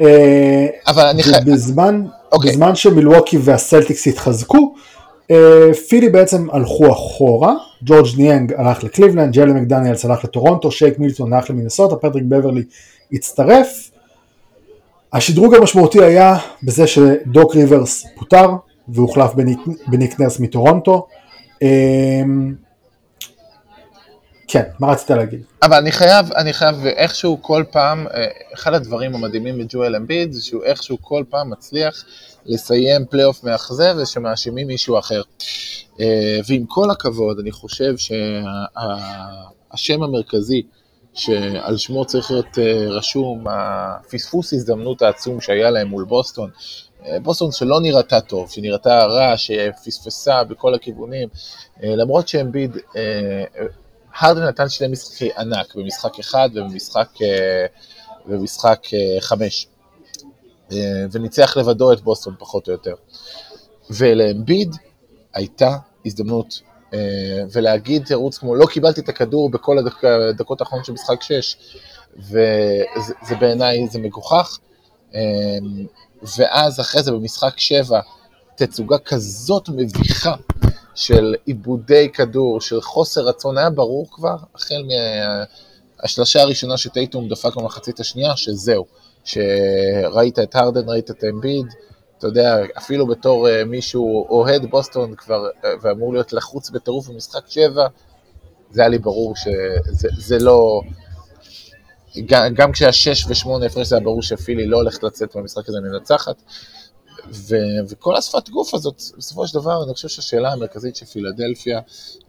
אה, 0.00 0.66
אבל 0.86 1.06
אני 1.06 1.22
חייב... 1.22 1.50
בזמן, 1.50 2.02
okay. 2.06 2.32
אוקיי. 2.32 2.50
בזמן 2.50 2.74
שמילווקי 2.74 3.38
והסלטיקס 3.40 4.06
התחזקו, 4.06 4.74
פילי 5.88 6.08
בעצם 6.08 6.50
הלכו 6.52 6.92
אחורה, 6.92 7.54
ג'ורג' 7.82 8.06
ניאנג 8.16 8.52
הלך 8.56 8.84
לקליבלנד, 8.84 9.32
ג'יילן 9.32 9.52
מקדניאלס 9.52 10.04
הלך 10.04 10.24
לטורונטו, 10.24 10.70
שייק 10.70 10.98
מילטון 10.98 11.32
הלך 11.32 11.50
למינסוטה, 11.50 11.96
פטריק 11.96 12.24
בברלי 12.28 12.62
הצטרף. 13.12 13.90
השדרוג 15.12 15.54
המשמעותי 15.54 16.04
היה 16.04 16.36
בזה 16.62 16.86
שדוק 16.86 17.54
ריברס 17.54 18.06
פוטר 18.16 18.50
והוחלף 18.88 19.34
בניק, 19.34 19.58
בניק 19.86 20.20
נרס 20.20 20.40
מטורונטו. 20.40 21.06
אה, 21.62 22.22
כן, 24.48 24.62
מה 24.78 24.86
רצית 24.86 25.10
להגיד? 25.10 25.42
אבל 25.62 25.76
אני 25.76 25.92
חייב, 25.92 26.32
אני 26.32 26.52
חייב 26.52 26.86
איכשהו 26.86 27.38
כל 27.42 27.64
פעם, 27.70 28.06
אה, 28.06 28.26
אחד 28.54 28.74
הדברים 28.74 29.14
המדהימים 29.14 29.58
בג'ואל 29.58 29.96
אמביד 29.96 30.32
זה 30.32 30.44
שהוא 30.44 30.64
איכשהו 30.64 30.98
כל 31.00 31.24
פעם 31.28 31.50
מצליח 31.50 32.04
לסיים 32.48 33.06
פלייאוף 33.10 33.44
מאכזב 33.44 33.96
ושמאשימים 34.02 34.66
מישהו 34.66 34.98
אחר. 34.98 35.22
אה, 36.00 36.38
ועם 36.48 36.66
כל 36.66 36.90
הכבוד, 36.90 37.38
אני 37.38 37.50
חושב 37.50 37.94
שהשם 37.96 40.02
המרכזי 40.02 40.62
שעל 41.14 41.76
שמו 41.76 42.04
צריך 42.04 42.30
להיות 42.30 42.58
אה, 42.58 42.88
רשום, 42.88 43.44
הפספוס 43.50 44.52
הזדמנות 44.52 45.02
העצום 45.02 45.40
שהיה 45.40 45.70
להם 45.70 45.88
מול 45.88 46.04
בוסטון, 46.04 46.50
אה, 47.06 47.20
בוסטון 47.20 47.52
שלא 47.52 47.80
נראתה 47.80 48.20
טוב, 48.20 48.50
שנראתה 48.50 49.04
רע, 49.04 49.36
שפספסה 49.36 50.44
בכל 50.44 50.74
הכיוונים, 50.74 51.28
למרות 51.82 52.28
שאמביד, 52.28 52.76
הרדן 54.18 54.42
נתן 54.42 54.68
שני 54.68 54.88
משחקי 54.88 55.30
ענק, 55.38 55.74
במשחק 55.74 56.18
אחד 56.18 56.48
ובמשחק, 56.54 57.08
ובמשחק 58.26 58.82
חמש. 59.20 59.66
אה, 60.72 61.04
וניצח 61.12 61.56
לבדו 61.56 61.92
את 61.92 62.00
בוסטון 62.00 62.34
פחות 62.38 62.66
או 62.68 62.72
יותר. 62.72 62.94
ולאמביד 63.90 64.76
הייתה 65.34 65.76
הזדמנות, 66.06 66.60
אה, 66.94 66.98
ולהגיד 67.52 68.04
תירוץ 68.04 68.38
כמו 68.38 68.54
לא 68.54 68.66
קיבלתי 68.66 69.00
את 69.00 69.08
הכדור 69.08 69.50
בכל 69.50 69.76
הדקות 70.28 70.60
האחרונות 70.60 70.86
של 70.86 70.92
משחק 70.92 71.22
6, 71.22 71.56
וזה 72.18 73.36
בעיניי 73.40 73.86
זה 73.90 73.98
מגוחך. 73.98 74.58
אה, 75.14 75.20
ואז 76.36 76.80
אחרי 76.80 77.02
זה 77.02 77.12
במשחק 77.12 77.58
7, 77.58 78.00
תצוגה 78.56 78.98
כזאת 78.98 79.68
מביכה 79.68 80.34
של 80.94 81.34
עיבודי 81.44 82.08
כדור, 82.12 82.60
של 82.60 82.80
חוסר 82.80 83.20
רצון, 83.20 83.58
היה 83.58 83.70
ברור 83.70 84.06
כבר, 84.10 84.36
החל 84.54 84.88
מהשלושה 86.02 86.42
הראשונה 86.42 86.76
שטייטום 86.76 87.28
דפק 87.28 87.56
במחצית 87.56 88.00
השנייה, 88.00 88.36
שזהו. 88.36 88.86
שראית 89.24 90.38
את 90.38 90.54
הרדן, 90.54 90.88
ראית 90.88 91.10
את 91.10 91.24
אמביד, 91.24 91.66
אתה 92.18 92.26
יודע, 92.26 92.56
אפילו 92.78 93.06
בתור 93.06 93.48
uh, 93.48 93.64
מישהו 93.64 94.26
אוהד 94.28 94.70
בוסטון 94.70 95.14
כבר, 95.14 95.48
uh, 95.62 95.66
ואמור 95.82 96.12
להיות 96.12 96.32
לחוץ 96.32 96.70
בטירוף 96.70 97.08
במשחק 97.08 97.48
שבע, 97.48 97.86
זה 98.70 98.80
היה 98.80 98.88
לי 98.88 98.98
ברור 98.98 99.34
שזה 99.36 100.38
לא... 100.38 100.80
גם, 102.26 102.54
גם 102.54 102.72
כשהיה 102.72 102.92
שש 102.92 103.26
ושמונה 103.28 103.66
הפרש 103.66 103.86
זה 103.86 103.96
היה 103.96 104.04
ברור 104.04 104.22
שפילי 104.22 104.66
לא 104.66 104.76
הולכת 104.76 105.02
לצאת 105.02 105.36
במשחק 105.36 105.68
הזה 105.68 105.78
מנצחת. 105.80 106.42
ו, 107.32 107.56
וכל 107.88 108.16
השפת 108.16 108.48
גוף 108.48 108.74
הזאת, 108.74 109.02
בסופו 109.18 109.46
של 109.46 109.58
דבר, 109.58 109.84
אני 109.84 109.94
חושב 109.94 110.08
שהשאלה 110.08 110.52
המרכזית 110.52 110.96
של 110.96 111.06
פילדלפיה, 111.06 111.80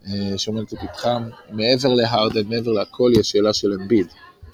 uh, 0.04 0.08
שעומדת 0.38 0.74
לפתחם, 0.74 1.30
מעבר 1.50 1.94
להרדן, 1.94 2.48
מעבר 2.48 2.72
להכל, 2.72 3.12
היא 3.14 3.20
השאלה 3.20 3.54
של 3.54 3.74
אמביד. 3.74 4.08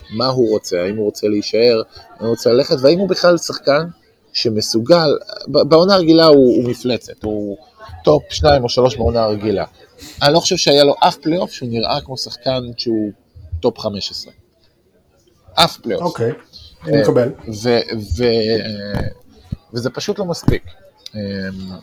מה 0.10 0.28
הוא 0.28 0.50
רוצה, 0.50 0.82
האם 0.82 0.98
הוא 0.98 1.06
רוצה 1.06 1.28
להישאר, 1.28 1.82
האם 1.98 2.26
הוא 2.26 2.30
רוצה 2.30 2.50
ללכת, 2.50 2.76
והאם 2.82 3.00
הוא 3.00 3.10
בכלל 3.10 3.38
שחקן 3.38 3.88
שמסוגל, 4.34 5.18
בעונה 5.48 5.94
הרגילה 5.94 6.26
הוא, 6.26 6.56
הוא 6.56 6.70
מפלצת, 6.70 7.24
הוא 7.24 7.58
top 8.04 8.24
שניים 8.30 8.64
או 8.64 8.70
שלוש 8.70 8.96
בעונה 8.96 9.24
הרגילה. 9.24 9.66
אני 10.22 10.34
לא 10.34 10.40
חושב 10.40 10.58
שהיה 10.58 10.84
לו 10.84 10.96
אף 11.00 11.18
פלייאוף 11.18 11.52
שהוא 11.52 11.70
נראה 11.70 12.02
כמו 12.02 12.18
שחקן 12.18 12.64
שהוא 12.78 13.12
top 13.60 13.80
15. 13.80 14.34
אף 15.54 15.78
פלייאוף. 15.78 16.04
אוקיי, 16.04 16.32
אני 16.84 17.02
מקבל. 17.02 17.32
וזה 19.74 19.90
פשוט 19.90 20.20
לא 20.20 20.26
מספיק. 20.26 20.64
אמ, 21.16 21.20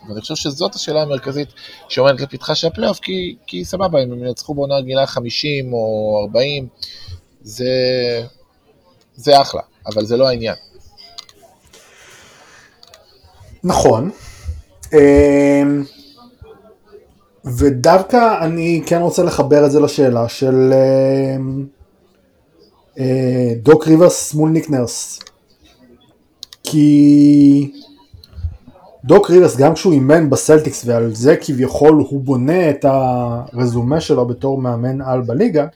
ואני 0.08 0.20
חושב 0.20 0.34
שזאת 0.34 0.74
השאלה 0.74 1.02
המרכזית 1.02 1.48
שעומדת 1.88 2.20
לפתחה 2.20 2.54
של 2.54 2.66
הפלייאוף, 2.66 3.00
כי, 3.00 3.36
כי 3.46 3.64
סבבה, 3.64 4.02
אם 4.02 4.12
הם 4.12 4.24
ינצחו 4.24 4.54
בעונה 4.54 4.76
רגילה 4.76 5.06
50 5.06 5.72
או 5.72 6.18
40, 6.28 6.68
זה, 7.44 7.66
זה 9.16 9.40
אחלה, 9.40 9.62
אבל 9.86 10.06
זה 10.06 10.16
לא 10.16 10.28
העניין. 10.28 10.54
נכון. 13.64 14.10
אמ, 14.92 15.84
ודווקא 17.44 18.44
אני 18.44 18.82
כן 18.86 19.00
רוצה 19.00 19.22
לחבר 19.22 19.66
את 19.66 19.70
זה 19.70 19.80
לשאלה 19.80 20.28
של 20.28 20.72
אמ, 21.36 21.66
אה, 22.98 23.52
דוק 23.62 23.86
ריברס 23.86 24.34
מול 24.34 24.50
ניק 24.50 24.70
נרס. 24.70 25.20
כי 26.64 27.72
דוק 29.04 29.30
ריברס, 29.30 29.56
גם 29.56 29.74
כשהוא 29.74 29.92
אימן 29.92 30.30
בסלטיקס 30.30 30.82
ועל 30.86 31.14
זה 31.14 31.36
כביכול 31.36 31.94
הוא 32.08 32.20
בונה 32.20 32.70
את 32.70 32.84
הרזומה 32.84 34.00
שלו 34.00 34.26
בתור 34.26 34.58
מאמן 34.58 35.00
על 35.00 35.20
בליגה, 35.20 35.66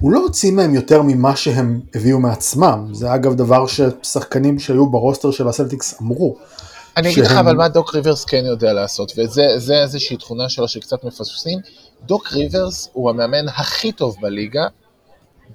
הוא 0.00 0.12
לא 0.12 0.18
הוציא 0.18 0.52
מהם 0.52 0.74
יותר 0.74 1.02
ממה 1.02 1.36
שהם 1.36 1.80
הביאו 1.94 2.20
מעצמם. 2.20 2.88
זה 2.92 3.14
אגב 3.14 3.34
דבר 3.34 3.66
ששחקנים 3.66 4.58
שהיו 4.58 4.90
ב 4.90 4.96
roster 4.96 5.30
של 5.30 5.48
הסלטיקס 5.48 6.00
אמרו. 6.02 6.36
אני 6.96 7.12
אגיד 7.12 7.24
לך 7.24 7.32
אבל 7.32 7.56
מה 7.56 7.68
דוק 7.68 7.94
ריברס 7.94 8.24
כן 8.24 8.42
יודע 8.46 8.72
לעשות, 8.72 9.12
וזה 9.16 9.82
איזושהי 9.82 10.16
תכונה 10.16 10.48
שלו 10.48 10.68
שקצת 10.68 11.04
מפספסים. 11.04 11.58
דוק 12.02 12.32
ריברס 12.32 12.88
הוא 12.92 13.10
המאמן 13.10 13.48
הכי 13.48 13.92
טוב 13.92 14.16
בליגה 14.20 14.66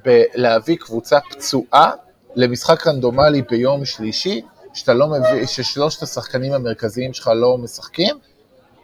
בלהביא 0.05 0.75
קבוצה 0.75 1.19
פצועה 1.31 1.91
למשחק 2.35 2.87
רנדומלי 2.87 3.41
ביום 3.41 3.85
שלישי, 3.85 4.41
שאתה 4.73 4.93
לא 4.93 5.07
מבין, 5.07 5.47
ששלושת 5.47 6.03
השחקנים 6.03 6.53
המרכזיים 6.53 7.13
שלך 7.13 7.27
לא 7.35 7.57
משחקים, 7.57 8.15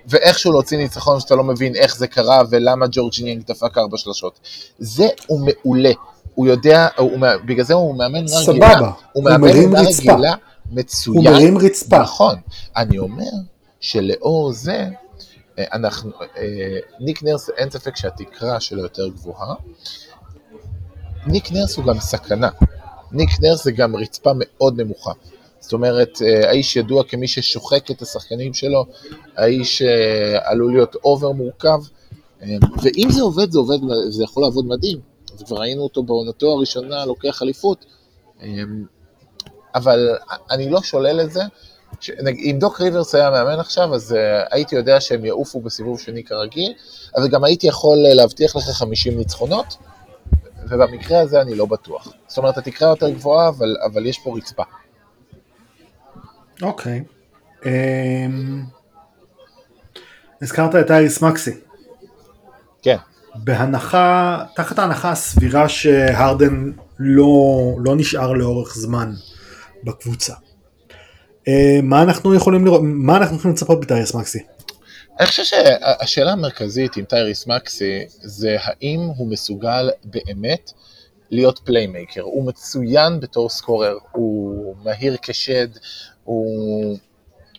ואיכשהו 0.08 0.52
להוציא 0.52 0.78
ניצחון 0.78 1.20
שאתה 1.20 1.36
לא 1.36 1.44
מבין 1.44 1.76
איך 1.76 1.98
זה 1.98 2.08
קרה 2.08 2.42
ולמה 2.50 2.86
ג'ורג' 2.92 3.14
ניאנג 3.24 3.44
דפק 3.48 3.78
ארבע 3.78 3.98
שלושות. 3.98 4.40
זה 4.80 5.08
הוא 5.28 5.40
מעולה. 5.40 5.92
הוא 6.36 6.48
יודע, 6.48 6.88
הוא, 6.98 7.20
בגלל 7.46 7.66
זה 7.66 7.74
הוא 7.74 7.98
מאמן 7.98 8.20
רגילה. 8.20 8.42
סבבה, 8.42 8.92
הוא 9.14 9.24
מרים 9.24 9.76
רצפה. 9.76 10.14
רגילה 10.14 10.36
מצוין. 10.72 11.18
הוא 11.18 11.26
מרים 11.26 11.58
רצפה. 11.58 12.00
נכון. 12.00 12.36
אני 12.78 12.98
אומר 12.98 13.32
שלאור 13.80 14.52
זה, 14.52 14.88
אה, 15.60 15.66
אנחנו, 15.74 16.12
אה, 16.38 16.78
ניק 17.00 17.24
נרס, 17.24 17.50
אין 17.58 17.70
ספק 17.70 17.96
שהתקרה 17.96 18.60
שלו 18.60 18.82
יותר 18.82 19.08
גבוהה. 19.08 19.56
ניק 21.28 21.52
נרס 21.52 21.78
הוא 21.78 21.86
גם 21.86 22.00
סכנה. 22.00 22.50
ניק 23.12 23.30
נרס 23.42 23.64
זה 23.64 23.72
גם 23.72 23.96
רצפה 23.96 24.32
מאוד 24.36 24.82
נמוכה. 24.82 25.12
זאת 25.62 25.74
אומרת, 25.74 26.22
אה, 26.22 26.50
האיש 26.50 26.76
ידוע 26.76 27.04
כמי 27.04 27.28
ששוחק 27.28 27.92
את 27.92 28.02
השחקנים 28.02 28.54
שלו, 28.54 28.86
האיש 29.38 29.82
עלול 30.44 30.74
להיות 30.74 30.96
over 30.96 31.32
מורכב, 31.32 31.80
ואם 32.84 33.08
זה 33.12 33.22
עובד, 33.22 33.52
זה 33.52 33.60
עובד, 33.60 33.78
זה 34.10 34.24
יכול 34.24 34.44
לעבוד 34.44 34.66
מדהים. 34.66 35.00
וכבר 35.40 35.58
ראינו 35.58 35.84
אותו 35.84 36.04
בעונתו 36.04 36.52
הראשונה 36.52 37.06
לוקח 37.06 37.42
אליפות. 37.42 37.86
אבל 39.76 40.10
אני 40.52 40.70
לא 40.70 40.82
שולל 40.82 41.22
את 41.22 41.32
זה. 41.32 41.42
אם 42.20 42.58
דוק 42.60 42.82
ריברס 42.82 43.16
היה 43.16 43.30
מאמן 43.30 43.60
עכשיו, 43.60 43.96
אז 43.96 44.12
uh, 44.12 44.16
הייתי 44.52 44.76
יודע 44.76 45.02
שהם 45.02 45.26
יעופו 45.26 45.62
בסיבוב 45.62 46.00
שני 46.00 46.24
כרגיל, 46.24 46.74
אבל 47.16 47.28
גם 47.28 47.44
הייתי 47.44 47.68
יכול 47.68 47.98
להבטיח 47.98 48.56
לך 48.56 48.64
50 48.64 49.18
ניצחונות, 49.18 49.66
ובמקרה 50.70 51.20
הזה 51.20 51.42
אני 51.42 51.56
לא 51.56 51.66
בטוח. 51.66 52.14
זאת 52.28 52.38
אומרת, 52.38 52.58
התקרה 52.58 52.90
יותר 52.90 53.10
גבוהה, 53.10 53.50
אבל, 53.50 53.76
אבל 53.86 54.06
יש 54.06 54.20
פה 54.20 54.38
רצפה. 54.38 54.64
אוקיי. 56.62 57.04
אמ, 57.66 58.64
הזכרת 60.42 60.76
את 60.76 60.92
טייריס 60.92 61.22
מקסי. 61.22 61.52
כן. 62.82 62.98
בהנחה, 63.36 64.44
תחת 64.56 64.80
ההנחה 64.80 65.12
הסבירה 65.12 65.70
שהרדן 65.70 66.72
לא, 67.00 67.76
לא 67.86 67.96
נשאר 67.96 68.32
לאורך 68.32 68.76
זמן 68.76 69.14
בקבוצה. 69.84 70.34
אה, 71.48 71.80
מה 71.84 72.04
אנחנו 72.04 72.36
יכולים 72.36 72.66
לראות, 72.66 72.82
מה 72.84 73.18
אנחנו 73.18 73.38
יכולים 73.38 73.56
לצפות 73.56 73.80
בטייריס 73.80 74.16
מקסי? 74.16 74.40
אני 75.20 75.28
חושב 75.28 75.44
שהשאלה 75.44 76.32
המרכזית 76.32 76.98
עם 76.98 77.06
טייריס 77.06 77.48
מקסי 77.48 78.06
זה 78.10 78.58
האם 78.60 79.00
הוא 79.18 79.32
מסוגל 79.32 79.90
באמת 80.04 80.72
להיות 81.32 81.60
playmaker. 81.60 82.22
הוא 82.22 82.48
מצוין 82.48 83.20
בתור 83.20 83.50
scorer, 83.50 83.98
הוא 84.12 84.76
מהיר 84.84 85.18
כשד, 85.22 85.68
הוא, 86.24 86.98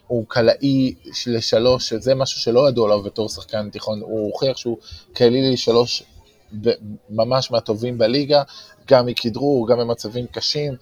הוא 0.07 0.25
קלעי 0.29 0.95
לשלוש, 1.27 1.89
שזה 1.89 2.15
משהו 2.15 2.41
שלא 2.41 2.69
ידעו 2.69 2.85
עליו 2.85 3.03
בתור 3.03 3.29
שחקן 3.29 3.71
תיכון, 3.71 4.01
הוא 4.01 4.27
הוכיח 4.27 4.57
שהוא 4.57 4.79
קלעי 5.13 5.53
לשלוש 5.53 6.03
ממש 7.11 7.51
מהטובים 7.51 7.99
בליגה, 7.99 8.43
גם 8.89 9.07
מכדרור, 9.07 9.69
גם 9.69 9.79
במצבים 9.79 10.27
קשים, 10.27 10.75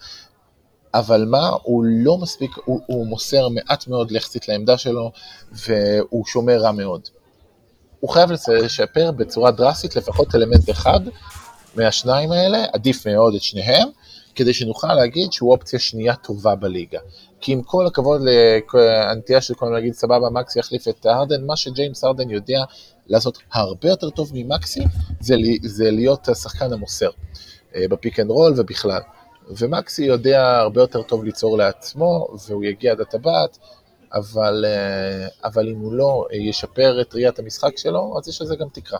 אבל 0.93 1.25
מה, 1.25 1.49
הוא 1.63 1.83
לא 1.85 2.17
מספיק, 2.17 2.51
הוא, 2.65 2.81
הוא 2.85 3.07
מוסר 3.07 3.49
מעט 3.49 3.87
מאוד 3.87 4.11
לחצית 4.11 4.47
לעמדה 4.47 4.77
שלו, 4.77 5.11
והוא 5.51 6.25
שומר 6.25 6.57
רע 6.57 6.71
מאוד. 6.71 7.01
הוא 7.99 8.09
חייב 8.09 8.31
לשפר 8.47 9.11
בצורה 9.11 9.51
דרסטית 9.51 9.95
לפחות 9.95 10.35
אלמנט 10.35 10.69
אחד 10.69 10.99
מהשניים 11.75 12.31
האלה, 12.31 12.65
עדיף 12.73 13.07
מאוד 13.07 13.35
את 13.35 13.43
שניהם, 13.43 13.87
כדי 14.35 14.53
שנוכל 14.53 14.93
להגיד 14.93 15.31
שהוא 15.31 15.51
אופציה 15.51 15.79
שנייה 15.79 16.15
טובה 16.15 16.55
בליגה. 16.55 16.99
כי 17.41 17.51
עם 17.51 17.61
כל 17.61 17.87
הכבוד 17.87 18.21
לנטייה 18.21 19.41
של 19.41 19.53
כולם 19.53 19.73
להגיד 19.73 19.93
סבבה, 19.93 20.29
מקסי 20.29 20.59
יחליף 20.59 20.87
את 20.87 21.05
הארדן, 21.05 21.45
מה 21.45 21.55
שג'יימס 21.55 22.03
הארדן 22.03 22.29
יודע 22.29 22.63
לעשות 23.07 23.37
הרבה 23.53 23.89
יותר 23.89 24.09
טוב 24.09 24.31
ממקסי, 24.33 24.83
זה, 25.19 25.35
זה 25.63 25.91
להיות 25.91 26.29
השחקן 26.29 26.73
המוסר, 26.73 27.09
אה, 27.75 27.87
ב 27.89 27.95
pick 27.95 28.19
and 28.19 28.29
roll 28.29 28.53
ובכלל. 28.57 29.01
ומקסי 29.49 30.03
יודע 30.03 30.57
הרבה 30.57 30.81
יותר 30.81 31.01
טוב 31.01 31.23
ליצור 31.23 31.57
לעצמו, 31.57 32.27
והוא 32.47 32.63
יגיע 32.63 32.91
עד 32.91 33.01
הטבעת, 33.01 33.57
אבל, 34.13 34.65
אה, 34.67 35.27
אבל 35.43 35.69
אם 35.69 35.79
הוא 35.79 35.93
לא 35.93 36.27
ישפר 36.31 37.01
את 37.01 37.15
ראיית 37.15 37.39
המשחק 37.39 37.77
שלו, 37.77 38.15
אז 38.17 38.27
יש 38.27 38.41
לזה 38.41 38.55
גם 38.55 38.67
תקרה. 38.73 38.99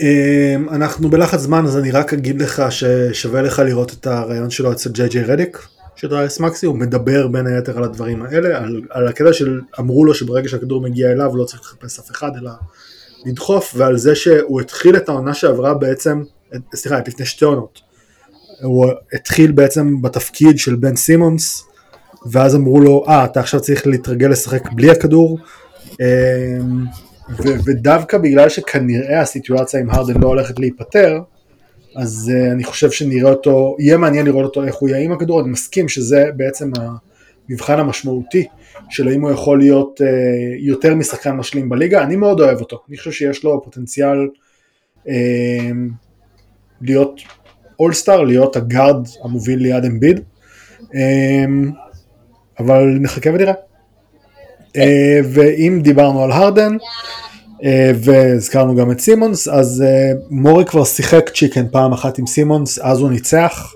אמ, 0.00 0.68
אנחנו 0.68 1.10
בלחץ 1.10 1.40
זמן, 1.40 1.64
אז 1.66 1.76
אני 1.76 1.90
רק 1.90 2.12
אגיד 2.12 2.42
לך 2.42 2.62
ששווה 2.70 3.42
לך 3.42 3.58
לראות 3.58 3.92
את 3.92 4.06
הרעיון 4.06 4.50
שלו 4.50 4.72
אצל 4.72 4.90
ג'יי 4.90 5.08
ג'יי 5.08 5.22
רדיק, 5.22 5.58
של 5.96 6.08
דרייס 6.08 6.40
מקסי, 6.40 6.66
הוא 6.66 6.76
מדבר 6.76 7.28
בין 7.28 7.46
היתר 7.46 7.78
על 7.78 7.84
הדברים 7.84 8.22
האלה, 8.22 8.58
על, 8.58 8.82
על 8.90 9.08
הקטע 9.08 9.32
של 9.32 9.60
אמרו 9.80 10.04
לו 10.04 10.14
שברגע 10.14 10.48
שהכדור 10.48 10.80
מגיע 10.80 11.12
אליו 11.12 11.36
לא 11.36 11.44
צריך 11.44 11.62
לחפש 11.62 11.98
אף 11.98 12.10
אחד, 12.10 12.30
אלא 12.40 12.50
לדחוף, 13.26 13.74
ועל 13.76 13.98
זה 13.98 14.14
שהוא 14.14 14.60
התחיל 14.60 14.96
את 14.96 15.08
העונה 15.08 15.34
שעברה 15.34 15.74
בעצם, 15.74 16.22
סליחה, 16.74 16.98
לפני 17.06 17.26
שתי 17.26 17.44
עונות. 17.44 17.80
הוא 18.62 18.86
התחיל 19.12 19.52
בעצם 19.52 20.02
בתפקיד 20.02 20.58
של 20.58 20.76
בן 20.76 20.96
סימונס, 20.96 21.64
ואז 22.30 22.54
אמרו 22.54 22.80
לו, 22.80 23.04
אה, 23.08 23.24
אתה 23.24 23.40
עכשיו 23.40 23.60
צריך 23.60 23.86
להתרגל 23.86 24.28
לשחק 24.28 24.72
בלי 24.72 24.90
הכדור, 24.90 25.38
אמ, 26.00 26.84
ו- 27.30 27.64
ודווקא 27.64 28.18
בגלל 28.18 28.48
שכנראה 28.48 29.20
הסיטואציה 29.20 29.80
עם 29.80 29.90
הרדן 29.90 30.20
לא 30.20 30.26
הולכת 30.26 30.58
להיפתר, 30.58 31.20
אז 31.96 32.32
uh, 32.32 32.52
אני 32.52 32.64
חושב 32.64 32.90
שנראה 32.90 33.30
אותו, 33.30 33.76
יהיה 33.78 33.96
מעניין 33.96 34.26
לראות 34.26 34.44
אותו 34.44 34.64
איך 34.64 34.74
הוא 34.74 34.88
יהיה 34.88 35.04
עם 35.04 35.12
הכדור, 35.12 35.40
אני 35.40 35.48
מסכים 35.48 35.88
שזה 35.88 36.24
בעצם 36.36 36.70
המבחן 37.48 37.78
המשמעותי 37.78 38.46
של 38.90 39.08
האם 39.08 39.22
הוא 39.22 39.30
יכול 39.30 39.58
להיות 39.58 40.00
uh, 40.00 40.04
יותר 40.58 40.94
משחקן 40.94 41.32
משלים 41.32 41.68
בליגה, 41.68 42.02
אני 42.02 42.16
מאוד 42.16 42.40
אוהב 42.40 42.60
אותו, 42.60 42.82
אני 42.88 42.98
חושב 42.98 43.12
שיש 43.12 43.44
לו 43.44 43.62
פוטנציאל 43.64 44.28
uh, 45.06 45.10
להיות 46.80 47.20
אולסטאר, 47.80 48.22
להיות 48.22 48.56
הגארד 48.56 49.06
המוביל 49.24 49.58
ליד 49.58 49.84
אמביד, 49.84 50.20
אמ, 50.94 51.70
אבל 52.58 52.98
נחכה 53.00 53.30
ונראה. 53.30 53.52
אה, 54.76 55.20
ואם 55.32 55.80
דיברנו 55.82 56.22
על 56.22 56.32
הרדן, 56.32 56.76
אה, 57.64 57.90
והזכרנו 57.94 58.76
גם 58.76 58.90
את 58.90 59.00
סימונס, 59.00 59.48
אז 59.48 59.82
אה, 59.86 60.12
מורי 60.30 60.64
כבר 60.64 60.84
שיחק 60.84 61.30
צ'יקן 61.34 61.68
פעם 61.68 61.92
אחת 61.92 62.18
עם 62.18 62.26
סימונס, 62.26 62.78
אז 62.78 63.00
הוא 63.00 63.10
ניצח. 63.10 63.72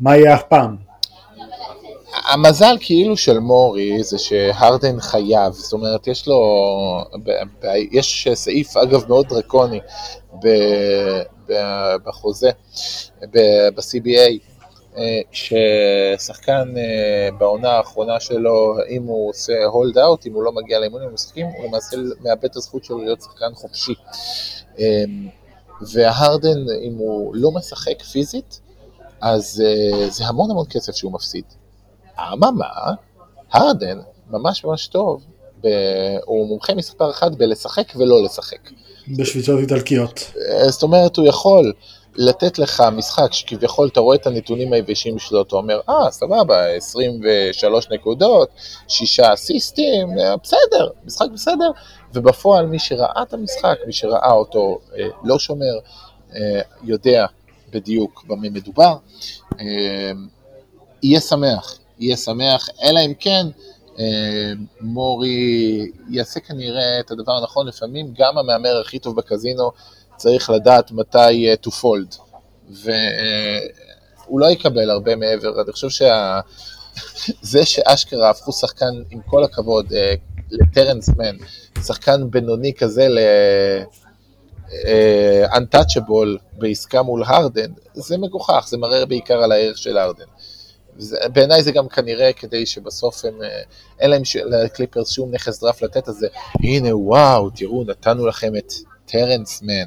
מה 0.00 0.16
יהיה 0.16 0.34
הפעם? 0.34 0.76
המזל 2.28 2.76
כאילו 2.80 3.16
של 3.16 3.38
מורי 3.38 4.02
זה 4.02 4.18
שהרדן 4.18 5.00
חייב, 5.00 5.52
זאת 5.52 5.72
אומרת 5.72 6.06
יש 6.06 6.28
לו, 6.28 6.38
יש 7.92 8.28
סעיף 8.34 8.76
אגב 8.76 9.04
מאוד 9.08 9.26
דרקוני 9.28 9.80
בחוזה, 12.04 12.50
ב-CBA, 13.32 14.53
ששחקן 15.32 16.74
אה, 16.76 17.28
בעונה 17.38 17.70
האחרונה 17.70 18.20
שלו, 18.20 18.74
אם 18.88 19.02
הוא 19.02 19.30
עושה 19.30 19.64
הולד 19.64 19.98
אאוט, 19.98 20.26
אם 20.26 20.32
הוא 20.32 20.42
לא 20.42 20.52
מגיע 20.52 20.78
לאימונים 20.80 21.08
ומשחקים, 21.08 21.46
הוא 21.46 21.64
למעשה 21.66 21.96
מאבד 22.20 22.44
את 22.44 22.56
הזכות 22.56 22.84
שלו 22.84 22.98
להיות 22.98 23.20
שחקן 23.20 23.54
חופשי. 23.54 23.94
אה, 24.78 25.04
והרדן, 25.92 26.58
אם 26.82 26.94
הוא 26.98 27.34
לא 27.36 27.50
משחק 27.50 28.02
פיזית, 28.02 28.60
אז 29.20 29.62
זה 30.08 30.24
המון 30.26 30.50
המון 30.50 30.66
כסף 30.70 30.94
שהוא 30.94 31.12
מפסיד. 31.12 31.44
אממה, 32.32 32.68
הרדן 33.52 33.98
ממש 34.30 34.64
ממש 34.64 34.86
טוב, 34.86 35.24
ב... 35.62 35.68
הוא 36.24 36.48
מומחה 36.48 36.74
מספר 36.74 37.10
אחד 37.10 37.34
בלשחק 37.34 37.92
ולא 37.96 38.24
לשחק. 38.24 38.70
בשביתות 39.08 39.60
איטלקיות. 39.60 40.32
אה, 40.36 40.70
זאת 40.70 40.82
אומרת, 40.82 41.16
הוא 41.16 41.26
יכול 41.26 41.72
לתת 42.16 42.58
לך 42.58 42.82
משחק 42.92 43.32
שכביכול 43.32 43.88
אתה 43.88 44.00
רואה 44.00 44.16
את 44.16 44.26
הנתונים 44.26 44.72
היבשים 44.72 45.18
שלו, 45.18 45.42
אתה 45.42 45.56
אומר, 45.56 45.80
אה, 45.88 46.10
סבבה, 46.10 46.66
23 46.66 47.90
נקודות, 47.90 48.48
שישה 48.88 49.34
אסיסטים, 49.34 50.18
אה, 50.18 50.36
בסדר, 50.36 50.90
משחק 51.04 51.26
בסדר, 51.34 51.70
ובפועל 52.14 52.66
מי 52.66 52.78
שראה 52.78 53.22
את 53.22 53.32
המשחק, 53.32 53.76
מי 53.86 53.92
שראה 53.92 54.32
אותו 54.32 54.78
אה, 54.98 55.06
לא 55.24 55.38
שומר, 55.38 55.78
יודע 56.82 57.26
בדיוק 57.70 58.24
במה 58.26 58.50
מדובר, 58.50 58.96
יהיה 61.02 61.20
שמח, 61.20 61.78
יהיה 61.98 62.16
שמח, 62.16 62.68
אלא 62.82 63.00
אם 63.06 63.12
כן 63.20 63.46
מורי 64.80 65.90
יעשה 66.10 66.40
כנראה 66.40 67.00
את 67.00 67.10
הדבר 67.10 67.32
הנכון, 67.32 67.66
לפעמים 67.66 68.14
גם 68.18 68.38
המהמר 68.38 68.80
הכי 68.80 68.98
טוב 68.98 69.16
בקזינו 69.16 69.70
צריך 70.16 70.50
לדעת 70.50 70.90
מתי 70.90 71.54
to 71.66 71.70
fold, 71.70 72.18
והוא 72.70 74.40
לא 74.40 74.46
יקבל 74.46 74.90
הרבה 74.90 75.16
מעבר, 75.16 75.62
אני 75.62 75.72
חושב 75.72 75.88
שה... 75.88 76.40
זה 77.52 77.64
שאשכרה 77.64 78.30
הפכו 78.30 78.52
שחקן, 78.52 79.02
עם 79.10 79.20
כל 79.26 79.44
הכבוד, 79.44 79.92
אה, 79.92 80.14
לטרנס 80.50 81.08
מן, 81.08 81.36
שחקן 81.86 82.30
בינוני 82.30 82.74
כזה 82.74 83.08
ל... 83.08 83.18
אה, 84.86 85.56
untouchable 85.56 86.38
בעסקה 86.52 87.02
מול 87.02 87.24
הרדן, 87.26 87.70
זה 87.94 88.18
מגוחך, 88.18 88.66
זה 88.68 88.76
מראה 88.76 89.06
בעיקר 89.06 89.34
על 89.34 89.52
הערך 89.52 89.78
של 89.78 89.98
הרדן. 89.98 90.24
בעיניי 91.32 91.62
זה 91.62 91.72
גם 91.72 91.88
כנראה 91.88 92.32
כדי 92.32 92.66
שבסוף 92.66 93.24
הם, 93.24 93.42
אה, 93.42 93.62
אין 94.00 94.10
להם 94.10 94.22
לקליפרס 94.46 95.10
שום 95.10 95.34
נכס 95.34 95.60
דראפט 95.60 95.82
לתת, 95.82 96.08
אז 96.08 96.14
זה, 96.14 96.28
הנה 96.60 96.96
וואו, 96.96 97.50
תראו, 97.50 97.84
נתנו 97.84 98.26
לכם 98.26 98.56
את 98.56 98.72
טרנס 99.04 99.62
מן. 99.62 99.84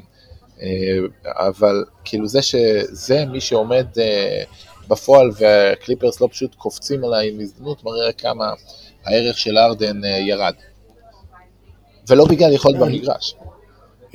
אבל 1.25 1.83
כאילו 2.05 2.27
זה 2.27 2.41
שזה 2.41 3.25
מי 3.25 3.41
שעומד 3.41 3.85
בפועל 4.87 5.31
והקליפרס 5.37 6.21
לא 6.21 6.27
פשוט 6.31 6.55
קופצים 6.55 7.03
עליי 7.03 7.29
עם 7.29 7.39
הזדמנות, 7.39 7.83
מראה 7.83 8.11
כמה 8.11 8.53
הערך 9.05 9.37
של 9.37 9.57
ארדן 9.57 10.05
אה, 10.05 10.09
ירד. 10.09 10.53
ולא 12.07 12.25
בגלל 12.25 12.53
יכולת. 12.53 12.79
במגרש. 12.79 13.35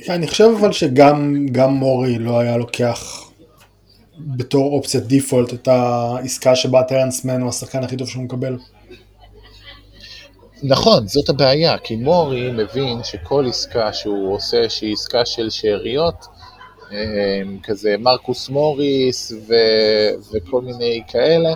אני 0.09 0.27
חושב 0.27 0.49
אבל 0.59 0.71
שגם 0.71 1.69
מורי 1.69 2.19
לא 2.19 2.39
היה 2.39 2.57
לוקח 2.57 3.29
בתור 4.17 4.73
אופציית 4.73 5.03
דיפולט 5.03 5.53
את 5.53 5.67
העסקה 5.67 6.55
שבה 6.55 6.83
טרנס 6.83 7.25
מן 7.25 7.41
הוא 7.41 7.49
השחקן 7.49 7.83
הכי 7.83 7.97
טוב 7.97 8.09
שהוא 8.09 8.23
מקבל. 8.23 8.57
נכון, 10.63 11.07
זאת 11.07 11.29
הבעיה, 11.29 11.77
כי 11.77 11.95
מורי 11.95 12.51
מבין 12.51 13.03
שכל 13.03 13.45
עסקה 13.49 13.93
שהוא 13.93 14.35
עושה 14.35 14.69
שהיא 14.69 14.93
עסקה 14.93 15.25
של 15.25 15.49
שאריות, 15.49 16.25
כזה 17.63 17.95
מרקוס 17.99 18.49
מוריס 18.49 19.31
ו, 19.47 19.53
וכל 20.33 20.61
מיני 20.61 21.01
כאלה, 21.07 21.53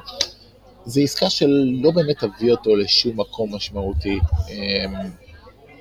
זו 0.86 1.02
עסקה 1.02 1.30
שלא 1.30 1.92
באמת 1.96 2.24
תביא 2.24 2.52
אותו 2.52 2.76
לשום 2.76 3.20
מקום 3.20 3.56
משמעותי. 3.56 4.20
אמ, 4.50 4.94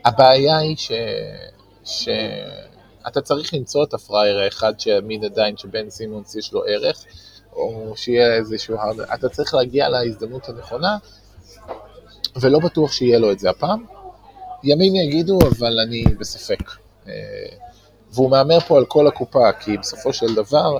הבעיה 0.04 0.58
היא 0.58 0.76
ש... 0.76 0.92
שאתה 1.84 3.20
צריך 3.20 3.54
למצוא 3.54 3.84
את 3.84 3.94
הפראייר 3.94 4.38
האחד 4.38 4.80
שיאמין 4.80 5.24
עדיין 5.24 5.56
שבן 5.56 5.90
סימונס 5.90 6.34
יש 6.34 6.52
לו 6.52 6.64
ערך, 6.64 7.04
או 7.52 7.92
שיהיה 7.96 8.34
איזשהו. 8.34 8.76
אתה 9.14 9.28
צריך 9.28 9.54
להגיע 9.54 9.88
להזדמנות 9.88 10.48
הנכונה, 10.48 10.96
ולא 12.36 12.58
בטוח 12.58 12.92
שיהיה 12.92 13.18
לו 13.18 13.32
את 13.32 13.38
זה 13.38 13.50
הפעם. 13.50 13.84
ימים 14.64 14.96
יגידו, 14.96 15.38
אבל 15.48 15.78
אני 15.80 16.04
בספק. 16.18 16.70
והוא 18.16 18.30
מהמר 18.30 18.60
פה 18.60 18.78
על 18.78 18.84
כל 18.84 19.06
הקופה, 19.06 19.52
כי 19.60 19.76
בסופו 19.76 20.12
של 20.12 20.34
דבר, 20.34 20.78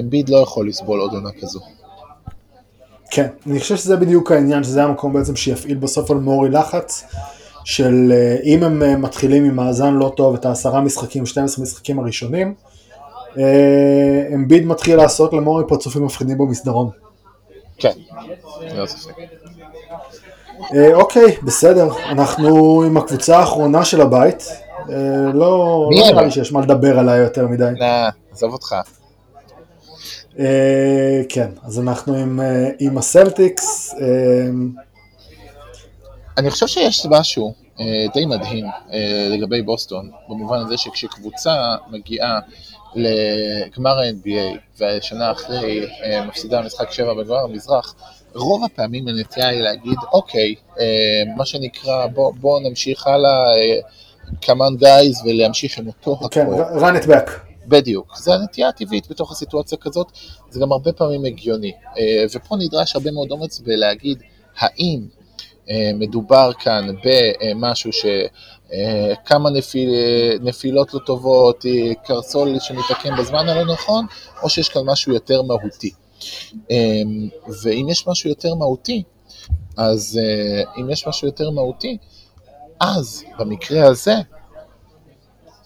אמביד 0.00 0.28
לא 0.28 0.36
יכול 0.36 0.68
לסבול 0.68 1.00
עוד 1.00 1.12
עונה 1.12 1.30
כזו. 1.40 1.60
כן, 3.10 3.26
אני 3.46 3.60
חושב 3.60 3.76
שזה 3.76 3.96
בדיוק 3.96 4.32
העניין, 4.32 4.64
שזה 4.64 4.82
המקום 4.82 5.12
בעצם 5.12 5.36
שיפעיל 5.36 5.76
בסוף 5.76 6.10
על 6.10 6.16
מורי 6.16 6.50
לחץ, 6.50 7.04
של 7.64 8.12
אה, 8.12 8.36
אם 8.44 8.62
הם 8.62 8.82
אה, 8.82 8.96
מתחילים 8.96 9.44
עם 9.44 9.56
מאזן 9.56 9.94
לא 9.94 10.12
טוב 10.16 10.34
את 10.34 10.44
העשרה 10.44 10.80
משחקים, 10.80 11.26
12 11.26 11.62
משחקים 11.62 11.98
הראשונים, 11.98 12.54
אה, 13.38 14.28
אמביד 14.34 14.66
מתחיל 14.66 14.96
לעשות 14.96 15.32
למורי 15.32 15.64
פרצופים 15.68 16.04
מפחידים 16.04 16.38
במסדרון. 16.38 16.90
כן, 17.78 17.92
לא 18.74 18.86
ספק. 18.86 19.12
אוקיי, 20.92 21.36
בסדר, 21.42 21.88
אנחנו 22.08 22.82
עם 22.82 22.96
הקבוצה 22.96 23.38
האחרונה 23.38 23.84
של 23.84 24.00
הבית, 24.00 24.48
לא, 24.88 25.34
לא 25.34 25.88
נראה 25.90 26.22
לי 26.22 26.30
שיש 26.30 26.52
מה 26.52 26.60
לדבר 26.60 26.98
עליי 26.98 27.18
יותר 27.18 27.46
מדי. 27.46 27.70
נה, 27.78 28.08
עזוב 28.32 28.52
אותך. 28.52 28.74
אה, 30.38 31.22
כן, 31.28 31.48
אז 31.62 31.80
אנחנו 31.80 32.14
עם, 32.14 32.40
אה, 32.40 32.98
הסלטיקס. 32.98 33.94
אני 36.38 36.50
חושב 36.50 36.66
שיש 36.66 37.06
משהו 37.10 37.54
די 38.14 38.26
מדהים 38.26 38.66
לגבי 39.30 39.62
בוסטון, 39.62 40.10
במובן 40.28 40.58
הזה 40.58 40.76
שכשקבוצה 40.76 41.76
מגיעה 41.90 42.40
לגמר 42.94 43.98
ה-NBA 43.98 44.58
והשנה 44.78 45.32
אחרי 45.32 45.86
מפסידה 46.26 46.62
משחק 46.62 46.90
שבע 46.92 47.14
בגמר 47.14 47.38
המזרח, 47.38 47.94
רוב 48.34 48.64
הפעמים 48.64 49.08
הנטייה 49.08 49.48
היא 49.48 49.60
להגיד, 49.60 49.98
אוקיי, 50.12 50.54
מה 51.36 51.46
שנקרא, 51.46 52.06
בוא, 52.06 52.32
בוא 52.40 52.60
נמשיך 52.60 53.06
הלאה, 53.06 53.46
כמה 54.40 54.64
גייז 54.76 55.22
ולהמשיך 55.24 55.78
עם 55.78 55.86
אותו 55.86 56.16
כן, 56.30 56.46
הכל. 56.46 56.78
run 56.78 57.02
it 57.02 57.06
back. 57.06 57.30
בדיוק, 57.66 58.16
זה 58.16 58.34
הנטייה 58.34 58.68
הטבעית 58.68 59.10
בתוך 59.10 59.32
הסיטואציה 59.32 59.78
כזאת, 59.78 60.06
זה 60.50 60.60
גם 60.60 60.72
הרבה 60.72 60.92
פעמים 60.92 61.24
הגיוני. 61.24 61.72
אה, 61.98 62.24
ופה 62.34 62.56
נדרש 62.56 62.96
הרבה 62.96 63.10
מאוד 63.10 63.30
אומץ 63.30 63.60
בלהגיד 63.60 64.22
האם 64.58 65.00
אה, 65.70 65.90
מדובר 65.94 66.50
כאן 66.58 66.86
במשהו 67.04 67.90
שכמה 67.92 69.48
אה, 69.48 69.54
נפיל, 69.54 69.90
נפילות 70.40 70.94
לא 70.94 70.98
טובות, 71.06 71.64
קרסול 72.04 72.56
שמתעקם 72.60 73.16
בזמן 73.18 73.48
הלא 73.48 73.72
נכון, 73.72 74.06
או 74.42 74.48
שיש 74.48 74.68
כאן 74.68 74.82
משהו 74.86 75.12
יותר 75.12 75.42
מהותי. 75.42 75.90
ואם 77.62 77.86
יש 77.88 78.08
משהו 78.08 78.30
יותר 78.30 78.54
מהותי, 78.54 79.02
אז 79.76 80.20
אם 80.80 80.90
יש 80.90 81.08
משהו 81.08 81.28
יותר 81.28 81.50
מהותי, 81.50 81.96
אז 82.82 83.24
במקרה 83.38 83.88
הזה 83.88 84.14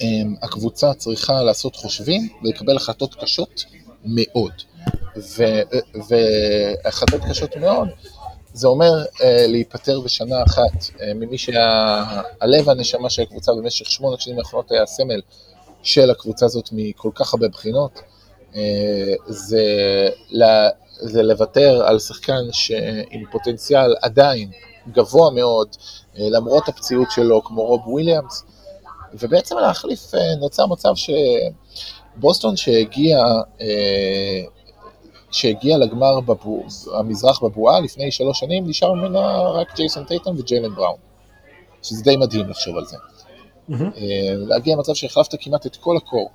אמ, 0.00 0.34
הקבוצה 0.42 0.94
צריכה 0.94 1.42
לעשות 1.42 1.76
חושבים 1.76 2.28
ולקבל 2.42 2.76
החלטות 2.76 3.14
קשות 3.14 3.64
מאוד. 4.04 4.52
והחלטות 6.08 7.20
קשות 7.30 7.56
מאוד, 7.56 7.88
זה 8.52 8.68
אומר 8.68 9.04
אה, 9.22 9.46
להיפטר 9.46 10.00
בשנה 10.00 10.42
אחת 10.42 11.00
אה, 11.00 11.14
ממי 11.14 11.38
שהלב 11.38 12.68
והנשמה 12.68 13.10
של 13.10 13.22
הקבוצה 13.22 13.52
במשך 13.52 13.90
שמונה 13.90 14.16
שנים 14.18 14.38
האחרונות 14.38 14.72
היה 14.72 14.82
הסמל 14.82 15.20
של 15.82 16.10
הקבוצה 16.10 16.46
הזאת 16.46 16.68
מכל 16.72 17.10
כך 17.14 17.34
הרבה 17.34 17.48
בחינות, 17.48 18.00
אה, 18.56 19.14
זה, 19.26 19.64
זה 21.00 21.22
לוותר 21.22 21.82
על 21.86 21.98
שחקן 21.98 22.42
שעם 22.52 23.22
פוטנציאל 23.32 23.94
עדיין 24.02 24.50
גבוה 24.92 25.30
מאוד, 25.30 25.76
למרות 26.18 26.68
הפציעות 26.68 27.10
שלו, 27.10 27.44
כמו 27.44 27.62
רוב 27.62 27.88
וויליאמס, 27.88 28.44
ובעצם 29.14 29.56
להחליף, 29.58 30.14
אה, 30.14 30.36
נוצר 30.40 30.66
מצב 30.66 30.92
שבוסטון 32.16 32.56
שהגיע, 32.56 33.18
אה, 33.60 34.42
שהגיע 35.30 35.78
לגמר 35.78 36.20
בבו, 36.20 36.62
המזרח 36.98 37.42
בבועה 37.42 37.80
לפני 37.80 38.10
שלוש 38.10 38.40
שנים, 38.40 38.68
נשאר 38.68 38.92
ממנה 38.92 39.40
רק 39.40 39.76
ג'ייסון 39.76 40.04
טייטום 40.04 40.36
וג'יילן 40.38 40.74
בראון, 40.74 40.98
שזה 41.82 42.04
די 42.04 42.16
מדהים 42.16 42.48
לחשוב 42.48 42.76
על 42.76 42.84
זה. 42.84 42.96
Mm-hmm. 43.70 44.00
להגיע 44.46 44.74
למצב 44.76 44.94
שהחלפת 44.94 45.34
כמעט 45.40 45.66
את 45.66 45.76
כל 45.76 45.96
ה 45.96 46.03
core 46.03 46.30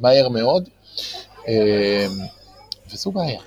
מהר 0.00 0.28
מאוד, 0.28 0.68
וזו 2.92 3.12
בעיה. 3.12 3.40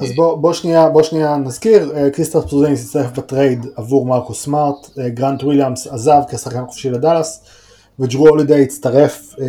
אז 0.00 0.12
בוא, 0.16 0.36
בוא, 0.36 0.52
שנייה, 0.52 0.88
בוא 0.88 1.02
שנייה 1.02 1.36
נזכיר, 1.36 1.92
אה, 1.96 2.10
קריסטפס 2.10 2.40
פורזינגיס 2.40 2.84
הצטרף 2.84 3.18
ב 3.18 3.26
trade 3.26 3.66
עבור 3.76 4.06
מרקוס 4.06 4.34
סמארט, 4.34 4.98
אה, 4.98 5.08
גרנט 5.08 5.42
וויליאמס 5.42 5.86
עזב 5.86 6.20
כשחקן 6.30 6.66
חופשי 6.66 6.90
לדאלאס, 6.90 7.44
וג'רו 8.00 8.28
הולידיי 8.28 8.62
הצטרף 8.62 9.34
אה, 9.40 9.46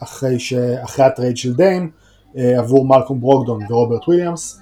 אחרי, 0.00 0.38
ש... 0.38 0.52
אחרי 0.54 1.04
ה 1.04 1.09
trade 1.09 1.36
של 1.36 1.54
דיים 1.54 1.90
עבור 2.36 2.86
מלקולם 2.88 3.20
ברוגדון 3.20 3.62
ורוברט 3.70 4.08
וויליאמס, 4.08 4.58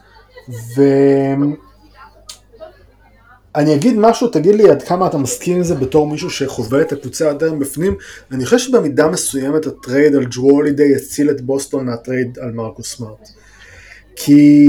ואני 3.57 3.75
אגיד 3.75 3.95
משהו, 3.99 4.29
תגיד 4.29 4.55
לי 4.55 4.71
עד 4.71 4.83
כמה 4.83 5.07
אתה 5.07 5.19
מסכים 5.19 5.57
עם 5.57 5.63
זה 5.63 5.75
בתור 5.75 6.07
מישהו 6.07 6.31
שחווה 6.31 6.83
את 6.83 6.93
הקבוצה 6.93 7.25
יותר 7.25 7.53
מבפנים, 7.53 7.95
אני 8.33 8.45
חושב 8.45 8.59
שבמידה 8.59 9.09
מסוימת 9.09 9.67
ה 9.67 9.75
trade 9.75 10.15
על 10.15 10.25
ג'רו 10.25 10.51
הולידיי 10.51 10.97
הציל 10.97 11.31
את 11.31 11.41
בוסטון 11.41 11.87
מה 11.87 12.02
trade 12.02 12.39
על 12.39 12.53
מרקוס 12.53 12.83
סמארט. 12.83 13.42
כי 14.17 14.69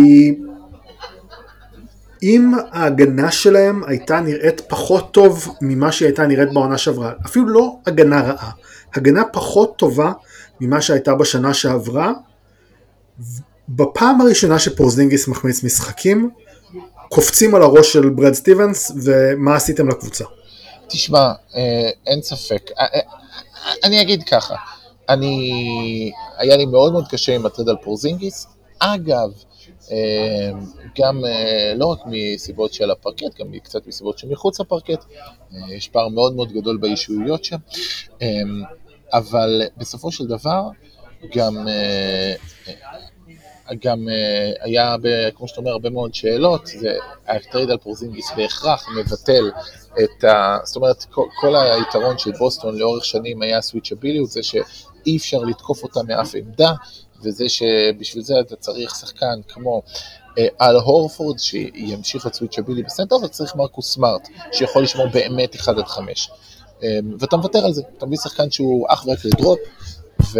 אם 2.23 2.53
ההגנה 2.71 3.31
שלהם 3.31 3.83
הייתה 3.87 4.19
נראית 4.19 4.61
פחות 4.61 5.13
טוב 5.13 5.47
ממה 5.61 5.91
שהיא 5.91 6.07
הייתה 6.07 6.27
נראית 6.27 6.53
בעונה 6.53 6.77
שעברה, 6.77 7.13
אפילו 7.25 7.47
לא 7.47 7.75
הגנה 7.85 8.21
רעה, 8.21 8.51
הגנה 8.95 9.23
פחות 9.25 9.77
טובה 9.77 10.11
ממה 10.61 10.81
שהייתה 10.81 11.15
בשנה 11.15 11.53
שעברה, 11.53 12.11
בפעם 13.69 14.21
הראשונה 14.21 14.59
שפורזינגיס 14.59 15.27
מחמיץ 15.27 15.63
משחקים, 15.63 16.29
קופצים 17.09 17.55
על 17.55 17.61
הראש 17.61 17.93
של 17.93 18.09
ברד 18.09 18.33
סטיבנס, 18.33 18.91
ומה 19.03 19.55
עשיתם 19.55 19.89
לקבוצה? 19.89 20.23
תשמע, 20.87 21.31
אה, 21.55 21.89
אין 22.07 22.21
ספק. 22.21 22.71
אה, 22.79 22.85
אה, 22.95 22.99
אני 23.83 24.01
אגיד 24.01 24.23
ככה, 24.23 24.55
אני, 25.09 26.11
היה 26.37 26.57
לי 26.57 26.65
מאוד 26.65 26.91
מאוד 26.91 27.07
קשה 27.07 27.35
עם 27.35 27.45
הטרד 27.45 27.69
על 27.69 27.75
פורזינגיס. 27.83 28.47
אגב, 28.79 29.31
אה, 29.91 30.51
גם 30.99 31.25
אה, 31.25 31.73
לא 31.75 31.85
רק 31.85 31.99
מסיבות 32.05 32.73
של 32.73 32.91
הפרקט, 32.91 33.39
גם 33.39 33.47
קצת 33.63 33.87
מסיבות 33.87 34.17
שמחוץ 34.17 34.59
לפרקט, 34.59 35.05
אה, 35.53 35.73
יש 35.73 35.87
פער 35.87 36.07
מאוד 36.07 36.35
מאוד 36.35 36.51
גדול 36.51 36.77
באישויות 36.77 37.43
שם, 37.43 37.57
אבל 39.13 39.61
בסופו 39.77 40.11
של 40.11 40.27
דבר 40.27 40.69
גם, 41.35 41.67
גם 43.81 44.07
היה, 44.61 44.95
כמו 45.35 45.47
שאתה 45.47 45.59
אומר, 45.59 45.71
הרבה 45.71 45.89
מאוד 45.89 46.13
שאלות, 46.13 46.67
זה 46.67 46.97
ה 47.27 47.34
trade 47.34 47.69
על 47.69 47.77
פורזינגיס 47.77 48.31
בהכרח 48.37 48.85
מבטל 48.97 49.51
את 50.03 50.23
ה... 50.23 50.57
זאת 50.63 50.75
אומרת, 50.75 51.05
כל, 51.11 51.55
היתרון 51.55 52.17
של 52.17 52.31
בוסטון 52.31 52.77
לאורך 52.77 53.05
שנים 53.05 53.41
היה 53.41 53.61
switchיביליות, 53.61 54.29
זה 54.29 54.43
שאי 54.43 55.17
אפשר 55.17 55.39
לתקוף 55.39 55.83
אותה 55.83 55.99
מאף 56.03 56.35
עמדה, 56.35 56.71
וזה 57.23 57.49
שבשביל 57.49 58.23
זה 58.23 58.39
אתה 58.39 58.55
צריך 58.55 58.95
שחקן 58.95 59.41
כמו 59.47 59.81
אה, 60.37 60.47
אל 60.59 60.75
הורפורד 60.75 61.39
שימשיך 61.39 62.27
את 62.27 62.33
switchable 62.33 62.83
בסנטר, 62.83 63.15
וצריך 63.15 63.55
מרקוס 63.55 63.93
סמארט 63.93 64.27
שיכול 64.51 64.83
לשמור 64.83 65.07
באמת 65.07 65.55
1 65.55 65.77
עד 65.77 65.87
5. 65.87 66.29
אה, 66.83 66.99
ואתה 67.19 67.37
מוותר 67.37 67.65
על 67.65 67.73
זה, 67.73 67.81
אתה 67.97 68.05
מביא 68.05 68.17
שחקן 68.17 68.51
שהוא 68.51 68.85
אך 68.89 69.05
ורק 69.07 69.25
ל 69.25 69.31
drop, 69.31 69.59
ו... 70.33 70.39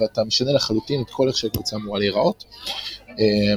ואתה 0.00 0.24
משנה 0.24 0.52
לחלוטין 0.52 1.02
את 1.02 1.10
כל 1.10 1.28
איך 1.28 1.36
שהקבוצה 1.36 1.76
אמורה 1.76 1.98
להיראות. 1.98 2.44
אה, 3.08 3.54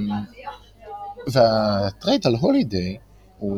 וה 1.27 1.56
trade 1.56 2.27
על 2.27 2.35
הולידיי 2.35 2.97
הוא 3.39 3.57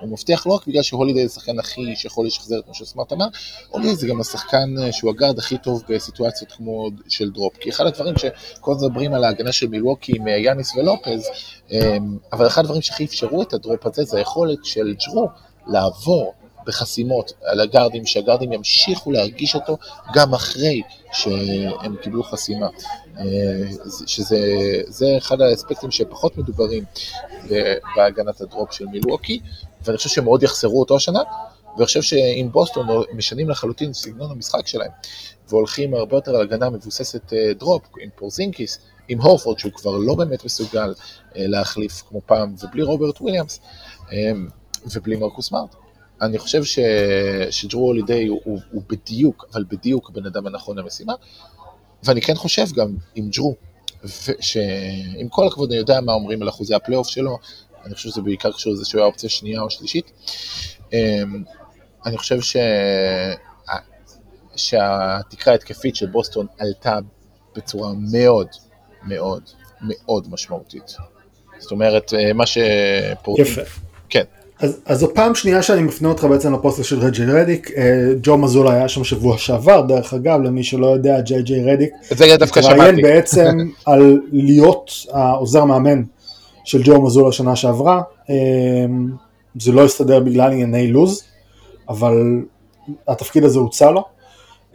הוא 0.00 0.08
מבטיח 0.08 0.46
לא 0.46 0.52
רק 0.52 0.66
בגלל 0.66 0.82
שהולידיי 0.82 1.28
זה 1.28 1.32
השחקן 1.32 1.58
הכי 1.58 1.96
שיכול 1.96 2.26
לשחזר 2.26 2.58
את 2.58 2.68
מה 2.68 2.74
שסמארט 2.74 3.12
אמר, 3.12 3.26
הולידיי 3.68 3.96
זה 3.96 4.06
גם 4.06 4.20
השחקן 4.20 4.74
אה, 4.78 4.92
שהוא 4.92 5.10
ה 5.10 5.15
guard 5.15 5.38
הכי 5.38 5.58
טוב 5.58 5.82
בסיטואציות 5.88 6.52
כמו 6.52 6.88
של 7.08 7.30
drop. 7.30 7.56
כי 7.60 7.70
אחד 7.70 7.86
הדברים 7.86 8.14
שכל 8.18 8.72
הזמן 8.72 8.88
מדברים 8.88 9.14
על 9.14 9.24
ההגנה 9.24 9.52
של 9.52 9.68
מילווקי 9.68 10.12
עם 10.16 10.28
אה, 10.28 10.36
יאניס 10.36 10.76
ולופז, 10.76 11.28
אמ, 11.70 12.18
אבל 12.32 12.46
אחד 12.46 12.62
הדברים 12.62 12.82
שהכי 12.82 13.04
אפשרו 13.04 13.42
את 13.42 13.52
ה 13.52 13.59
drop 13.59 13.86
הזה 13.86 14.04
זה 14.04 14.18
היכולת 14.18 14.58
של 14.64 14.94
ג'רו 15.06 15.28
לעבור 15.66 16.34
בחסימות 16.70 17.32
על 17.44 17.60
הגארדים, 17.60 18.06
שהגארדים 18.06 18.52
ימשיכו 18.52 19.12
להרגיש 19.12 19.54
אותו 19.54 19.76
גם 20.14 20.34
אחרי 20.34 20.82
שהם 21.12 21.96
קיבלו 22.02 22.22
חסימה. 22.22 22.68
אה, 23.18 23.24
שזה 24.06 25.16
אחד 25.18 25.40
האספקטים 25.40 25.90
שפחות 25.90 26.38
מדוברים 26.38 26.84
בהגנת 27.96 28.40
ה 28.40 28.46
drop 28.46 28.72
של 28.72 28.86
מילווקי, 28.86 29.40
ואני 29.84 29.96
חושב 29.96 30.08
שהם 30.08 30.24
מאוד 30.24 30.42
יחסרו 30.42 30.80
אותו 30.80 30.96
השנה, 30.96 31.20
ואני 31.76 31.86
חושב 31.86 32.02
שאם 32.02 32.48
בוסטון 32.52 32.86
משנים 33.14 33.50
לחלוטין 33.50 33.92
סגנון 33.92 34.30
המשחק 34.30 34.66
שלהם, 34.66 34.90
והולכים 35.48 35.94
הרבה 35.94 36.16
יותר 36.16 36.36
על 36.36 36.42
הגנה 36.42 36.70
מבוססת 36.70 37.32
אה, 37.32 37.54
drop, 37.54 37.82
עם 38.00 38.10
פורזינגיס, 38.14 38.78
עם 39.08 39.20
הורפורד 39.20 39.58
שהוא 39.58 39.72
כבר 39.72 39.96
לא 39.96 40.14
באמת 40.14 40.44
מסוגל 40.44 40.94
אה, 41.36 41.46
להחליף 41.46 42.02
כמו 42.08 42.20
פעם, 42.26 42.54
ובלי 42.62 42.82
רוברט 42.82 43.20
וויליאמס, 43.20 43.60
ובלי 44.94 45.16
מרקוס 45.16 45.52
סמארט. 45.52 45.74
אני 46.22 46.38
חושב 46.38 46.64
ש... 46.64 46.78
שג'רו 47.50 47.86
הולידיי 47.86 48.26
הוא, 48.26 48.40
הוא, 48.44 48.60
הוא 48.70 48.82
בדיוק, 48.88 49.44
אבל 49.52 49.64
בדיוק 49.68 50.10
הבן 50.10 50.26
אדם 50.26 50.46
הנכון 50.46 50.78
למשימה, 50.78 51.14
ואני 52.04 52.22
כן 52.22 52.34
חושב 52.34 52.66
גם 52.76 52.96
עם 53.14 53.30
ג'רו, 53.30 53.54
שעם 54.40 55.28
כל 55.28 55.46
הכבוד 55.46 55.70
אני 55.70 55.78
יודע 55.78 56.00
מה 56.00 56.12
אומרים 56.12 56.42
על 56.42 56.48
אחוזי 56.48 56.74
הפלייאוף 56.74 57.08
שלו, 57.08 57.38
אני 57.84 57.94
חושב 57.94 58.08
שזה 58.08 58.20
בעיקר 58.20 58.52
קשור 58.52 58.72
לזה 58.72 58.84
שהוא 58.84 58.98
היה 58.98 59.06
אופציה 59.06 59.30
שנייה 59.30 59.60
או 59.60 59.70
שלישית. 59.70 60.12
אמ, 60.92 61.42
אני 62.06 62.18
חושב 62.18 62.40
ש... 62.40 62.56
שהתקרה 64.56 65.52
ההתקפית 65.52 65.96
של 65.96 66.06
בוסטון 66.06 66.46
עלתה 66.58 66.98
בצורה 67.56 67.92
מאוד 68.12 68.48
מאוד 69.02 69.42
מאוד 69.80 70.30
משמעותית. 70.30 70.96
זאת 71.58 71.70
אומרת, 71.70 72.14
אה, 72.14 72.32
מה 72.32 72.46
ש... 72.46 72.58
יפה. 73.38 73.60
כן. 74.08 74.24
אז, 74.60 74.80
אז 74.84 74.98
זו 74.98 75.14
פעם 75.14 75.34
שנייה 75.34 75.62
שאני 75.62 75.82
מפנה 75.82 76.08
אותך 76.08 76.24
בעצם 76.24 76.54
לפוסטר 76.54 76.82
של 76.82 76.98
רג'י 76.98 77.24
רדיק, 77.24 77.70
אה, 77.76 78.12
ג'ו 78.22 78.38
מזולה 78.38 78.72
היה 78.72 78.88
שם 78.88 79.04
שבוע 79.04 79.38
שעבר, 79.38 79.80
דרך 79.80 80.14
אגב, 80.14 80.40
למי 80.40 80.64
שלא 80.64 80.86
יודע, 80.86 81.20
ג'יי 81.20 81.42
ג'יי 81.42 81.72
רדיק, 81.72 81.90
זה 82.10 82.36
דווקא 82.38 82.62
שמעתי, 82.62 83.02
בעצם 83.02 83.58
על 83.86 84.20
להיות 84.32 84.90
העוזר 85.12 85.64
מאמן 85.64 86.02
של 86.64 86.82
ג'ו 86.84 87.02
מזולה 87.02 87.32
שנה 87.32 87.56
שעברה, 87.56 88.02
אה, 88.30 88.34
זה 89.60 89.72
לא 89.72 89.84
הסתדר 89.84 90.20
בגלל 90.20 90.52
ענייני 90.52 90.92
לוז, 90.92 91.22
אבל 91.88 92.42
התפקיד 93.08 93.44
הזה 93.44 93.58
הוצע 93.58 93.90
לו, 93.90 94.04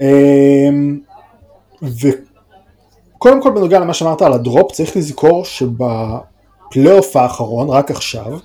אה, 0.02 0.70
וקודם 1.82 3.42
כל 3.42 3.52
בנוגע 3.52 3.80
למה 3.80 3.94
שאמרת 3.94 4.22
על 4.22 4.34
ה 4.34 4.40
drop, 4.40 4.72
צריך 4.72 4.98
לזכור 4.98 5.46
שבפלייאוף 5.46 7.16
האחרון, 7.16 7.70
רק 7.70 7.92
עכשיו, 7.92 8.38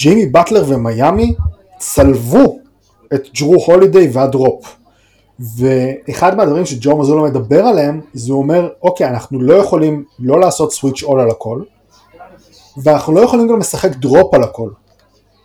ג'ימי 0.00 0.26
באטלר 0.26 0.64
ומיאמי 0.68 1.34
צלבו 1.78 2.58
את 3.14 3.28
ג'רו 3.34 3.64
הולידיי 3.66 4.08
וה 4.12 4.30
drop. 4.30 4.76
ואחד 5.56 6.36
מהדברים 6.36 6.66
שג'ו 6.66 6.96
מאזולה 6.96 7.24
מדבר 7.24 7.64
עליהם, 7.66 8.00
זה 8.14 8.32
הוא 8.32 8.42
אומר, 8.42 8.68
אוקיי, 8.82 9.08
אנחנו 9.08 9.40
לא 9.40 9.54
יכולים 9.54 10.04
לא 10.18 10.40
לעשות 10.40 10.72
switch 10.72 11.02
all 11.02 11.20
על 11.20 11.30
הכל, 11.30 11.62
ואנחנו 12.76 13.12
לא 13.12 13.20
יכולים 13.20 13.48
גם 13.48 13.58
לשחק 13.58 13.96
drop 13.96 14.34
על 14.34 14.42
הכל. 14.42 14.70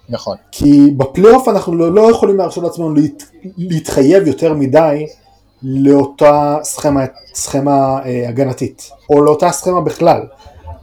נכון. 0.10 0.38
כי 0.52 0.92
בפלייאוף 0.98 1.48
אנחנו 1.48 1.76
לא, 1.76 1.94
לא 1.94 2.12
יכולים 2.12 2.38
להרשות 2.38 2.64
לעצמנו 2.64 2.94
להת, 2.94 3.24
להתחייב 3.58 4.28
יותר 4.28 4.54
מדי 4.54 5.06
לאותה 5.64 6.58
סכמה, 6.64 7.06
סכמה 7.34 8.00
אה, 8.06 8.30
הגנתית, 8.30 8.90
או 9.10 9.24
לאותה 9.24 9.52
סכמה 9.52 9.82
בכלל. 9.82 10.22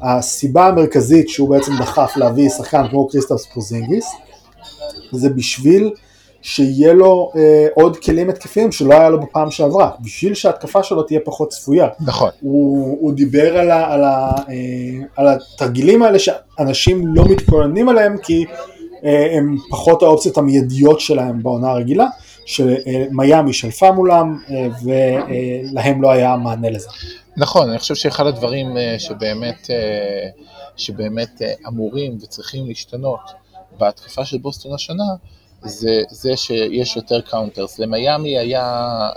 הסיבה 0.03 0.66
המרכזית 0.66 1.28
שהוא 1.28 1.50
בעצם 1.50 1.72
דחף 1.80 2.12
להביא 2.16 2.48
שחקן 2.48 2.88
כמו 2.90 3.09
קריסטפס 3.08 3.46
פורזינגיס 3.46 4.06
זה 5.12 5.28
בשביל 5.30 5.90
שיהיה 6.42 6.92
לו 6.92 7.30
אה, 7.36 7.66
עוד 7.74 7.96
כלים 7.96 8.30
התקפיים 8.30 8.72
שלא 8.72 8.94
היה 8.94 9.09
לו 9.09 9.20
בפעם 9.20 9.50
שעברה, 9.50 9.90
בשביל 10.00 10.34
שההתקפה 10.34 10.82
שלו 10.82 11.03
תהיה 11.03 11.20
פחות 11.24 11.48
צפויה. 11.48 11.88
נכון. 12.00 12.30
הוא, 12.40 12.98
הוא 13.00 13.12
דיבר 13.12 13.59
על, 13.59 13.70
ה, 13.70 13.92
על, 13.92 14.05
ה, 14.05 14.32
אה, 14.48 15.07
על 15.16 15.28
התרגילים 15.28 16.03
האלה 16.03 16.18
שאנשים 16.18 17.14
לא 17.14 17.24
מתכוננים 17.24 17.88
עליהם 17.88 18.16
כי 18.22 18.44
אה, 19.05 19.36
הם 19.36 19.57
פחות 19.70 20.03
האופציות 20.03 20.38
המיידיות 20.38 21.00
שלהם 21.00 21.42
בעונה 21.42 21.70
הרגילה, 21.70 22.07
שמיאמי 22.46 23.53
שלפה 23.53 23.92
מולם 23.92 24.38
אה, 24.50 24.68
ולהם 24.84 26.03
לא 26.03 26.11
היה 26.11 26.36
מענה 26.36 26.70
לזה. 26.70 26.88
נכון, 27.36 27.68
אני 27.68 27.78
חושב 27.78 27.94
שאחד 27.94 28.26
הדברים 28.26 28.76
אה, 28.76 28.98
שבאמת, 28.98 29.70
אה, 29.70 30.28
שבאמת 30.76 31.42
אה, 31.42 31.52
אמורים 31.68 32.18
וצריכים 32.22 32.66
להשתנות 32.68 33.20
בהתקפה 33.78 34.24
של 34.24 34.38
בוסטון 34.38 34.74
השנה, 34.74 35.04
זה, 35.64 36.02
זה 36.10 36.36
שיש 36.36 36.96
יותר 36.96 37.20
counters. 37.20 37.78
למיאמי 37.78 38.38
היה, 38.38 39.08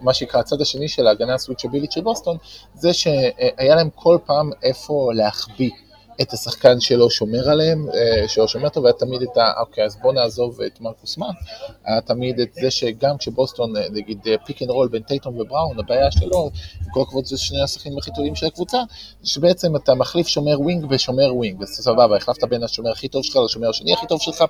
מה 0.00 0.14
שנקרא 0.14 0.40
הצד 0.40 0.60
השני 0.60 0.88
של 0.88 1.06
ההגנה 1.06 1.34
הסוויצ'בילית 1.34 1.92
של 1.92 2.00
בוסטון, 2.00 2.36
זה 2.74 2.92
שהיה 2.92 3.74
להם 3.74 3.90
כל 3.94 4.18
פעם 4.26 4.50
איפה 4.62 5.10
להחביא. 5.14 5.70
את 6.22 6.32
השחקן 6.32 6.80
שלא 6.80 7.10
שומר 7.10 7.50
עליהם, 7.50 7.86
אה, 7.94 8.28
שלא 8.28 8.48
שומר 8.48 8.64
אותו, 8.64 8.82
והיה 8.82 8.92
תמיד 8.92 9.22
את 9.22 9.36
ה... 9.36 9.60
אוקיי, 9.60 9.84
אז 9.84 9.96
בוא 10.02 10.12
נעזוב 10.12 10.60
את 10.60 10.80
מרקוס 10.80 11.18
מאן. 11.18 11.30
היה 11.84 12.00
תמיד 12.00 12.40
את 12.40 12.54
זה 12.54 12.70
שגם 12.70 13.18
כשבוסטון, 13.18 13.76
אה, 13.76 13.88
נגיד 13.90 14.26
pick 14.46 14.62
and 14.62 14.70
roll 14.70 14.88
בין 14.88 15.02
טייטום 15.02 15.40
ובראון, 15.40 15.78
הבעיה 15.78 16.10
שלו, 16.10 16.50
עם 16.80 16.90
כל 16.92 17.02
הכבוד 17.02 17.26
זה 17.26 17.38
שני 17.38 17.62
השחקנים 17.62 17.98
הכי 17.98 18.10
טובים 18.14 18.34
של 18.34 18.46
הקבוצה, 18.46 18.78
שבעצם 19.24 19.76
אתה 19.76 19.94
מחליף 19.94 20.26
שומר 20.26 20.60
wing 20.60 20.86
ושומר 20.90 21.36
wing, 21.36 21.62
אז 21.62 21.68
סבבה, 21.68 22.16
החלפת 22.16 22.44
בין 22.44 22.62
השומר 22.62 22.90
הכי 22.90 23.08
טוב 23.08 23.22
שלך 23.24 23.36
לשומר 23.44 23.68
השני 23.68 23.92
הכי 23.92 24.06
טוב 24.06 24.20
שלך, 24.20 24.44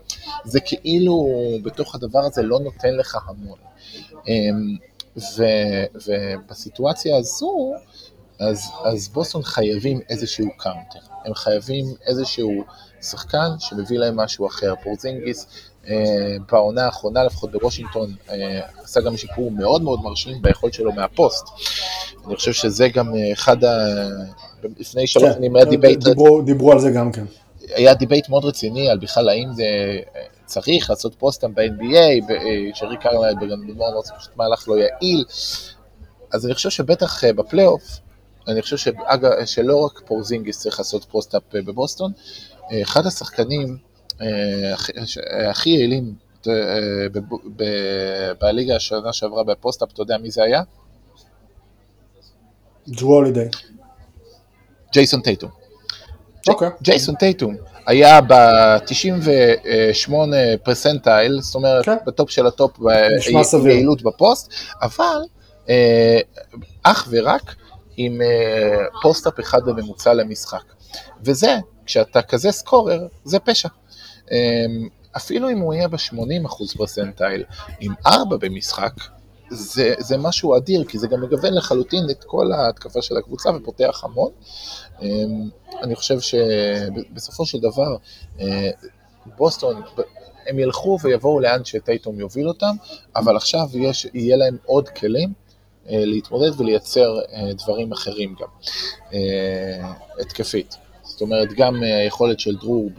זה 0.45 0.61
כאילו 0.61 1.29
בתוך 1.63 1.95
הדבר 1.95 2.21
הזה 2.21 2.43
לא 2.43 2.61
נותן 2.61 2.95
לך 2.95 3.19
המון. 3.29 3.59
אמ, 4.29 4.77
ובסיטואציה 6.07 7.17
הזו, 7.17 7.73
אז, 8.41 8.71
אז 8.85 9.09
בוסטון 9.09 9.43
חייבים 9.43 10.01
איזשהו 10.09 10.47
counter. 10.57 10.99
הם 11.25 11.35
חייבים 11.35 11.85
איזשהו 12.07 12.65
שחקן 13.03 13.49
שמביא 13.59 13.99
להם 13.99 14.17
משהו 14.17 14.47
אחר. 14.47 14.75
פורזינגיס 14.83 15.47
אה, 15.89 16.37
בעונה 16.53 16.85
האחרונה, 16.85 17.25
לפחות 17.25 17.53
בוושינגטון, 17.53 18.15
אה, 18.31 18.61
עשה 18.83 19.01
גם 19.01 19.17
שיפור 19.17 19.51
מאוד 19.51 19.83
מאוד 19.83 20.01
מרשים 20.03 20.43
ביכולת 20.43 20.75
שלו 20.75 20.93
מהפוסט. 20.93 21.47
אני 22.27 22.37
חושב 22.37 22.53
שזה 22.53 22.89
גם 22.89 23.15
אה, 23.15 23.33
אחד 23.33 23.65
ה... 23.65 23.77
לפני 24.79 25.07
שלוש 25.07 25.25
כן, 25.25 25.33
שנים 25.35 25.57
היה 25.57 25.65
debate... 25.65 26.05
דיברו, 26.05 26.43
דיברו 26.43 26.73
על 26.73 26.79
זה 26.79 26.91
גם 26.91 27.13
כן. 27.13 27.25
היה 27.61 27.95
debate 27.95 28.29
מאוד 28.29 28.45
רציני 28.45 28.91
על 28.91 28.99
בכלל 28.99 29.29
האם 29.29 29.53
זה 29.53 29.65
צריך 30.45 30.91
לעשות 30.91 31.15
post-up 31.15 31.55
ב-NBA, 31.55 32.33
שריק 32.75 32.97
קרלייל 32.97 33.35
בגמר 33.35 33.89
אמר 33.89 34.03
פשוט 34.19 34.37
מהלך 34.37 34.69
לא 34.69 34.75
יעיל. 34.75 35.25
אז 36.33 36.47
אני 36.47 36.55
חושב 36.55 36.71
שבטח 36.71 37.25
בפלייאוף, 37.25 38.01
אני 38.49 38.63
חושב 38.63 38.77
שאגב, 38.77 39.31
שלא 39.45 39.85
רק 39.85 40.01
פורזינגיס 40.07 40.61
צריך 40.61 40.79
לעשות 40.79 41.05
post-up 41.05 41.43
אה, 41.55 41.63
בבוסטון, 41.63 42.13
אה, 42.73 42.83
אחד 42.83 43.07
השחקנים 43.07 43.77
אה, 44.21 44.75
הכי 45.51 45.71
יעילים 45.71 46.15
בליגה 48.41 48.77
השנה 48.77 49.13
שעברה 49.13 49.45
ב 49.45 49.50
post-up, 49.50 49.89
אתה 49.93 50.03
יודע 50.03 50.19
מי 50.19 50.31
זה 50.31 50.43
היה? 50.43 50.63
ג'רו 52.91 53.15
הולידיי. 53.15 53.49
ג'ייסון 54.93 55.21
טייטום. 55.21 55.51
אוקיי. 56.49 56.69
ג'ייסון 56.83 57.15
טייטום 57.15 57.57
היה 57.87 58.21
ב-98 58.21 60.13
percentile, 60.63 61.41
זאת 61.41 61.55
אומרת, 61.55 61.85
כן. 61.85 61.97
בטופ 62.07 62.31
של 62.31 62.47
הטופ 62.47 62.79
נשמע 63.19 63.45
סביר. 63.45 63.63
ביעילות 63.63 64.03
בפוסט, 64.03 64.53
אבל 64.83 65.21
אך 66.83 67.09
ורק 67.11 67.55
עם 68.01 68.23
אה, 68.23 68.85
post-up 69.03 69.41
אחד 69.41 69.65
בממוצע 69.65 70.15
למשחק. 70.15 70.63
וזה, 71.25 71.57
כשאתה 71.87 72.23
כזה 72.23 72.53
scorer, 72.53 73.07
זה 73.25 73.39
פשע. 73.39 73.69
אה, 74.33 74.67
אפילו 75.17 75.51
אם 75.51 75.59
הוא 75.59 75.75
יהיה 75.75 75.89
ב-80% 75.89 76.77
percentile 76.77 77.45
עם 77.81 77.95
4 78.07 78.37
במשחק, 78.37 78.93
זה, 79.51 79.95
זה 79.99 80.17
משהו 80.17 80.57
אדיר, 80.57 80.85
כי 80.85 80.99
זה 80.99 81.09
גם 81.09 81.21
מגוון 81.21 81.55
לחלוטין 81.55 82.11
את 82.11 82.25
כל 82.25 82.53
ההתקפה 82.53 83.03
של 83.03 83.17
הקבוצה 83.17 83.51
ופותח 83.57 84.05
המון. 84.05 84.31
אמ, 85.03 85.49
אני 85.83 85.95
חושב 85.97 86.21
שבסופו 86.21 87.47
של 87.47 87.59
דבר, 87.59 87.97
אה, 88.41 88.71
בוסטון, 89.37 89.83
הם 90.47 90.59
ילכו 90.59 90.99
ויבואו 91.03 91.41
לאן 91.41 91.65
שטייטום 91.65 92.21
יוביל 92.21 92.49
אותם, 92.49 92.75
אבל 93.17 93.37
עכשיו 93.37 93.67
יש, 93.75 94.07
יהיה 94.15 94.37
להם 94.37 94.57
עוד 94.65 94.89
כלים 94.89 95.33
להתמודד 95.91 96.61
ולייצר 96.61 97.19
אה, 97.33 97.53
דברים 97.53 97.93
אחרים 97.93 98.35
גם, 98.41 98.49
התקפית. 100.21 100.77
זאת 101.03 101.21
אומרת, 101.21 101.53
גם 101.53 101.83
היכולת 101.83 102.41
של 102.41 102.57
דרור 102.57 102.91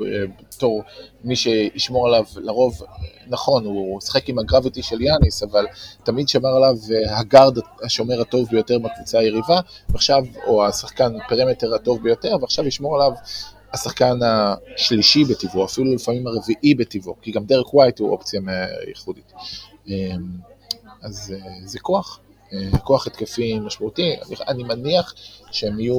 בתור 0.42 0.84
מי 1.24 1.36
שישמור 1.36 2.08
עליו, 2.08 2.24
לרוב, 2.36 2.82
נכון, 3.28 3.66
הוא 3.66 4.02
שיחק 4.02 4.30
עם 4.30 4.40
הגרביטי 4.40 4.84
של 4.84 5.02
יאניס, 5.02 5.44
אבל 5.44 5.66
תמיד 6.04 6.30
שמר 6.30 6.50
עליו 6.50 6.76
הגארד 7.10 7.58
השומר 7.84 8.22
הטוב 8.22 8.48
ביותר 8.52 8.80
בקבוצה 8.80 9.20
היריבה, 9.20 9.60
ועכשיו, 9.90 10.24
או 10.48 10.66
השחקן 10.66 11.14
פרמטר 11.30 11.76
הטוב 11.76 12.04
ביותר, 12.04 12.38
ועכשיו 12.42 12.68
ישמור 12.68 12.96
עליו 12.96 13.12
השחקן 13.74 14.20
השלישי 14.24 15.24
בטבעו, 15.24 15.66
אפילו 15.66 15.96
לפעמים 15.96 16.28
הרביעי 16.28 16.76
בטבעו, 16.76 17.16
כי 17.22 17.32
גם 17.32 17.46
דרק 17.46 17.74
ווייט 17.74 18.00
הוא 18.00 18.12
אופציה 18.12 18.42
ייחודית. 18.88 19.34
אז 21.02 21.34
זה 21.66 21.80
כוח. 21.80 22.20
כוח 22.84 23.08
התקפי 23.08 23.60
משמעותי, 23.60 24.16
אני, 24.48 24.64
מניח 24.64 25.14
שהם 25.52 25.80
יהיו, 25.80 25.96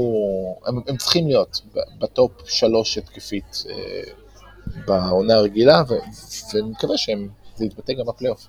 הם, 0.66 0.80
הם 0.86 0.96
צריכים 0.96 1.26
להיות 1.26 1.60
בטופ 1.98 2.32
שלוש 2.44 2.98
התקפית 2.98 3.64
אה, 3.70 4.02
בעונה 4.86 5.34
הרגילה, 5.34 5.82
ו, 5.88 5.94
ואני 6.54 6.70
מקווה 6.70 6.96
שהם, 6.96 7.28
זה 7.56 7.64
יתבטא 7.64 7.92
גם 7.92 8.06
בפלייאוף. 8.06 8.46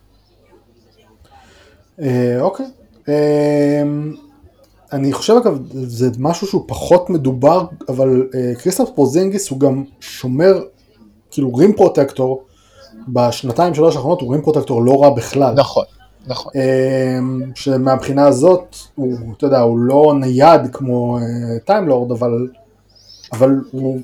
אה, 2.01 2.41
אוקיי. 2.41 2.65
אה, 3.09 3.83
אני 4.93 5.13
חושב 5.13 5.33
אגב, 5.33 5.59
זה 5.71 6.09
משהו 6.19 6.47
שהוא 6.47 6.63
פחות 6.67 7.09
מדובר, 7.09 7.65
אבל 7.89 8.29
אה, 8.35 8.55
קריסטפס 8.55 8.89
פורזינגיס 8.95 9.49
הוא 9.49 9.59
גם 9.59 9.83
שומר, 9.99 10.63
כאילו 11.31 11.55
rim 11.55 11.75
protector, 11.75 12.43
בשנתיים 13.07 13.73
שלוש 13.73 13.95
האחרונות 13.95 14.21
הוא 14.21 14.31
rim 14.31 14.41
protector 14.41 14.81
לא 14.81 15.03
רע 15.03 15.09
בכלל. 15.09 15.53
נכון, 15.53 15.85
נכון. 16.27 16.51
שמהבחינה 17.55 18.27
הזאת, 18.27 18.75
הוא, 18.95 19.17
אתה 19.37 19.45
יודע, 19.45 19.59
הוא 19.59 19.79
לא 19.79 20.13
נייד 20.19 20.61
כמו 20.71 21.19
טיימלורד, 21.65 22.11
אבל, 22.11 22.47
אבל 23.33 23.49
הוא, 23.71 23.99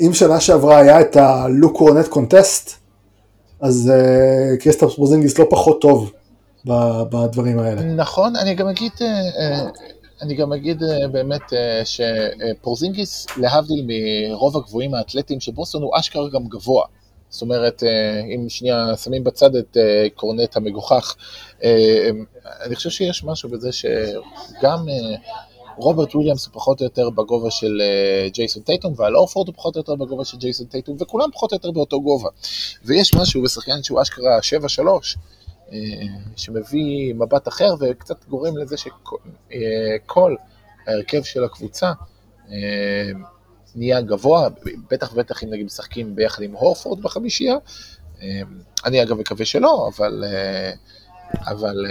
אם 0.00 0.10
שנה 0.12 0.40
שעברה 0.40 0.78
היה 0.78 1.00
את 1.00 1.16
הלוק 1.16 1.76
קורנט 1.76 2.08
contest, 2.08 2.70
אז 3.60 3.92
קריסטפס 4.60 4.94
פורזינגיס 4.94 5.38
לא 5.38 5.46
פחות 5.50 5.80
טוב 5.80 6.12
בדברים 7.10 7.58
האלה. 7.58 7.82
נכון, 7.82 8.36
אני 8.36 8.54
גם 8.54 8.68
אגיד, 8.68 8.92
אני 10.22 10.34
גם 10.34 10.52
אגיד 10.52 10.82
באמת 11.12 11.42
שפורזינגיס, 11.84 13.26
להבדיל 13.36 13.86
מרוב 13.86 14.56
הגבוהים 14.56 14.94
האתלטים 14.94 15.40
של 15.40 15.53
בוסטון, 15.53 15.82
הוא 15.82 15.90
אשכרה 15.98 16.28
גם 16.28 16.44
גבוה. 16.48 16.84
זאת 17.34 17.42
אומרת, 17.42 17.82
אם 18.34 18.48
שנייה 18.48 18.96
שמים 18.96 19.24
בצד 19.24 19.56
את 19.56 19.76
קורנט 20.14 20.56
המגוחך, 20.56 21.14
אני 22.44 22.74
חושב 22.74 22.90
שיש 22.90 23.24
משהו 23.24 23.48
בזה 23.48 23.72
שגם 23.72 24.86
רוברט 25.76 26.14
וויליאמס 26.14 26.46
הוא 26.46 26.52
פחות 26.54 26.80
או 26.80 26.86
יותר 26.86 27.10
בגובה 27.10 27.50
של 27.50 27.82
ג'ייסון 28.26 28.62
טייטום, 28.62 28.94
ואל 28.96 29.16
הורפורד 29.16 29.48
הוא 29.48 29.54
פחות 29.54 29.76
או 29.76 29.80
יותר 29.80 29.94
בגובה 29.94 30.24
של 30.24 30.36
ג'ייסון 30.38 30.66
טייטום, 30.66 30.96
וכולם 31.00 31.30
פחות 31.32 31.52
או 31.52 31.56
יותר 31.56 31.70
באותו 31.70 32.00
גובה. 32.00 32.28
ויש 32.84 33.14
משהו 33.14 33.42
בשחקן 33.42 33.82
שהוא 33.82 34.02
אשכרה 34.02 34.38
7-3, 35.70 35.74
שמביא 36.36 37.14
מבט 37.14 37.48
אחר 37.48 37.74
וקצת 37.80 38.24
גורם 38.28 38.56
לזה 38.56 38.76
שכל 38.76 40.34
ההרכב 40.86 41.22
של 41.22 41.44
הקבוצה 41.44 41.92
נהיה 43.74 44.00
גבוה, 44.00 44.48
בטח 44.90 45.12
ובטח 45.12 45.44
אם 45.44 45.50
נגיד 45.50 45.66
משחקים 45.66 46.16
ביחד 46.16 46.42
עם 46.42 46.52
הורפורד 46.52 47.02
בחמישייה. 47.02 47.56
אני 48.84 49.02
אגב 49.02 49.16
מקווה 49.16 49.44
שלא, 49.44 49.90
אבל... 49.96 50.24
אבל... 51.46 51.86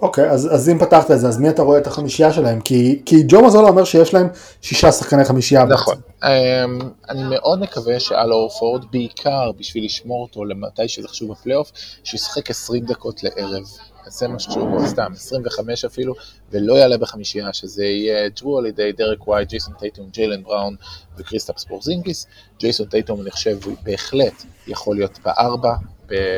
אוקיי, 0.00 0.30
אז, 0.30 0.54
אז 0.54 0.68
אם 0.68 0.78
פתחת 0.78 1.10
את 1.10 1.20
זה, 1.20 1.28
אז 1.28 1.38
מי 1.38 1.48
אתה 1.48 1.62
רואה 1.62 1.78
את 1.78 1.86
החמישייה 1.86 2.32
שלהם? 2.32 2.60
כי, 2.60 3.02
כי 3.06 3.22
ג'ו 3.28 3.44
מזולה 3.46 3.68
אומר 3.68 3.84
שיש 3.84 4.14
להם 4.14 4.28
שישה 4.62 4.92
שחקני 4.92 5.24
חמישייה. 5.24 5.64
נכון. 5.64 5.94
בעצם. 5.94 6.78
אני 7.08 7.22
מאוד 7.30 7.60
מקווה 7.60 8.00
שאל 8.00 8.32
הורפורד, 8.32 8.84
בעיקר 8.90 9.52
בשביל 9.58 9.84
לשמור 9.84 10.22
אותו 10.22 10.44
למתי 10.44 10.88
שזה 10.88 11.08
חשוב 11.08 11.30
בפלייאוף, 11.30 11.72
שישחק 12.04 12.50
20 12.50 12.84
דקות 12.84 13.22
לערב. 13.22 13.64
זה 14.06 14.28
מה 14.28 14.38
שחשוב, 14.38 14.86
סתם, 14.86 15.12
25 15.14 15.84
אפילו, 15.84 16.14
ולא 16.50 16.74
יעלה 16.74 16.98
בחמישייה, 16.98 17.52
שזה 17.52 17.84
יהיה 17.84 18.28
ג'רו 18.28 18.58
הולידיי 18.58 18.92
דרק 18.92 19.28
ווייט, 19.28 19.48
ג'ייסון 19.48 19.74
טייטום, 19.78 20.08
ג'יילן 20.10 20.42
בראון 20.42 20.76
וקריסטאפס 21.16 21.58
פורזינגיס. 21.58 22.26
ג'ייסון 22.58 22.86
טייטום, 22.86 23.20
אני 23.20 23.30
חושב, 23.30 23.58
בהחלט 23.82 24.44
יכול 24.66 24.96
להיות 24.96 25.18
בארבע, 25.24 25.74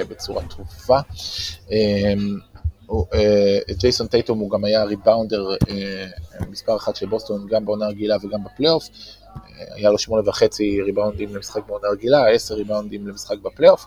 בצורה 0.08 0.42
טובה. 0.48 1.00
ג'ייסון 3.78 4.06
טייטום 4.06 4.38
הוא 4.38 4.50
גם 4.50 4.64
היה 4.64 4.84
ריבאונדר 4.84 5.48
מספר 6.50 6.76
אחת 6.76 6.96
של 6.96 7.06
בוסטון, 7.06 7.46
גם 7.50 7.64
בעונה 7.64 7.86
רגילה 7.86 8.16
וגם 8.22 8.44
בפלייאוף. 8.44 8.88
היה 9.74 9.90
לו 9.90 9.98
שמונה 9.98 10.28
וחצי 10.28 10.82
ריבאונדים 10.82 11.34
למשחק 11.34 11.66
בעונה 11.66 11.88
רגילה, 11.88 12.30
עשר 12.30 12.54
ריבאונדים 12.54 13.06
למשחק 13.06 13.36
בפלייאוף. 13.42 13.86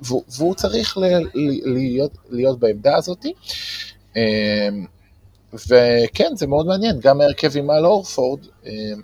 והוא 0.00 0.54
צריך 0.54 0.98
להיות, 1.64 2.12
להיות 2.30 2.58
בעמדה 2.58 2.96
הזאת. 2.96 3.26
וכן, 5.54 6.30
זה 6.34 6.46
מאוד 6.46 6.66
מעניין, 6.66 7.00
גם 7.00 7.20
ההרכב 7.20 7.56
עם 7.56 7.70
אל 7.70 7.86
אורפורד, 7.86 8.40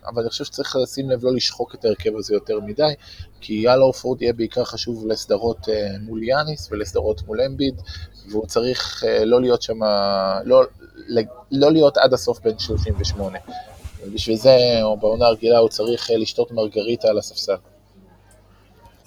אבל 0.07 0.23
אני 0.23 0.31
חושב 0.31 0.45
שצריך 0.45 0.77
לשים 0.77 1.11
לב 1.11 1.25
לא 1.25 1.35
לשחוק 1.35 1.75
את 1.75 1.85
ההרכב 1.85 2.11
הזה 2.17 2.35
יותר 2.35 2.61
מדי, 2.61 2.93
כי 3.41 3.69
אל 3.69 3.83
אורפורד 3.83 4.23
יהיה 4.23 4.33
בעיקר 4.33 4.65
חשוב 4.65 5.07
לסדרות 5.07 5.69
מול 6.01 6.23
יאניס 6.23 6.69
ולסדרות 6.73 7.23
מול 7.27 7.41
אמביד, 7.41 7.75
והוא 8.31 8.47
צריך 8.47 9.05
לא 9.25 9.41
להיות 9.41 9.63
שם, 9.63 9.79
לא, 10.45 10.63
לא 11.51 11.73
להיות 11.73 11.97
עד 11.97 12.15
הסוף 12.15 12.41
בן 12.41 12.59
38. 12.59 13.39
ובשביל 14.07 14.37
זה, 14.37 14.57
או 14.83 14.97
בעונה 14.97 15.27
הרגילה, 15.27 15.59
הוא 15.59 15.69
צריך 15.69 16.11
לשתות 16.19 16.53
מרגריטה 16.53 17.09
על 17.09 17.19
הספסל. 17.19 17.57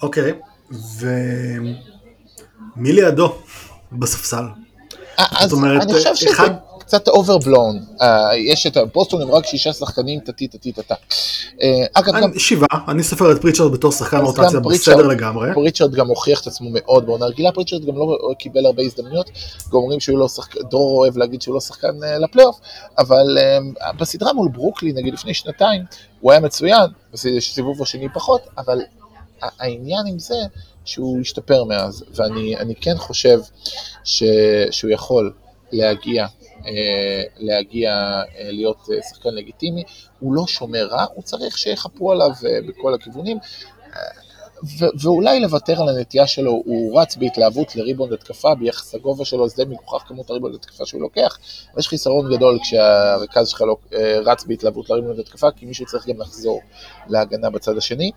אוקיי, 0.02 0.32
ומי 0.70 1.32
לידו 2.92 3.34
בספסל? 3.92 4.44
זאת 5.16 5.52
אומרת, 5.52 5.82
אני 5.82 5.92
חושב 5.92 6.14
שזה 6.14 6.30
אחד... 6.30 6.50
קצת 6.86 7.08
overblown, 7.08 7.84
uh, 8.00 8.04
יש 8.36 8.66
את 8.66 8.76
בוסטון 8.94 9.22
עם 9.22 9.30
רק 9.30 9.46
שישה 9.46 9.72
שחקנים, 9.72 10.20
טטי 10.20 10.48
טטי 10.48 10.72
טטה. 10.72 10.94
אגב 11.92 12.12
גם... 12.22 12.38
שבעה, 12.38 12.84
אני 12.88 13.02
סופר 13.02 13.32
את 13.32 13.40
פריצ'רד 13.40 13.72
בתור 13.72 13.92
שחקן 13.92 14.16
רוטציה 14.16 14.60
בסדר 14.60 15.06
לגמרי. 15.06 15.54
פריצ'רד 15.54 15.94
גם 15.94 16.08
הוכיח 16.08 16.40
את 16.40 16.46
עצמו 16.46 16.68
מאוד 16.72 17.06
בעונה 17.06 17.26
רגילה, 17.26 17.52
פריצ'רד 17.52 17.84
גם 17.84 17.96
לא 17.96 18.34
קיבל 18.38 18.66
הרבה 18.66 18.82
הזדמנויות, 18.82 19.30
גם 19.68 19.74
אומרים 19.74 20.00
שהוא 20.00 20.18
לא 20.18 20.28
שחקן, 20.28 20.60
דרור 20.70 20.98
אוהב 20.98 21.16
להגיד 21.16 21.42
שהוא 21.42 21.54
לא 21.54 21.60
שחקן 21.60 21.88
uh, 21.88 22.22
לפלייאוף, 22.24 22.60
אבל 22.98 23.38
uh, 23.38 23.92
בסדרה 23.98 24.32
מול 24.32 24.48
ברוקלי, 24.48 24.92
נגיד 24.92 25.14
לפני 25.14 25.34
שנתיים, 25.34 25.82
הוא 26.20 26.32
היה 26.32 26.40
מצוין, 26.40 26.90
בסיבוב 27.12 27.82
השני 27.82 28.08
פחות, 28.14 28.40
אבל 28.58 28.80
העניין 29.42 30.06
עם 30.06 30.18
זה 30.18 30.38
שהוא 30.84 31.20
השתפר 31.20 31.64
מאז, 31.64 32.04
ואני 32.14 32.74
כן 32.80 32.96
חושב 32.96 33.40
ש, 34.04 34.22
שהוא 34.70 34.90
יכול 34.90 35.32
להגיע, 35.72 36.26
להגיע 37.36 37.90
להיות 38.38 38.88
שחקן 39.10 39.34
לגיטימי, 39.34 39.82
הוא 40.20 40.34
לא 40.34 40.46
שומר 40.46 40.86
רע, 40.86 41.04
הוא 41.14 41.22
צריך 41.22 41.58
שיחפו 41.58 42.12
עליו 42.12 42.30
בכל 42.68 42.94
הכיוונים. 42.94 43.38
ואולי 45.00 45.40
לוותר 45.40 45.82
על 45.82 45.88
הנטייה 45.88 46.26
שלו, 46.26 46.50
הוא 46.50 47.00
רץ 47.00 47.16
בהתלהבות 47.16 47.76
לריבונד 47.76 48.12
התקפה, 48.12 48.54
ביחס 48.54 48.94
לגובה 48.94 49.24
שלו 49.24 49.48
זה 49.48 49.64
מגוחך 49.64 50.08
כמות 50.08 50.30
הריבונד 50.30 50.54
התקפה 50.54 50.86
שהוא 50.86 51.00
לוקח, 51.00 51.38
ויש 51.76 51.88
חיסרון 51.88 52.36
גדול 52.36 52.58
כשהרכז 52.62 53.48
שלך 53.48 53.60
לא, 53.60 53.76
רץ 54.24 54.44
בהתלהבות 54.44 54.90
לריבונד 54.90 55.18
התקפה, 55.18 55.50
כי 55.50 55.66
מישהו 55.66 55.86
צריך 55.86 56.08
גם 56.08 56.20
לחזור 56.20 56.60
להגנה 57.08 57.50
בצד 57.50 57.76
השני. 57.76 58.10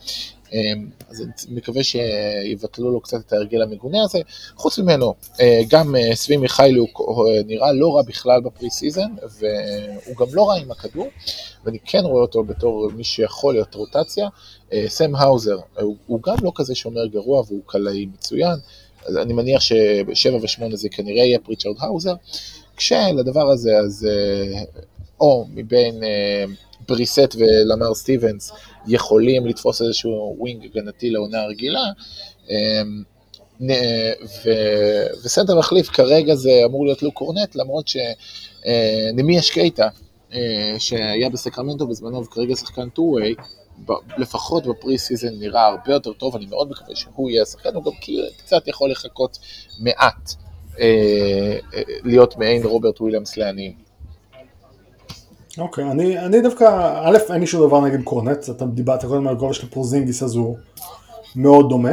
אז 1.10 1.22
אני 1.22 1.32
מקווה 1.50 1.84
שיבטלו 1.84 2.92
לו 2.92 3.02
קצת 3.02 3.18
את 3.28 3.34
ההרגל 3.34 3.62
המגונה 3.62 4.04
הזה. 4.04 4.20
חוץ 4.56 4.80
ממנו, 4.80 5.14
גם 5.70 5.96
סבי 6.14 6.38
מיכאיליוק 6.38 6.80
הוא 6.80 7.30
נראה 7.46 7.74
לא 7.74 7.96
רע 7.96 8.02
בכלל 8.02 8.42
ב 8.42 8.70
preseason, 8.70 9.12
והוא 9.40 10.16
גם 10.18 10.28
לא 10.34 10.50
רע 10.50 10.56
עם 10.56 10.72
הכדור, 10.72 11.08
ואני 11.66 11.80
כן 11.86 12.02
רואה 12.04 12.22
אותו 12.22 12.44
בתור 12.44 12.90
מי 12.96 13.04
שיכול 13.04 13.54
להיות 13.54 13.76
רוטציה. 13.76 14.28
סם 14.88 15.16
האוזר, 15.16 15.58
הוא 16.06 16.20
גם 16.24 16.36
לא 16.42 16.52
כזה 16.56 16.76
שומר 16.76 17.06
גרוע 17.06 17.44
והוא 17.48 17.62
קלעי 17.66 18.06
מצוין. 18.06 18.60
אז 19.06 19.18
אני 19.18 19.34
מניח 19.34 19.62
שבשבע 19.62 20.38
ושמונה 20.42 20.76
זה 20.76 20.90
כנראה 20.90 21.26
יהיה 21.26 21.40
פריצ'רד 21.40 21.76
האוזר, 21.80 22.14
כשלדבר 22.78 23.50
הזה, 23.50 23.78
אז 23.78 24.08
או 25.20 25.46
מבין 25.54 26.02
בריסט 26.90 27.36
ולמר 27.38 27.94
סטיבנס 27.94 28.52
יכולים 28.88 29.48
לתפוס 29.48 29.82
איזשהו 29.82 30.36
wing 30.40 30.66
הגנתי 30.66 31.10
לעונה 31.10 31.42
הרגילה, 31.42 31.84
ו... 33.62 34.50
וסנטר 35.24 35.60
מחליף 35.60 35.90
כרגע 35.90 36.36
זה 36.36 36.52
אמור 36.66 36.86
להיות 36.86 37.04
לוק 37.04 37.14
קורנט, 37.14 37.56
למרות 37.56 37.86
שנמיאס 37.88 39.50
קייטה, 39.50 39.88
שהיה 40.80 41.30
בסקרמנטו 41.30 41.88
בזמנו 41.88 42.26
וכרגע 42.26 42.56
שחקן 42.56 42.88
2-way, 42.98 43.42
לפחות 44.18 44.68
ב 44.68 44.98
preseason 44.98 45.34
נראה 45.40 45.66
הרבה 45.66 45.94
יותר 45.94 46.14
טוב, 46.14 46.36
אני 46.36 46.46
מאוד 46.46 46.70
מקווה 46.70 46.96
שהוא 46.96 47.30
יהיה 47.30 47.42
השחקן, 47.42 47.76
הוא 47.76 47.84
גם 47.84 47.92
קצת 48.38 48.68
יכול 48.68 48.92
לחקות 48.92 49.38
מעט 49.80 50.34
להיות 52.04 52.38
מעין 52.38 52.64
רוברט 52.64 53.02
וויליאמס 53.02 53.38
לעניים. 53.38 53.89
אוקיי, 55.60 55.84
okay, 55.84 55.92
אני, 55.92 56.20
אני 56.20 56.42
דווקא, 56.42 56.94
א', 57.04 57.18
אין 57.34 57.40
לי 57.40 57.48
שום 57.48 57.68
דבר 57.68 57.82
נגד 57.82 58.04
קורנט, 58.04 58.50
אתה 58.50 58.66
דיברת 58.66 59.06
קודם 59.06 59.28
על 59.28 59.36
גובה 59.36 59.54
של 59.54 59.70
פורזינגיס 59.70 60.24
אז 60.24 60.36
הוא 60.36 60.58
מאוד 61.36 61.70
דומה. 61.70 61.92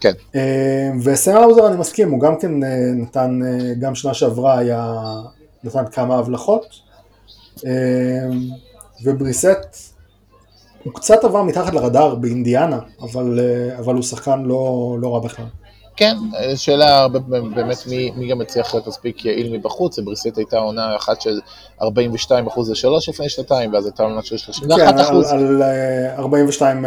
כן. 0.00 0.12
אה, 0.34 0.90
וסם 1.04 1.36
האוזר 1.36 1.68
אני 1.68 1.76
מסכים, 1.76 2.10
הוא 2.10 2.20
גם 2.20 2.38
כן 2.38 2.64
אה, 2.64 2.92
נתן, 2.94 3.40
אה, 3.44 3.74
גם 3.74 3.94
שנה 3.94 4.14
שעברה 4.14 4.58
היה, 4.58 5.02
נתן 5.64 5.84
כמה 5.92 6.16
הבלחות. 6.18 6.92
ובריסט, 9.04 9.92
הוא 10.84 10.94
קצת 10.94 11.24
עבר 11.24 11.42
מתחת 11.42 11.74
לרדאר 11.74 12.14
באינדיאנה, 12.14 12.78
אבל, 13.00 13.40
אבל 13.78 13.94
הוא 13.94 14.02
שחקן 14.02 14.42
לא, 14.42 14.96
לא 15.00 15.14
רע 15.14 15.20
בכלל. 15.20 15.46
כן, 15.96 16.16
שאלה 16.56 17.08
באמת 17.54 17.86
מי, 17.86 18.10
מי 18.10 18.28
גם 18.28 18.40
הצליח 18.40 18.74
להיות 18.74 18.86
מספיק 18.86 19.24
יעיל 19.24 19.52
מבחוץ, 19.52 19.98
בריסט 19.98 20.36
הייתה 20.36 20.58
עונה 20.58 20.96
אחת 20.96 21.20
של 21.20 21.40
42 21.82 22.46
אחוז 22.46 22.70
לשלוש 22.70 23.08
לפני 23.08 23.28
שנתיים, 23.28 23.72
ואז 23.74 23.86
הייתה 23.86 24.02
עונה 24.02 24.22
של 24.22 24.36
31 24.36 24.94
אחוז. 25.00 25.30
כן, 25.30 25.36
על, 25.36 25.62
על 25.62 26.18
42, 26.18 26.84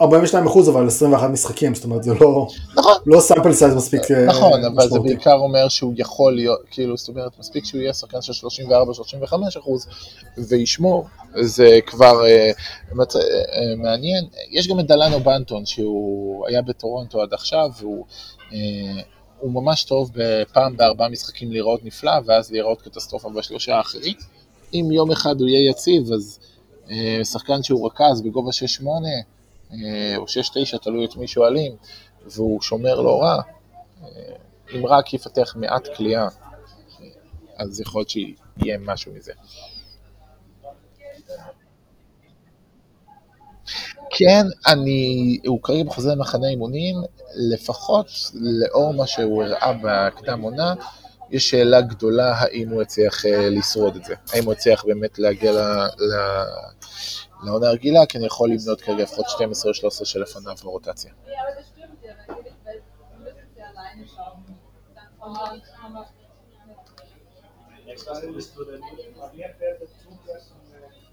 42 0.00 0.46
אחוז 0.46 0.68
אבל 0.68 0.86
21 0.86 1.30
משחקים, 1.30 1.74
זאת 1.74 1.84
אומרת 1.84 2.02
זה 2.02 2.14
לא, 2.20 2.46
נכון. 2.76 2.94
לא 3.06 3.20
sample 3.20 3.52
size 3.52 3.74
מספיק 3.74 4.10
אה, 4.10 4.26
נכון, 4.26 4.64
אבל 4.64 4.88
זה 4.88 5.00
בעיקר 5.00 5.34
אומר 5.34 5.68
שהוא 5.68 5.94
יכול 5.96 6.34
להיות, 6.34 6.60
כאילו, 6.70 6.96
זאת 6.96 7.08
אומרת, 7.08 7.38
מספיק 7.38 7.64
שהוא 7.64 7.80
יהיה 7.80 7.92
שחקן 7.92 8.22
של 8.22 8.46
34-35 8.46 9.58
אחוז 9.58 9.86
וישמור, 10.48 11.06
זה 11.40 11.78
כבר 11.86 12.26
אה, 12.26 12.50
מצ... 12.92 13.16
אה, 13.16 13.22
מעניין. 13.76 14.24
יש 14.50 14.68
גם 14.68 14.80
את 14.80 14.86
דלנו 14.86 15.20
בנטון, 15.20 15.66
שהוא 15.66 16.46
היה 16.46 16.62
בטורונטו 16.62 17.22
עד 17.22 17.32
עכשיו, 17.32 17.70
והוא... 17.80 18.04
הוא 19.38 19.52
ממש 19.52 19.84
טוב 19.84 20.10
בפעם 20.14 20.76
בארבעה 20.76 21.08
משחקים 21.08 21.52
להיראות 21.52 21.84
נפלא, 21.84 22.12
ואז 22.26 22.52
להיראות 22.52 22.82
קטסטרופה 22.82 23.28
בשלושה 23.30 23.76
האחרים. 23.76 24.16
אם 24.74 24.88
יום 24.92 25.10
אחד 25.10 25.40
הוא 25.40 25.48
יהיה 25.48 25.70
יציב, 25.70 26.12
אז 26.12 26.38
אה, 26.90 27.24
שחקן 27.24 27.62
שהוא 27.62 27.86
רכז 27.86 28.22
בגובה 28.22 28.50
6-8, 28.82 28.84
אה, 29.72 30.16
או 30.16 30.24
6-9, 30.24 30.78
תלוי 30.82 31.04
את 31.04 31.16
מי 31.16 31.26
שואלים, 31.26 31.72
והוא 32.26 32.62
שומר 32.62 33.00
לא 33.00 33.22
רע, 33.22 33.40
אה, 34.02 34.08
אם 34.74 34.86
רק 34.86 35.14
יפתח 35.14 35.56
מעט 35.56 35.88
כליאה, 35.96 36.28
אז 37.56 37.80
יכול 37.80 38.00
להיות 38.00 38.10
שיהיה 38.10 38.78
משהו 38.78 39.12
מזה. 39.12 39.32
כן, 44.16 44.46
אני, 44.66 45.38
הוא 45.46 45.62
כרגע 45.62 45.84
בחוזה 45.84 46.10
למחנה 46.12 46.48
אימונים, 46.48 46.96
לפחות 47.34 48.06
לאור 48.34 48.94
מה 48.94 49.06
שהוא 49.06 49.44
הראה 49.44 49.72
בקדם 49.82 50.40
עונה, 50.40 50.74
יש 51.30 51.50
שאלה 51.50 51.80
גדולה 51.80 52.34
האם 52.38 52.68
הוא 52.68 52.82
הצליח 52.82 53.26
אה, 53.26 53.48
לשרוד 53.50 53.96
את 53.96 54.04
זה, 54.04 54.14
האם 54.32 54.44
הוא 54.44 54.52
הצליח 54.52 54.84
באמת 54.84 55.18
להגיע 55.18 55.52
ל, 55.52 55.58
ל, 55.98 56.14
לעונה 57.44 57.68
הרגילה, 57.68 58.06
כי 58.06 58.18
אני 58.18 58.26
יכול 58.26 58.50
למנות 58.50 58.80
כרגע 58.80 59.02
לפחות 59.02 59.28
12 59.28 59.68
או 59.68 59.74
13 59.74 60.06
שלפניו 60.06 60.54
ברוטציה. 60.62 61.10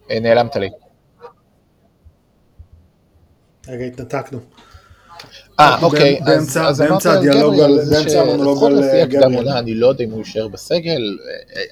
אה, 0.09 0.19
נעלמת 0.19 0.55
לי. 0.55 0.69
רגע, 3.68 3.86
התנתקנו. 3.86 4.39
אה, 5.59 5.82
אוקיי, 5.82 6.20
באמצע 6.26 7.14
הדיאלוג, 7.14 7.55
באמצע 7.89 8.22
המונולוג 8.22 8.64
על 8.64 9.05
גבריאל. 9.05 9.49
אני 9.49 9.74
לא 9.74 9.88
יודע 9.88 10.03
אם 10.03 10.12
הוא 10.12 10.20
יישאר 10.20 10.47
בסגל, 10.47 11.18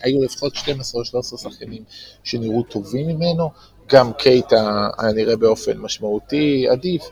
היו 0.02 0.24
לפחות 0.24 0.56
12 0.56 1.00
או 1.00 1.06
13 1.06 1.40
שחקנים 1.40 1.84
שנראו 2.24 2.64
טובים 2.64 3.08
ממנו, 3.08 3.50
גם 3.90 4.14
קייטה 4.14 4.90
היה 4.98 5.14
נראה 5.14 5.36
באופן 5.36 5.78
משמעותי 5.78 6.68
עדיף. 6.72 7.04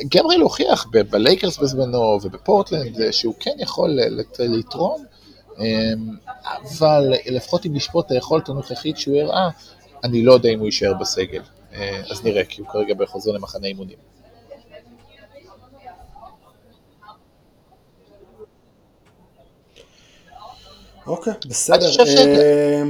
גבריאל 0.00 0.40
הוכיח 0.40 0.86
בלייקרס 1.10 1.58
בזמנו 1.58 2.18
ובפורטלנד 2.22 3.10
שהוא 3.10 3.34
כן 3.40 3.54
יכול 3.58 3.98
לתרום, 4.38 5.04
אבל 6.78 7.12
לפחות 7.26 7.66
אם 7.66 7.74
לשפוט 7.74 8.06
את 8.06 8.10
היכולת 8.10 8.48
הנוכחית 8.48 8.98
שהוא 8.98 9.20
הראה, 9.20 9.48
אני 10.04 10.22
לא 10.22 10.32
יודע 10.32 10.48
אם 10.48 10.58
הוא 10.58 10.66
יישאר 10.66 10.94
בסגל. 10.94 11.42
אז 12.10 12.24
נראה, 12.24 12.44
כי 12.44 12.60
הוא 12.60 12.68
כרגע 12.68 12.94
בחוזר 12.94 13.32
למחנה 13.32 13.66
אימונים. 13.66 13.98
אוקיי, 21.06 21.32
בסדר. 21.48 21.86
אה, 22.06 22.82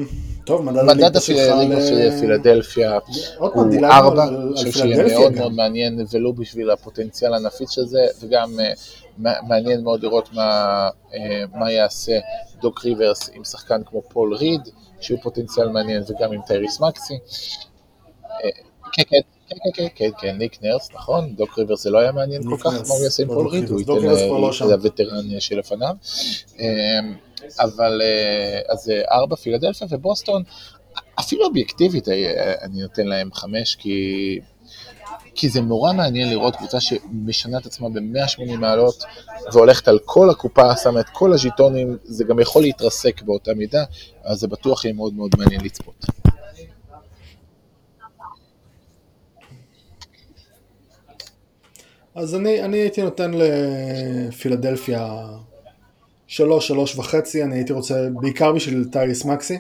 טוב, 0.45 0.63
מדד 0.63 0.89
הליגה 0.89 1.21
שלך 1.21 2.15
פילדלפיה 2.21 2.99
הוא 3.39 3.51
ארבע, 3.85 4.29
אני 4.29 4.55
חושב 4.55 4.71
שיהיה 4.73 5.19
מאוד 5.19 5.33
מאוד 5.33 5.53
מעניין, 5.53 6.07
ולו 6.11 6.33
בשביל 6.33 6.71
הפוטנציאל 6.71 7.35
הנפיץ 7.35 7.71
של 7.71 7.87
זה, 7.87 8.07
וגם 8.21 8.61
אה, 8.61 9.33
מעניין 9.49 9.83
מאוד 9.83 10.03
לראות 10.03 10.29
אה, 10.39 10.89
מה 11.55 11.73
יעשה 11.73 12.19
דוק 12.61 12.85
ריברס 12.85 13.31
עם 13.35 13.45
שחקן 13.45 13.83
כמו 13.87 14.03
פול 14.03 14.35
ריד, 14.35 14.61
שהוא 15.01 15.19
פוטנציאל 15.23 15.69
מעניין, 15.69 16.03
וגם 16.09 16.33
עם 16.33 16.41
טייריס 16.47 16.81
מקסי. 16.81 17.19
כן, 18.93 19.03
כן. 19.09 19.21
כן, 19.51 19.57
כן, 19.75 19.87
כן, 19.95 20.11
כן, 20.21 20.37
ניק 20.37 20.63
נרס, 20.63 20.89
נכון, 20.95 21.35
דוק 21.35 21.59
ריברס 21.59 21.83
זה 21.83 21.91
לא 21.91 21.99
היה 21.99 22.13
מעניין 22.13 22.43
כל 22.43 22.57
כך, 22.61 22.67
מה 22.67 22.95
הוא 22.95 23.05
יעשה 23.05 23.23
עם 23.23 23.29
פול 23.29 23.49
ריד, 23.49 23.69
הוא 23.69 23.81
ייתן 23.81 23.93
לווטרן 24.69 25.41
שלפניו. 25.41 25.95
אבל 27.61 28.03
אה, 28.03 28.61
אז 28.69 28.91
אה, 28.91 29.03
ארבע 29.11 29.37
פילדלפיה 29.37 29.87
ובוסטון, 29.91 30.43
אפילו 31.21 31.47
אובייקטיבית 31.47 32.09
אה, 32.09 32.55
אני 32.63 32.83
נותן 32.83 33.07
להם 33.07 33.31
חמש, 33.33 33.75
כי, 33.75 34.39
כי 35.35 35.49
זה 35.49 35.61
נורא 35.61 35.93
מעניין 35.93 36.31
לראות 36.31 36.57
קבוצה 36.57 36.81
שמשנה 36.81 37.59
את 37.59 37.67
עצמה 37.67 37.89
ב-180 37.89 38.57
מעלות 38.59 39.05
והולכת 39.53 39.89
על 39.89 39.99
כל 40.05 40.31
הקופה, 40.31 40.77
שמה 40.77 41.01
את 41.01 41.09
כל 41.09 41.33
הז'יטונים, 41.33 41.97
זה 42.05 42.25
גם 42.25 42.41
יכול 42.41 42.63
להתרסק 42.63 43.23
באותה 43.23 43.55
מידה, 43.55 43.85
אז 44.25 44.39
זה 44.39 44.49
בטוח 44.49 44.85
יהיה 44.85 44.95
מאוד 44.95 45.15
מאוד 45.15 45.31
מעניין 45.39 45.61
לצפות. 45.61 46.07
אז 52.21 52.35
אני, 52.35 52.63
אני 52.63 52.77
הייתי 52.77 53.03
נותן 53.03 53.31
לפילדלפיה 53.35 55.27
שלוש, 56.27 56.69
שלוש 56.69 56.97
וחצי, 56.97 57.45
אני 57.45 57.55
הייתי 57.55 57.73
רוצה, 57.73 58.09
בעיקר 58.21 58.53
בשביל 58.53 58.85
טייריס 58.93 59.25
מקסי. 59.25 59.59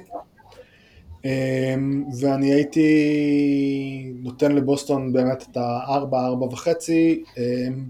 אמ, 1.24 2.04
ואני 2.20 2.52
הייתי 2.52 4.12
נותן 4.22 4.52
לבוסטון 4.52 5.12
באמת 5.12 5.44
את 5.50 5.56
הארבע, 5.56 6.26
ארבע 6.26 6.46
וחצי, 6.46 7.22
אמ, 7.38 7.84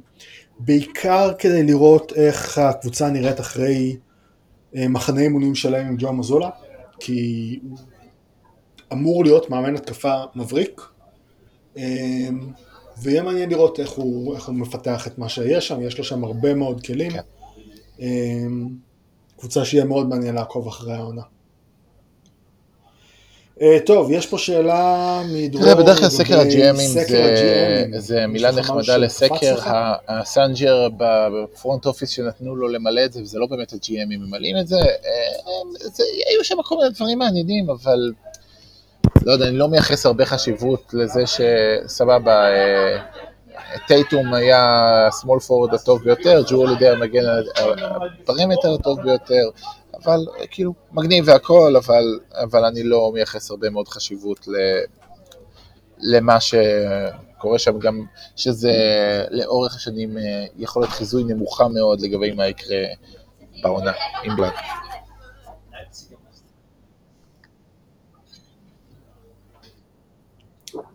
בעיקר 0.59 1.33
כדי 1.39 1.63
לראות 1.63 2.13
איך 2.13 2.59
הקבוצה 2.59 3.11
נראית 3.11 3.41
אחרי 3.41 3.97
אה, 4.77 4.89
מחנה 4.89 5.21
אימונים 5.21 5.55
שלהם 5.55 5.87
עם 5.87 5.97
ג'ו 5.99 6.13
מזולה, 6.13 6.51
כי 7.01 7.59
הוא 7.69 7.79
אמור 8.93 9.25
להיות 9.25 9.51
מאמן 9.51 9.75
התקפה 9.75 10.15
מבריק, 10.35 10.81
אמ, 11.77 12.51
ויהיה 13.03 13.23
מעניין 13.23 13.51
לראות 13.51 13.81
איך 13.81 13.91
הוא, 13.91 14.35
איך 14.37 14.47
הוא 14.49 14.55
מפתח 14.55 15.07
את 15.07 15.19
מה 15.19 15.29
שיש 15.29 15.69
שם, 15.69 15.83
יש 15.83 15.99
לו 15.99 16.05
שם 16.05 16.25
הרבה 16.25 16.55
מאוד 16.55 16.87
כלים. 16.87 17.11
כן. 17.13 17.21
אמ, 18.01 18.69
קבוצה 19.39 19.65
שיהיה 19.65 19.85
מאוד 19.85 20.09
מעניין 20.09 20.35
לעקוב 20.35 20.69
אחרי 20.69 20.93
העונה. 20.95 21.23
אה, 23.63 23.79
טוב, 23.87 24.11
יש 24.11 24.27
פה 24.27 24.39
שאלה 24.39 25.23
מדרור. 25.33 25.65
תראה, 25.65 25.75
בדרך 25.75 25.99
כלל 25.99 26.09
סקר 26.09 26.41
ה 26.41 26.50
GM 26.50 26.70
ים 26.70 26.89
זה- 27.99 28.27
מילה 28.27 28.51
נחמדה 28.51 28.97
לסקר, 28.97 29.57
ה 30.09 30.17
messenger 30.17 30.89
ב 30.97 31.12
front 31.12 31.87
office 31.87 32.11
שנתנו 32.11 32.57
לו 32.57 32.69
למלא 32.69 33.05
את 33.05 33.13
זה, 33.13 33.23
וזה 33.23 33.39
לא 33.39 33.47
באמת 33.47 33.73
ה 33.73 33.82
GM 33.82 34.02
ים 34.02 34.21
ממלאים 34.21 34.57
את 34.57 34.73
אה, 34.73 34.79
זה- 35.79 36.03
היו 36.31 36.45
שם 36.45 36.57
כל 36.65 36.77
מיני 36.77 36.91
דברים 36.91 37.19
מעניינים, 37.19 37.71
אבל 37.71 38.13
לא 39.23 39.33
יודע, 39.33 39.49
אני 39.49 39.57
לא 39.57 39.69
מייחס 39.69 40.07
הרבה 40.07 40.27
חשיבות 40.27 40.95
לזה 40.95 41.23
שסבבה, 41.27 42.51
אה, 42.51 42.99
טייטום 43.87 44.35
היה 44.35 45.07
ה 45.07 45.12
small 45.12 45.41
forward 45.41 45.75
הטוב 45.75 46.03
ביותר, 46.03 46.43
ג'רו 46.49 46.57
הולידיי 46.57 46.89
המגן 46.89 47.23
ה 48.23 48.28
perimeter 48.28 48.75
הטוב 48.75 49.03
ביותר, 49.03 49.43
אבל 49.95 50.27
אה, 50.41 50.47
כאילו 50.47 50.73
מגניב 50.93 51.25
והכל, 51.29 51.77
אבל, 51.77 52.19
אבל 52.35 52.65
אני 52.65 52.83
לא 52.83 53.11
מייחס 53.15 53.51
הרבה 53.51 53.71
מאוד 53.71 53.89
חשיבות 53.89 54.49
ל, 54.49 54.55
למה 55.99 56.39
שקורה 56.41 57.59
שם, 57.59 57.79
גם 57.79 58.05
שזה 58.37 58.73
לאורך 59.31 59.77
השנים 59.77 60.19
אה, 60.19 60.45
יכול 60.57 60.83
להיות 60.83 60.93
חיזוי 60.93 61.25
נמוכה 61.25 61.69
מאוד 61.69 62.01
לגבי 62.01 62.33
מה 62.33 62.47
יקרה 62.47 62.79
בעונה 63.63 63.93
עם 64.25 64.37
בלאק. 64.37 64.55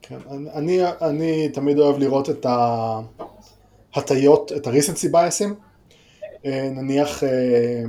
כן, 0.07 0.17
אני, 0.53 0.79
אני 1.01 1.49
תמיד 1.49 1.79
אוהב 1.79 1.97
לראות 1.97 2.29
את 2.29 2.45
ההטיות, 3.95 4.51
את 4.55 4.67
ה-recency 4.67 5.11
biasים. 5.13 5.53
אה, 6.45 6.69
נניח 6.71 7.23
אה, 7.23 7.83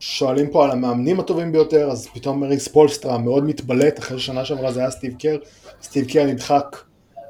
שואלים 0.00 0.50
פה 0.50 0.64
על 0.64 0.70
המאמנים 0.70 1.20
הטובים 1.20 1.52
ביותר, 1.52 1.90
אז 1.90 2.08
פתאום 2.14 2.40
מריס 2.40 2.64
ספולסטרה 2.64 3.18
מאוד 3.18 3.44
מתבלט, 3.44 3.98
אחרי 3.98 4.18
ששנה 4.18 4.44
שעברה 4.44 4.72
זה 4.72 4.80
היה 4.80 4.90
סטיב 4.90 5.14
קר, 5.18 5.36
סטיב 5.82 6.06
קר 6.12 6.24
נדחק 6.26 6.76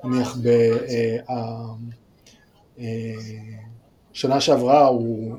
נניח 0.04 0.38
בשנה 4.12 4.40
שעברה 4.40 4.86
הוא 4.86 5.34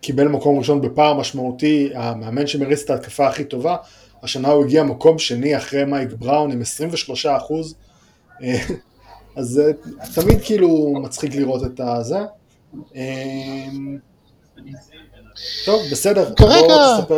קיבל 0.00 0.28
מקום 0.28 0.58
ראשון 0.58 0.80
בפער 0.80 1.14
משמעותי, 1.14 1.90
המאמן 1.94 2.46
שמריץ 2.46 2.82
את 2.82 2.90
ההתקפה 2.90 3.26
הכי 3.26 3.44
טובה, 3.44 3.76
השנה 4.22 4.48
הוא 4.48 4.64
הגיע 4.64 4.82
מקום 4.82 5.18
שני 5.18 5.56
אחרי 5.56 5.84
מייק 5.84 6.08
בראון 6.18 6.52
עם 6.52 6.60
23 6.60 7.26
אחוז, 7.26 7.74
אז 9.36 9.46
זה 9.46 9.72
תמיד 10.14 10.38
כאילו 10.44 10.94
מצחיק 11.02 11.34
לראות 11.34 11.64
את 11.64 11.80
הזה. 11.80 12.18
טוב, 15.64 15.82
בסדר. 15.92 16.34
כרגע, 16.34 16.74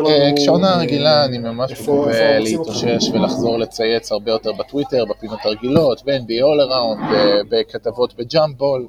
אה, 0.07 0.33
כשעונה 0.37 0.69
אה, 0.69 0.79
רגילה 0.79 1.25
אני 1.25 1.39
ממש 1.39 1.73
מקווה? 1.81 2.39
להתאושש 2.39 3.09
ולחזור 3.13 3.59
לצייץ 3.59 4.13
הרבה 4.13 4.31
יותר 4.31 4.53
בטוויטר, 4.53 5.05
בפינות 5.05 5.39
הרגילות, 5.45 6.03
ב-NBA 6.05 6.43
All 6.43 6.71
Around, 6.71 7.15
בכתבות 7.51 8.15
בג'אמפבול, 8.17 8.89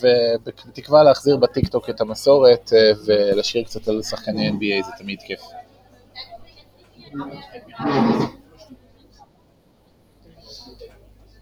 ובתקווה 0.00 1.02
להחזיר 1.02 1.36
בטיקטוק 1.36 1.90
את 1.90 2.00
המסורת 2.00 2.72
אה, 2.72 2.92
ולשיר 3.06 3.62
קצת 3.64 3.88
על 3.88 4.02
שחקני 4.02 4.48
NBA, 4.48 4.86
זה 4.86 4.92
תמיד 4.98 5.18
כיף. 5.22 5.40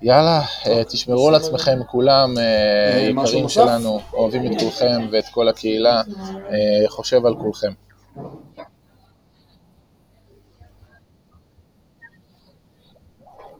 יאללה, 0.03 0.43
אה, 0.66 0.85
תשמרו 0.85 1.29
על 1.29 1.35
עצמכם 1.35 1.79
כולם, 1.91 2.39
אה, 2.39 3.11
משהו 3.15 3.35
יקרים? 3.35 3.49
שלנו, 3.49 4.01
אוהבים 4.12 4.53
את 4.53 4.61
כולכם 4.61 5.01
ואת 5.12 5.25
כל 5.31 5.49
הקהילה, 5.49 6.03
אה, 6.51 6.89
חושב 6.89 7.27
על 7.27 7.35
כולכם. 7.35 7.73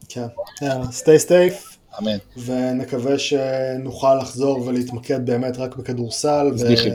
כן, 0.09 0.82
stay 0.90 1.28
safe, 1.28 1.77
אמן. 2.01 2.19
ונקווה 2.44 3.19
שנוכל 3.19 4.15
לחזור 4.15 4.62
ולהתמקד 4.66 5.27
באמת 5.27 5.59
רק 5.59 5.77
בכדורסל, 5.77 6.52
סליחי. 6.56 6.90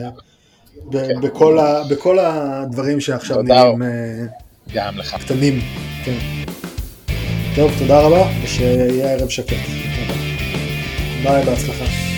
ב- 0.90 1.20
בכל 1.90 2.18
הדברים 2.18 3.00
שעכשיו. 3.00 3.42
נראים 3.42 3.82
אה. 3.82 5.18
קטנים. 5.18 5.60
כן. 6.04 6.18
טוב, 7.54 7.72
תודה 7.78 8.00
רבה, 8.00 8.28
ושיהיה 8.42 9.10
ערב 9.10 9.28
שקט. 9.28 9.56
ביי, 11.22 11.44
בהצלחה. 11.44 12.13